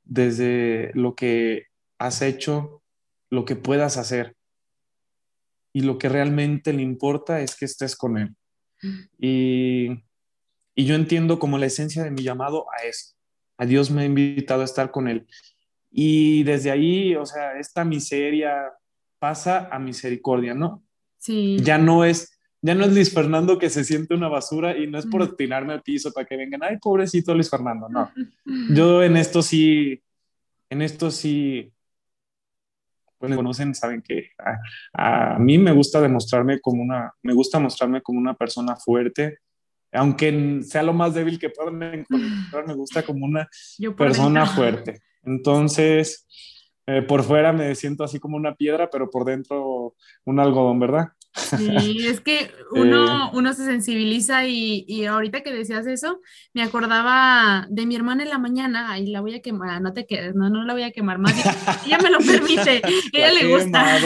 desde 0.03 0.91
lo 0.95 1.13
que 1.13 1.67
has 1.99 2.23
hecho, 2.23 2.78
lo 3.29 3.45
que 3.45 3.55
puedas 3.55 3.97
hacer. 3.97 4.35
Y 5.73 5.81
lo 5.81 5.97
que 5.97 6.09
realmente 6.09 6.73
le 6.73 6.81
importa 6.81 7.41
es 7.41 7.55
que 7.55 7.65
estés 7.65 7.95
con 7.95 8.17
Él. 8.17 8.35
Y, 9.19 9.89
y 10.75 10.85
yo 10.85 10.95
entiendo 10.95 11.39
como 11.39 11.57
la 11.57 11.67
esencia 11.67 12.03
de 12.03 12.11
mi 12.11 12.23
llamado 12.23 12.65
a 12.71 12.83
eso. 12.83 13.13
A 13.57 13.65
Dios 13.65 13.91
me 13.91 14.01
ha 14.01 14.05
invitado 14.05 14.61
a 14.61 14.65
estar 14.65 14.91
con 14.91 15.07
Él. 15.07 15.27
Y 15.91 16.43
desde 16.43 16.71
ahí, 16.71 17.15
o 17.15 17.25
sea, 17.25 17.59
esta 17.59 17.83
miseria 17.83 18.71
pasa 19.19 19.67
a 19.71 19.79
misericordia, 19.79 20.53
¿no? 20.53 20.83
Sí. 21.17 21.57
Ya 21.61 21.77
no 21.77 22.05
es, 22.05 22.39
ya 22.61 22.75
no 22.75 22.85
es 22.85 22.93
Luis 22.93 23.13
Fernando 23.13 23.57
que 23.57 23.69
se 23.69 23.83
siente 23.83 24.13
una 24.13 24.29
basura 24.29 24.77
y 24.77 24.87
no 24.87 24.97
es 24.97 25.05
por 25.05 25.35
tirarme 25.35 25.73
al 25.73 25.81
piso 25.81 26.11
para 26.11 26.25
que 26.25 26.37
vengan, 26.37 26.63
ay, 26.63 26.77
pobrecito 26.77 27.33
Luis 27.33 27.49
Fernando, 27.49 27.89
no. 27.89 28.11
Yo 28.73 29.03
en 29.03 29.17
esto 29.17 29.41
sí, 29.41 30.01
en 30.69 30.81
esto 30.81 31.11
sí, 31.11 31.71
pues 33.19 33.29
me 33.29 33.35
conocen, 33.35 33.75
saben 33.75 34.01
que 34.01 34.31
a, 34.93 35.37
mí 35.37 35.57
me 35.57 35.73
gusta 35.73 35.99
demostrarme 35.99 36.59
como 36.61 36.81
una, 36.81 37.13
me 37.21 37.33
gusta 37.33 37.59
mostrarme 37.59 38.01
como 38.01 38.17
una 38.17 38.33
persona 38.33 38.77
fuerte, 38.77 39.39
aunque 39.91 40.61
sea 40.63 40.83
lo 40.83 40.93
más 40.93 41.13
débil 41.13 41.37
que 41.37 41.49
puedan 41.49 41.83
encontrar, 41.93 42.65
me 42.65 42.73
gusta 42.73 43.03
como 43.03 43.25
una 43.25 43.47
persona 43.97 44.45
fuerte. 44.45 45.01
Entonces, 45.23 46.25
eh, 46.87 47.01
por 47.01 47.23
fuera 47.23 47.51
me 47.51 47.75
siento 47.75 48.05
así 48.05 48.19
como 48.19 48.37
una 48.37 48.55
piedra, 48.55 48.89
pero 48.89 49.09
por 49.09 49.25
dentro 49.25 49.95
un 50.23 50.39
algodón, 50.39 50.79
¿verdad? 50.79 51.09
Sí, 51.57 52.07
es 52.07 52.21
que 52.21 52.51
uno, 52.71 53.27
eh. 53.27 53.29
uno 53.33 53.53
se 53.53 53.65
sensibiliza 53.65 54.45
y, 54.45 54.85
y, 54.87 55.05
ahorita 55.05 55.41
que 55.41 55.53
decías 55.53 55.87
eso, 55.87 56.19
me 56.53 56.63
acordaba 56.63 57.65
de 57.69 57.85
mi 57.85 57.95
hermana 57.95 58.23
en 58.23 58.29
la 58.29 58.37
mañana, 58.37 58.91
ahí 58.91 59.07
la 59.07 59.21
voy 59.21 59.35
a 59.35 59.41
quemar, 59.41 59.81
no 59.81 59.93
te 59.93 60.05
quedes, 60.05 60.35
no, 60.35 60.49
no 60.49 60.63
la 60.63 60.73
voy 60.73 60.83
a 60.83 60.91
quemar 60.91 61.19
más, 61.19 61.33
ella 61.85 61.97
me 61.99 62.09
lo 62.09 62.19
permite, 62.19 62.81
ella 63.13 63.33
le 63.33 63.47
gusta. 63.47 63.99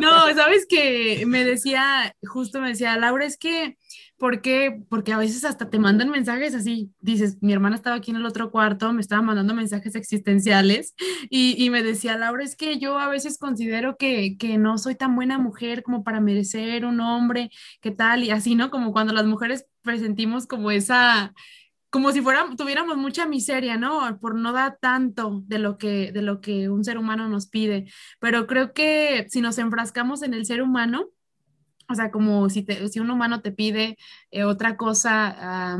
no, 0.00 0.34
sabes 0.34 0.66
que 0.68 1.24
me 1.26 1.44
decía, 1.44 2.14
justo 2.22 2.60
me 2.60 2.68
decía, 2.68 2.96
Laura, 2.96 3.24
es 3.24 3.36
que 3.36 3.76
porque, 4.22 4.80
porque 4.88 5.12
a 5.12 5.18
veces 5.18 5.44
hasta 5.44 5.68
te 5.68 5.80
mandan 5.80 6.08
mensajes 6.08 6.54
así, 6.54 6.92
dices, 7.00 7.38
mi 7.40 7.52
hermana 7.52 7.74
estaba 7.74 7.96
aquí 7.96 8.12
en 8.12 8.18
el 8.18 8.24
otro 8.24 8.52
cuarto, 8.52 8.92
me 8.92 9.00
estaba 9.00 9.20
mandando 9.20 9.52
mensajes 9.52 9.96
existenciales 9.96 10.94
y, 11.28 11.56
y 11.58 11.70
me 11.70 11.82
decía, 11.82 12.16
Laura, 12.16 12.44
es 12.44 12.54
que 12.54 12.78
yo 12.78 13.00
a 13.00 13.08
veces 13.08 13.36
considero 13.36 13.96
que, 13.96 14.36
que, 14.38 14.58
no 14.58 14.78
soy 14.78 14.94
tan 14.94 15.16
buena 15.16 15.38
mujer 15.38 15.82
como 15.82 16.04
para 16.04 16.20
merecer 16.20 16.86
un 16.86 17.00
hombre, 17.00 17.50
¿qué 17.80 17.90
tal? 17.90 18.22
Y 18.22 18.30
así, 18.30 18.54
¿no? 18.54 18.70
Como 18.70 18.92
cuando 18.92 19.12
las 19.12 19.26
mujeres 19.26 19.66
presentimos 19.82 20.46
como 20.46 20.70
esa, 20.70 21.34
como 21.90 22.12
si 22.12 22.20
fuera, 22.20 22.46
tuviéramos 22.56 22.96
mucha 22.96 23.26
miseria, 23.26 23.76
¿no? 23.76 24.20
Por 24.20 24.36
no 24.36 24.52
dar 24.52 24.78
tanto 24.80 25.42
de 25.46 25.58
lo 25.58 25.78
que, 25.78 26.12
de 26.12 26.22
lo 26.22 26.40
que 26.40 26.68
un 26.68 26.84
ser 26.84 26.96
humano 26.96 27.28
nos 27.28 27.48
pide. 27.48 27.90
Pero 28.20 28.46
creo 28.46 28.72
que 28.72 29.26
si 29.30 29.40
nos 29.40 29.58
enfrascamos 29.58 30.22
en 30.22 30.32
el 30.32 30.46
ser 30.46 30.62
humano, 30.62 31.08
o 31.88 31.94
sea, 31.94 32.10
como 32.10 32.48
si, 32.48 32.66
si 32.90 33.00
un 33.00 33.10
humano 33.10 33.40
te 33.42 33.52
pide 33.52 33.98
eh, 34.30 34.44
otra 34.44 34.76
cosa 34.76 35.76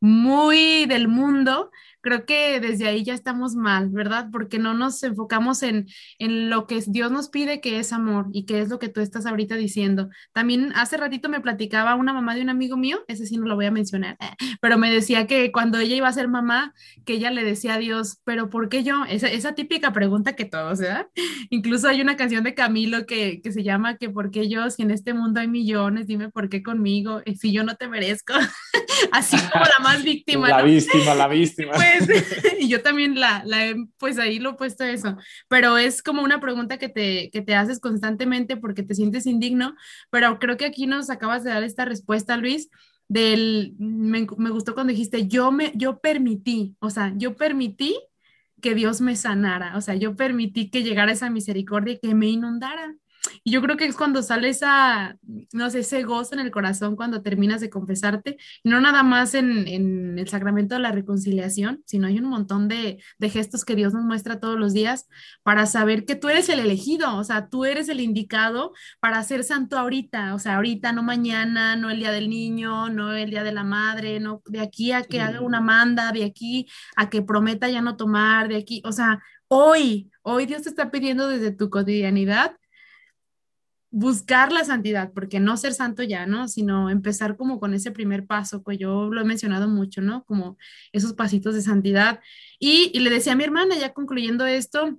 muy 0.00 0.84
del 0.86 1.08
mundo, 1.08 1.70
creo 2.04 2.26
que 2.26 2.60
desde 2.60 2.86
ahí 2.86 3.02
ya 3.02 3.14
estamos 3.14 3.56
mal, 3.56 3.88
¿verdad? 3.88 4.28
Porque 4.30 4.58
no 4.58 4.74
nos 4.74 5.02
enfocamos 5.02 5.62
en, 5.62 5.88
en 6.18 6.50
lo 6.50 6.66
que 6.66 6.82
Dios 6.86 7.10
nos 7.10 7.30
pide, 7.30 7.60
que 7.60 7.78
es 7.78 7.92
amor 7.92 8.26
y 8.32 8.44
que 8.44 8.60
es 8.60 8.68
lo 8.68 8.78
que 8.78 8.90
tú 8.90 9.00
estás 9.00 9.24
ahorita 9.24 9.56
diciendo. 9.56 10.10
También 10.32 10.72
hace 10.76 10.98
ratito 10.98 11.28
me 11.28 11.40
platicaba 11.40 11.94
una 11.94 12.12
mamá 12.12 12.34
de 12.34 12.42
un 12.42 12.50
amigo 12.50 12.76
mío, 12.76 13.02
ese 13.08 13.26
sí 13.26 13.38
no 13.38 13.46
lo 13.46 13.56
voy 13.56 13.66
a 13.66 13.70
mencionar, 13.70 14.18
pero 14.60 14.76
me 14.78 14.90
decía 14.90 15.26
que 15.26 15.50
cuando 15.50 15.78
ella 15.78 15.96
iba 15.96 16.06
a 16.06 16.12
ser 16.12 16.28
mamá, 16.28 16.74
que 17.06 17.14
ella 17.14 17.30
le 17.30 17.42
decía 17.42 17.74
a 17.74 17.78
Dios, 17.78 18.18
pero 18.24 18.50
¿por 18.50 18.68
qué 18.68 18.84
yo? 18.84 19.04
Esa, 19.06 19.28
esa 19.28 19.54
típica 19.54 19.92
pregunta 19.92 20.36
que 20.36 20.44
todos, 20.44 20.78
¿verdad? 20.80 21.08
Incluso 21.50 21.88
hay 21.88 22.02
una 22.02 22.16
canción 22.16 22.44
de 22.44 22.54
Camilo 22.54 23.06
que, 23.06 23.40
que 23.42 23.50
se 23.50 23.62
llama 23.62 23.96
que 23.96 24.10
¿por 24.10 24.30
qué 24.30 24.48
yo? 24.48 24.68
Si 24.70 24.82
en 24.82 24.90
este 24.90 25.14
mundo 25.14 25.40
hay 25.40 25.48
millones, 25.48 26.06
dime 26.06 26.28
por 26.28 26.50
qué 26.50 26.62
conmigo, 26.62 27.22
si 27.40 27.52
yo 27.52 27.64
no 27.64 27.76
te 27.76 27.88
merezco. 27.88 28.34
Así 29.12 29.36
como 29.52 29.64
la 29.64 29.82
más 29.82 30.02
víctima. 30.02 30.48
La 30.48 30.62
víctima, 30.62 31.14
la 31.14 31.28
víctima. 31.28 31.72
Pues, 31.72 31.93
y 32.60 32.68
yo 32.68 32.82
también 32.82 33.18
la, 33.18 33.42
la, 33.44 33.74
pues 33.98 34.18
ahí 34.18 34.38
lo 34.38 34.50
he 34.50 34.54
puesto 34.54 34.84
eso, 34.84 35.16
pero 35.48 35.78
es 35.78 36.02
como 36.02 36.22
una 36.22 36.40
pregunta 36.40 36.78
que 36.78 36.88
te, 36.88 37.30
que 37.30 37.42
te 37.42 37.54
haces 37.54 37.80
constantemente 37.80 38.56
porque 38.56 38.82
te 38.82 38.94
sientes 38.94 39.26
indigno, 39.26 39.74
pero 40.10 40.38
creo 40.38 40.56
que 40.56 40.66
aquí 40.66 40.86
nos 40.86 41.10
acabas 41.10 41.44
de 41.44 41.50
dar 41.50 41.62
esta 41.62 41.84
respuesta, 41.84 42.36
Luis, 42.36 42.70
del, 43.08 43.74
me, 43.78 44.26
me 44.38 44.50
gustó 44.50 44.74
cuando 44.74 44.92
dijiste, 44.92 45.26
yo, 45.26 45.52
me, 45.52 45.72
yo 45.74 46.00
permití, 46.00 46.76
o 46.80 46.90
sea, 46.90 47.12
yo 47.16 47.36
permití 47.36 47.98
que 48.60 48.74
Dios 48.74 49.00
me 49.00 49.14
sanara, 49.14 49.76
o 49.76 49.80
sea, 49.82 49.94
yo 49.94 50.16
permití 50.16 50.70
que 50.70 50.82
llegara 50.82 51.12
esa 51.12 51.28
misericordia 51.28 51.94
y 51.94 51.98
que 51.98 52.14
me 52.14 52.28
inundara. 52.28 52.96
Y 53.42 53.52
yo 53.52 53.62
creo 53.62 53.76
que 53.76 53.86
es 53.86 53.96
cuando 53.96 54.22
sale 54.22 54.48
esa, 54.48 55.16
no 55.52 55.70
sé, 55.70 55.80
ese 55.80 56.02
gozo 56.02 56.34
en 56.34 56.40
el 56.40 56.50
corazón 56.50 56.96
cuando 56.96 57.22
terminas 57.22 57.60
de 57.60 57.70
confesarte, 57.70 58.36
no 58.62 58.80
nada 58.80 59.02
más 59.02 59.34
en, 59.34 59.66
en 59.68 60.18
el 60.18 60.28
sacramento 60.28 60.74
de 60.74 60.80
la 60.80 60.92
reconciliación, 60.92 61.82
sino 61.86 62.06
hay 62.06 62.18
un 62.18 62.26
montón 62.26 62.68
de, 62.68 63.02
de, 63.18 63.30
gestos 63.30 63.64
que 63.64 63.76
Dios 63.76 63.92
nos 63.92 64.04
muestra 64.04 64.40
todos 64.40 64.58
los 64.58 64.72
días 64.72 65.08
para 65.42 65.66
saber 65.66 66.04
que 66.04 66.16
tú 66.16 66.28
eres 66.28 66.48
el 66.48 66.60
elegido, 66.60 67.16
o 67.16 67.24
sea, 67.24 67.48
tú 67.48 67.64
eres 67.64 67.88
el 67.88 68.00
indicado 68.00 68.72
para 69.00 69.22
ser 69.22 69.44
santo 69.44 69.78
ahorita, 69.78 70.34
o 70.34 70.38
sea, 70.38 70.56
ahorita, 70.56 70.92
no 70.92 71.02
mañana, 71.02 71.76
no 71.76 71.90
el 71.90 71.98
día 71.98 72.12
del 72.12 72.28
niño, 72.28 72.88
no 72.90 73.12
el 73.12 73.30
día 73.30 73.42
de 73.42 73.52
la 73.52 73.64
madre, 73.64 74.20
no 74.20 74.42
de 74.46 74.60
aquí 74.60 74.92
a 74.92 75.02
que 75.02 75.20
haga 75.20 75.40
una 75.40 75.60
manda, 75.60 76.12
de 76.12 76.24
aquí 76.24 76.68
a 76.96 77.10
que 77.10 77.22
prometa 77.22 77.68
ya 77.68 77.80
no 77.82 77.96
tomar, 77.96 78.48
de 78.48 78.56
aquí, 78.56 78.82
o 78.84 78.92
sea, 78.92 79.22
hoy, 79.48 80.10
hoy 80.22 80.46
Dios 80.46 80.62
te 80.62 80.68
está 80.68 80.90
pidiendo 80.90 81.28
desde 81.28 81.50
tu 81.52 81.70
cotidianidad 81.70 82.56
buscar 83.94 84.50
la 84.50 84.64
santidad, 84.64 85.12
porque 85.12 85.38
no 85.38 85.56
ser 85.56 85.72
santo 85.72 86.02
ya, 86.02 86.26
¿no? 86.26 86.48
Sino 86.48 86.90
empezar 86.90 87.36
como 87.36 87.60
con 87.60 87.74
ese 87.74 87.92
primer 87.92 88.26
paso, 88.26 88.64
que 88.64 88.76
yo 88.76 89.08
lo 89.08 89.20
he 89.20 89.24
mencionado 89.24 89.68
mucho, 89.68 90.02
¿no? 90.02 90.24
Como 90.24 90.58
esos 90.92 91.12
pasitos 91.12 91.54
de 91.54 91.62
santidad. 91.62 92.18
Y, 92.58 92.98
le 92.98 93.08
decía 93.08 93.34
a 93.34 93.36
mi 93.36 93.44
hermana, 93.44 93.76
ya 93.78 93.92
concluyendo 93.92 94.46
esto, 94.46 94.98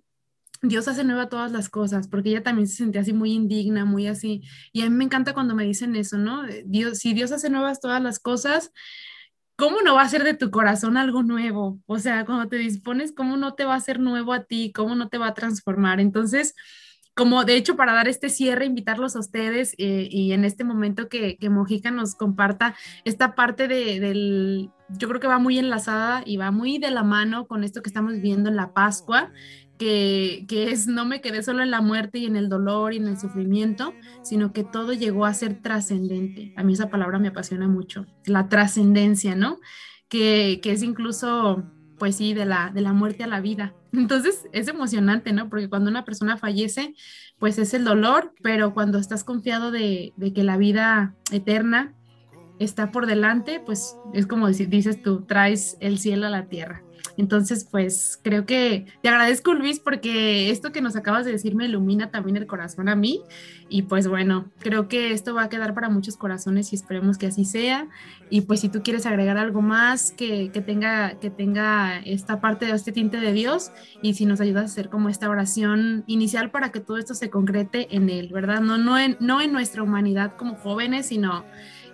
Dios 0.62 0.88
hace 0.88 1.04
nueva 1.04 1.28
todas 1.28 1.52
las 1.52 1.68
cosas, 1.68 2.08
porque 2.08 2.30
ella 2.30 2.42
también 2.42 2.70
se 2.70 2.78
sentía 2.78 3.02
así 3.02 3.12
muy 3.12 3.34
indigna, 3.34 3.84
muy 3.84 4.08
así. 4.08 4.44
Y 4.72 4.82
a 4.84 4.90
mí 4.90 4.96
me 4.96 5.04
encanta 5.04 5.34
cuando 5.34 5.56
me 5.56 5.66
dicen 5.66 5.94
eso, 5.98 6.18
¿no? 6.18 6.44
Dios, 6.64 7.00
si 7.00 7.14
Dios 7.14 7.34
hace 7.34 7.50
nuevas 7.50 7.82
todas 7.82 8.02
las 8.02 8.20
cosas, 8.20 8.72
¿cómo 9.58 9.82
no 9.82 9.96
va 9.96 10.04
a 10.04 10.10
ser 10.10 10.24
de 10.24 10.36
tu 10.36 10.52
corazón 10.52 10.96
algo 10.96 11.22
nuevo? 11.22 11.82
O 11.86 12.00
sea, 12.00 12.24
cuando 12.24 12.48
te 12.48 12.56
dispones, 12.56 13.12
¿cómo 13.12 13.36
no 13.36 13.56
te 13.56 13.66
va 13.66 13.74
a 13.74 13.78
hacer 13.78 14.00
nuevo 14.00 14.32
a 14.32 14.46
ti? 14.46 14.72
¿Cómo 14.74 14.96
no 14.96 15.10
te 15.10 15.18
va 15.18 15.28
a 15.28 15.34
transformar? 15.34 16.00
Entonces, 16.00 16.56
como 17.16 17.46
de 17.46 17.56
hecho 17.56 17.78
para 17.78 17.94
dar 17.94 18.08
este 18.08 18.30
cierre, 18.30 18.66
invitarlos 18.66 19.16
a 19.16 19.20
ustedes 19.20 19.74
eh, 19.78 20.08
y 20.12 20.34
en 20.34 20.44
este 20.44 20.64
momento 20.64 21.08
que, 21.08 21.38
que, 21.38 21.50
Mojica 21.50 21.90
nos 21.90 22.14
comparta 22.14 22.76
esta 23.06 23.36
parte 23.36 23.70
de, 23.70 24.00
del, 24.02 24.70
yo 24.90 25.08
creo 25.08 25.22
que 25.22 25.28
va 25.28 25.40
muy 25.40 25.58
enlazada 25.58 26.24
y 26.26 26.36
va 26.36 26.52
muy 26.52 26.78
de 26.78 26.92
la 26.92 27.04
mano 27.04 27.48
con 27.48 27.64
esto 27.64 27.82
que 27.82 27.90
estamos 27.90 28.20
viendo 28.20 28.50
en 28.50 28.58
la 28.58 28.74
Pascua, 28.74 29.32
que, 29.80 30.46
que, 30.50 30.72
es 30.72 30.88
no 30.88 31.06
me 31.06 31.22
quedé 31.22 31.42
solo 31.42 31.64
en 31.64 31.72
la 31.72 31.82
muerte 31.82 32.20
y 32.20 32.26
en 32.26 32.36
el 32.36 32.50
dolor 32.50 32.94
y 32.94 32.98
en 32.98 33.08
el 33.08 33.18
sufrimiento, 33.18 33.94
sino 34.22 34.52
que 34.52 34.66
todo 34.66 34.92
llegó 34.92 35.26
a 35.26 35.34
ser 35.34 35.62
trascendente. 35.62 36.54
A 36.58 36.64
mí 36.64 36.74
esa 36.74 36.90
palabra 36.90 37.18
me 37.18 37.30
apasiona 37.30 37.68
mucho, 37.68 38.06
la 38.26 38.50
trascendencia, 38.50 39.36
¿no? 39.36 39.60
Que, 40.10 40.60
que 40.62 40.72
es 40.72 40.84
incluso 40.84 41.64
pues 41.98 42.18
sí, 42.18 42.34
de 42.34 42.46
la, 42.46 42.72
de 42.74 42.82
la 42.82 42.94
muerte 42.94 43.24
a 43.24 43.28
la 43.28 43.42
vida. 43.42 43.74
Entonces 43.94 44.48
es 44.52 44.68
emocionante, 44.68 45.34
¿no? 45.34 45.50
Porque 45.50 45.70
cuando 45.70 45.90
una 45.90 46.06
persona 46.06 46.38
fallece, 46.38 46.96
pues 47.40 47.58
es 47.58 47.74
el 47.74 47.84
dolor, 47.84 48.34
pero 48.42 48.74
cuando 48.74 48.98
estás 48.98 49.24
confiado 49.24 49.72
de, 49.72 50.14
de 50.16 50.34
que 50.34 50.44
la 50.44 50.58
vida 50.58 51.16
eterna 51.32 51.94
está 52.60 52.92
por 52.92 53.06
delante, 53.06 53.62
pues 53.66 53.98
es 54.14 54.28
como 54.28 54.48
dices 54.48 55.02
tú, 55.02 55.26
traes 55.26 55.78
el 55.80 56.00
cielo 56.00 56.28
a 56.28 56.30
la 56.30 56.48
tierra. 56.48 56.85
Entonces, 57.18 57.68
pues 57.70 58.20
creo 58.22 58.46
que 58.46 58.86
te 59.02 59.10
agradezco, 59.10 59.54
Luis, 59.54 59.80
porque 59.80 60.50
esto 60.50 60.72
que 60.72 60.82
nos 60.82 60.96
acabas 60.96 61.26
de 61.26 61.32
decir 61.32 61.56
me 61.56 61.66
ilumina 61.66 62.12
también 62.12 62.38
el 62.38 62.48
corazón 62.48 62.90
a 62.90 62.96
mí. 62.96 63.22
Y 63.70 63.84
pues 63.84 64.08
bueno, 64.08 64.52
creo 64.60 64.88
que 64.88 65.12
esto 65.12 65.34
va 65.34 65.44
a 65.44 65.50
quedar 65.50 65.74
para 65.74 65.90
muchos 65.90 66.18
corazones 66.18 66.72
y 66.72 66.76
esperemos 66.76 67.18
que 67.18 67.28
así 67.28 67.46
sea. 67.46 67.88
Y 68.30 68.42
pues 68.42 68.60
si 68.60 68.70
tú 68.70 68.84
quieres 68.84 69.06
agregar 69.06 69.38
algo 69.38 69.62
más 69.62 70.12
que, 70.12 70.52
que 70.52 70.62
tenga, 70.62 71.20
que 71.20 71.30
tenga 71.30 72.00
esta 72.00 72.42
parte 72.42 72.66
de 72.66 72.74
este 72.74 72.92
tinte 72.92 73.20
de 73.20 73.32
Dios 73.32 73.72
y 74.02 74.14
si 74.14 74.26
nos 74.26 74.42
ayudas 74.42 74.64
a 74.64 74.66
hacer 74.66 74.90
como 74.90 75.10
esta 75.10 75.30
oración 75.30 76.04
inicial 76.08 76.52
para 76.52 76.72
que 76.72 76.80
todo 76.80 76.98
esto 76.98 77.14
se 77.14 77.30
concrete 77.30 77.96
en 77.96 78.10
Él, 78.10 78.30
¿verdad? 78.32 78.62
No, 78.62 78.78
no, 78.78 78.98
en, 79.00 79.18
no 79.20 79.42
en 79.42 79.52
nuestra 79.52 79.84
humanidad 79.84 80.36
como 80.36 80.56
jóvenes, 80.56 81.08
sino 81.08 81.46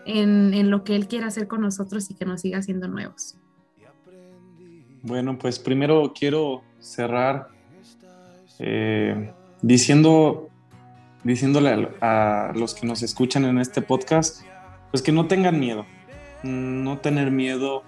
en, 0.05 0.53
en 0.53 0.69
lo 0.69 0.83
que 0.83 0.95
Él 0.95 1.07
quiere 1.07 1.25
hacer 1.25 1.47
con 1.47 1.61
nosotros 1.61 2.09
y 2.09 2.15
que 2.15 2.25
nos 2.25 2.41
siga 2.41 2.59
haciendo 2.59 2.87
nuevos. 2.87 3.37
Bueno, 5.03 5.37
pues 5.37 5.59
primero 5.59 6.13
quiero 6.13 6.61
cerrar 6.79 7.47
eh, 8.59 9.31
diciendo 9.61 10.51
diciéndole 11.23 11.89
a, 12.01 12.51
los 12.55 12.73
que 12.73 12.87
nos 12.87 13.03
escuchan 13.03 13.45
en 13.45 13.59
este 13.59 13.81
podcast, 13.81 14.41
pues 14.89 15.03
que 15.03 15.11
no 15.11 15.27
tengan 15.27 15.59
miedo, 15.59 15.85
no 16.43 16.99
tener 16.99 17.31
miedo, 17.31 17.83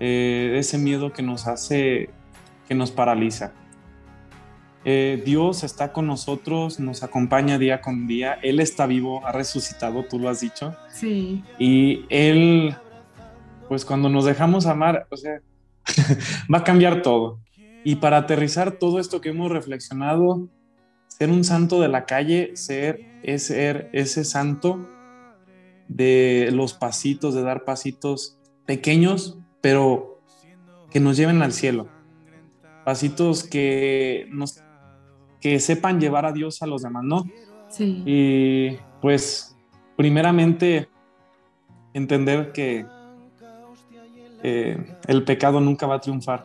eh, 0.00 0.54
ese 0.58 0.78
miedo 0.78 1.12
que 1.12 1.22
nos 1.22 1.46
hace, 1.46 2.10
que 2.68 2.74
nos 2.74 2.90
paraliza. 2.90 3.52
Eh, 4.84 5.22
Dios 5.24 5.62
está 5.62 5.92
con 5.92 6.06
nosotros, 6.06 6.80
nos 6.80 7.02
acompaña 7.02 7.56
día 7.58 7.80
con 7.80 8.06
día, 8.06 8.38
Él 8.42 8.60
está 8.60 8.86
vivo, 8.86 9.24
ha 9.26 9.32
resucitado, 9.32 10.04
tú 10.04 10.18
lo 10.18 10.28
has 10.28 10.40
dicho. 10.40 10.74
Sí. 10.92 11.44
Y 11.58 12.04
Él, 12.08 12.74
pues 13.68 13.84
cuando 13.84 14.08
nos 14.08 14.24
dejamos 14.24 14.66
amar, 14.66 15.06
o 15.10 15.16
sea, 15.16 15.40
va 16.52 16.58
a 16.58 16.64
cambiar 16.64 17.02
todo. 17.02 17.40
Y 17.84 17.96
para 17.96 18.18
aterrizar 18.18 18.72
todo 18.72 19.00
esto 19.00 19.20
que 19.20 19.30
hemos 19.30 19.50
reflexionado, 19.50 20.48
ser 21.08 21.30
un 21.30 21.44
santo 21.44 21.80
de 21.80 21.88
la 21.88 22.04
calle, 22.06 22.52
ser, 22.54 23.00
es 23.22 23.44
ser 23.44 23.90
ese 23.92 24.24
santo 24.24 24.88
de 25.88 26.50
los 26.52 26.74
pasitos, 26.74 27.34
de 27.34 27.42
dar 27.42 27.64
pasitos 27.64 28.38
pequeños, 28.66 29.38
pero 29.60 30.20
que 30.90 31.00
nos 31.00 31.16
lleven 31.16 31.42
al 31.42 31.52
cielo. 31.52 31.88
Pasitos 32.84 33.44
que 33.44 34.26
nos 34.30 34.62
que 35.40 35.58
sepan 35.58 36.00
llevar 36.00 36.24
a 36.24 36.32
Dios 36.32 36.62
a 36.62 36.66
los 36.66 36.82
demás, 36.82 37.02
¿no? 37.04 37.24
Sí. 37.68 38.02
Y 38.06 38.78
pues 39.00 39.56
primeramente 39.96 40.88
entender 41.94 42.52
que 42.52 42.86
eh, 44.42 44.96
el 45.06 45.24
pecado 45.24 45.60
nunca 45.60 45.86
va 45.86 45.96
a 45.96 46.00
triunfar, 46.00 46.44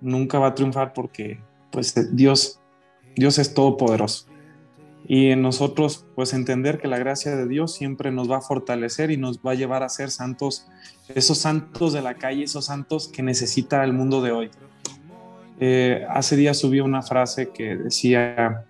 nunca 0.00 0.38
va 0.38 0.48
a 0.48 0.54
triunfar 0.54 0.92
porque 0.92 1.40
pues 1.70 1.94
Dios, 2.14 2.60
Dios 3.16 3.38
es 3.38 3.54
todopoderoso. 3.54 4.26
Y 5.06 5.30
en 5.30 5.40
nosotros 5.40 6.04
pues 6.14 6.32
entender 6.32 6.78
que 6.78 6.86
la 6.86 6.98
gracia 6.98 7.34
de 7.34 7.48
Dios 7.48 7.72
siempre 7.74 8.12
nos 8.12 8.30
va 8.30 8.38
a 8.38 8.40
fortalecer 8.40 9.10
y 9.10 9.16
nos 9.16 9.38
va 9.38 9.52
a 9.52 9.54
llevar 9.54 9.82
a 9.82 9.88
ser 9.88 10.10
santos, 10.10 10.66
esos 11.14 11.38
santos 11.38 11.92
de 11.92 12.02
la 12.02 12.14
calle, 12.14 12.44
esos 12.44 12.66
santos 12.66 13.08
que 13.08 13.22
necesita 13.22 13.82
el 13.84 13.92
mundo 13.92 14.20
de 14.22 14.32
hoy. 14.32 14.50
Eh, 15.60 16.06
hace 16.08 16.36
días 16.36 16.58
subí 16.58 16.80
una 16.80 17.02
frase 17.02 17.48
que 17.50 17.74
decía, 17.74 18.66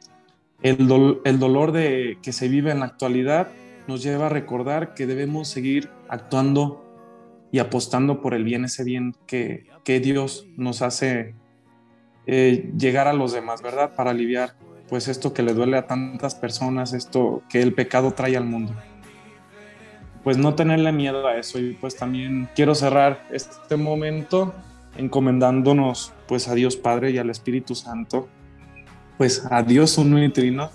el, 0.63 1.21
el 1.25 1.39
dolor 1.39 1.73
de 1.73 2.19
que 2.23 2.33
se 2.33 2.49
vive 2.49 2.71
en 2.71 2.81
la 2.81 2.87
actualidad 2.87 3.49
nos 3.87 4.03
lleva 4.03 4.27
a 4.27 4.29
recordar 4.31 4.95
que 4.95 5.07
debemos 5.07 5.49
seguir 5.49 5.91
actuando 6.09 6.88
y 7.51 7.59
apostando 7.59 8.21
por 8.21 8.35
el 8.35 8.45
bien, 8.45 8.65
ese 8.65 8.85
bien 8.85 9.15
que, 9.27 9.67
que 9.85 10.01
Dios 10.01 10.47
nos 10.57 10.83
hace 10.83 11.35
eh, 12.27 12.71
llegar 12.77 13.09
a 13.09 13.15
los 13.15 13.33
demás, 13.33 13.63
¿verdad? 13.63 13.95
Para 13.95 14.11
aliviar 14.11 14.55
pues 14.89 15.09
esto 15.09 15.33
que 15.33 15.43
le 15.43 15.55
duele 15.55 15.77
a 15.77 15.87
tantas 15.87 16.35
personas, 16.35 16.93
esto 16.93 17.43
que 17.49 17.63
el 17.63 17.75
pecado 17.75 18.13
trae 18.13 18.37
al 18.37 18.45
mundo. 18.45 18.75
Pues 20.25 20.37
no 20.37 20.55
tenerle 20.55 20.93
miedo 20.93 21.27
a 21.27 21.37
eso 21.37 21.59
y 21.59 21.75
pues 21.75 21.97
también 21.97 22.49
quiero 22.55 22.75
cerrar 22.75 23.27
este 23.31 23.77
momento 23.77 24.55
encomendándonos 24.97 26.13
pues 26.27 26.49
a 26.49 26.55
Dios 26.55 26.77
Padre 26.77 27.11
y 27.13 27.19
al 27.19 27.31
Espíritu 27.31 27.75
Santo, 27.75 28.29
pues 29.17 29.47
a 29.51 29.63
Dios 29.63 29.97
uno 29.97 30.23
y 30.23 30.29
trino, 30.31 30.71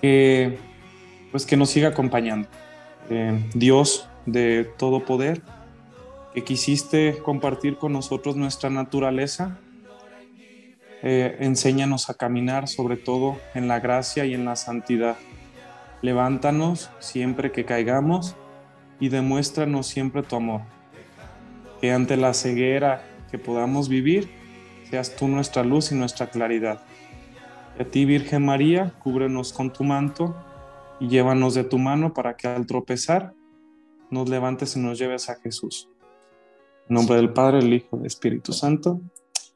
que 0.00 0.58
pues 1.30 1.46
que 1.46 1.56
nos 1.56 1.70
siga 1.70 1.88
acompañando. 1.88 2.48
Eh, 3.10 3.50
Dios 3.54 4.08
de 4.26 4.64
todo 4.76 5.04
poder, 5.04 5.42
que 6.34 6.44
quisiste 6.44 7.18
compartir 7.22 7.76
con 7.76 7.92
nosotros 7.92 8.36
nuestra 8.36 8.70
naturaleza, 8.70 9.58
eh, 11.02 11.36
enséñanos 11.40 12.08
a 12.10 12.14
caminar 12.14 12.66
sobre 12.66 12.96
todo 12.96 13.36
en 13.54 13.68
la 13.68 13.78
gracia 13.80 14.24
y 14.24 14.34
en 14.34 14.44
la 14.44 14.56
santidad. 14.56 15.16
Levántanos 16.02 16.90
siempre 16.98 17.52
que 17.52 17.64
caigamos 17.64 18.36
y 19.00 19.10
demuéstranos 19.10 19.86
siempre 19.86 20.22
tu 20.22 20.36
amor 20.36 20.62
que 21.84 21.92
ante 21.92 22.16
la 22.16 22.32
ceguera 22.32 23.02
que 23.30 23.38
podamos 23.38 23.90
vivir, 23.90 24.30
seas 24.88 25.16
tú 25.16 25.28
nuestra 25.28 25.62
luz 25.64 25.92
y 25.92 25.94
nuestra 25.94 26.30
claridad. 26.30 26.80
A 27.78 27.84
ti, 27.84 28.06
Virgen 28.06 28.46
María, 28.46 28.94
cúbrenos 29.00 29.52
con 29.52 29.70
tu 29.70 29.84
manto 29.84 30.34
y 30.98 31.08
llévanos 31.08 31.52
de 31.52 31.64
tu 31.64 31.78
mano 31.78 32.14
para 32.14 32.38
que 32.38 32.48
al 32.48 32.66
tropezar 32.66 33.34
nos 34.10 34.28
levantes 34.28 34.76
y 34.76 34.80
nos 34.80 34.98
lleves 34.98 35.28
a 35.30 35.36
Jesús. 35.36 35.88
En 36.88 36.94
nombre 36.94 37.16
del 37.16 37.32
Padre, 37.32 37.58
el 37.58 37.72
Hijo 37.72 37.96
y 37.96 38.00
el 38.00 38.06
Espíritu 38.06 38.52
Santo. 38.52 39.00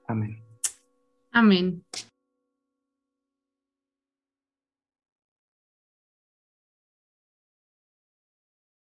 Amén. 0.07 0.43
Amén. 1.33 1.85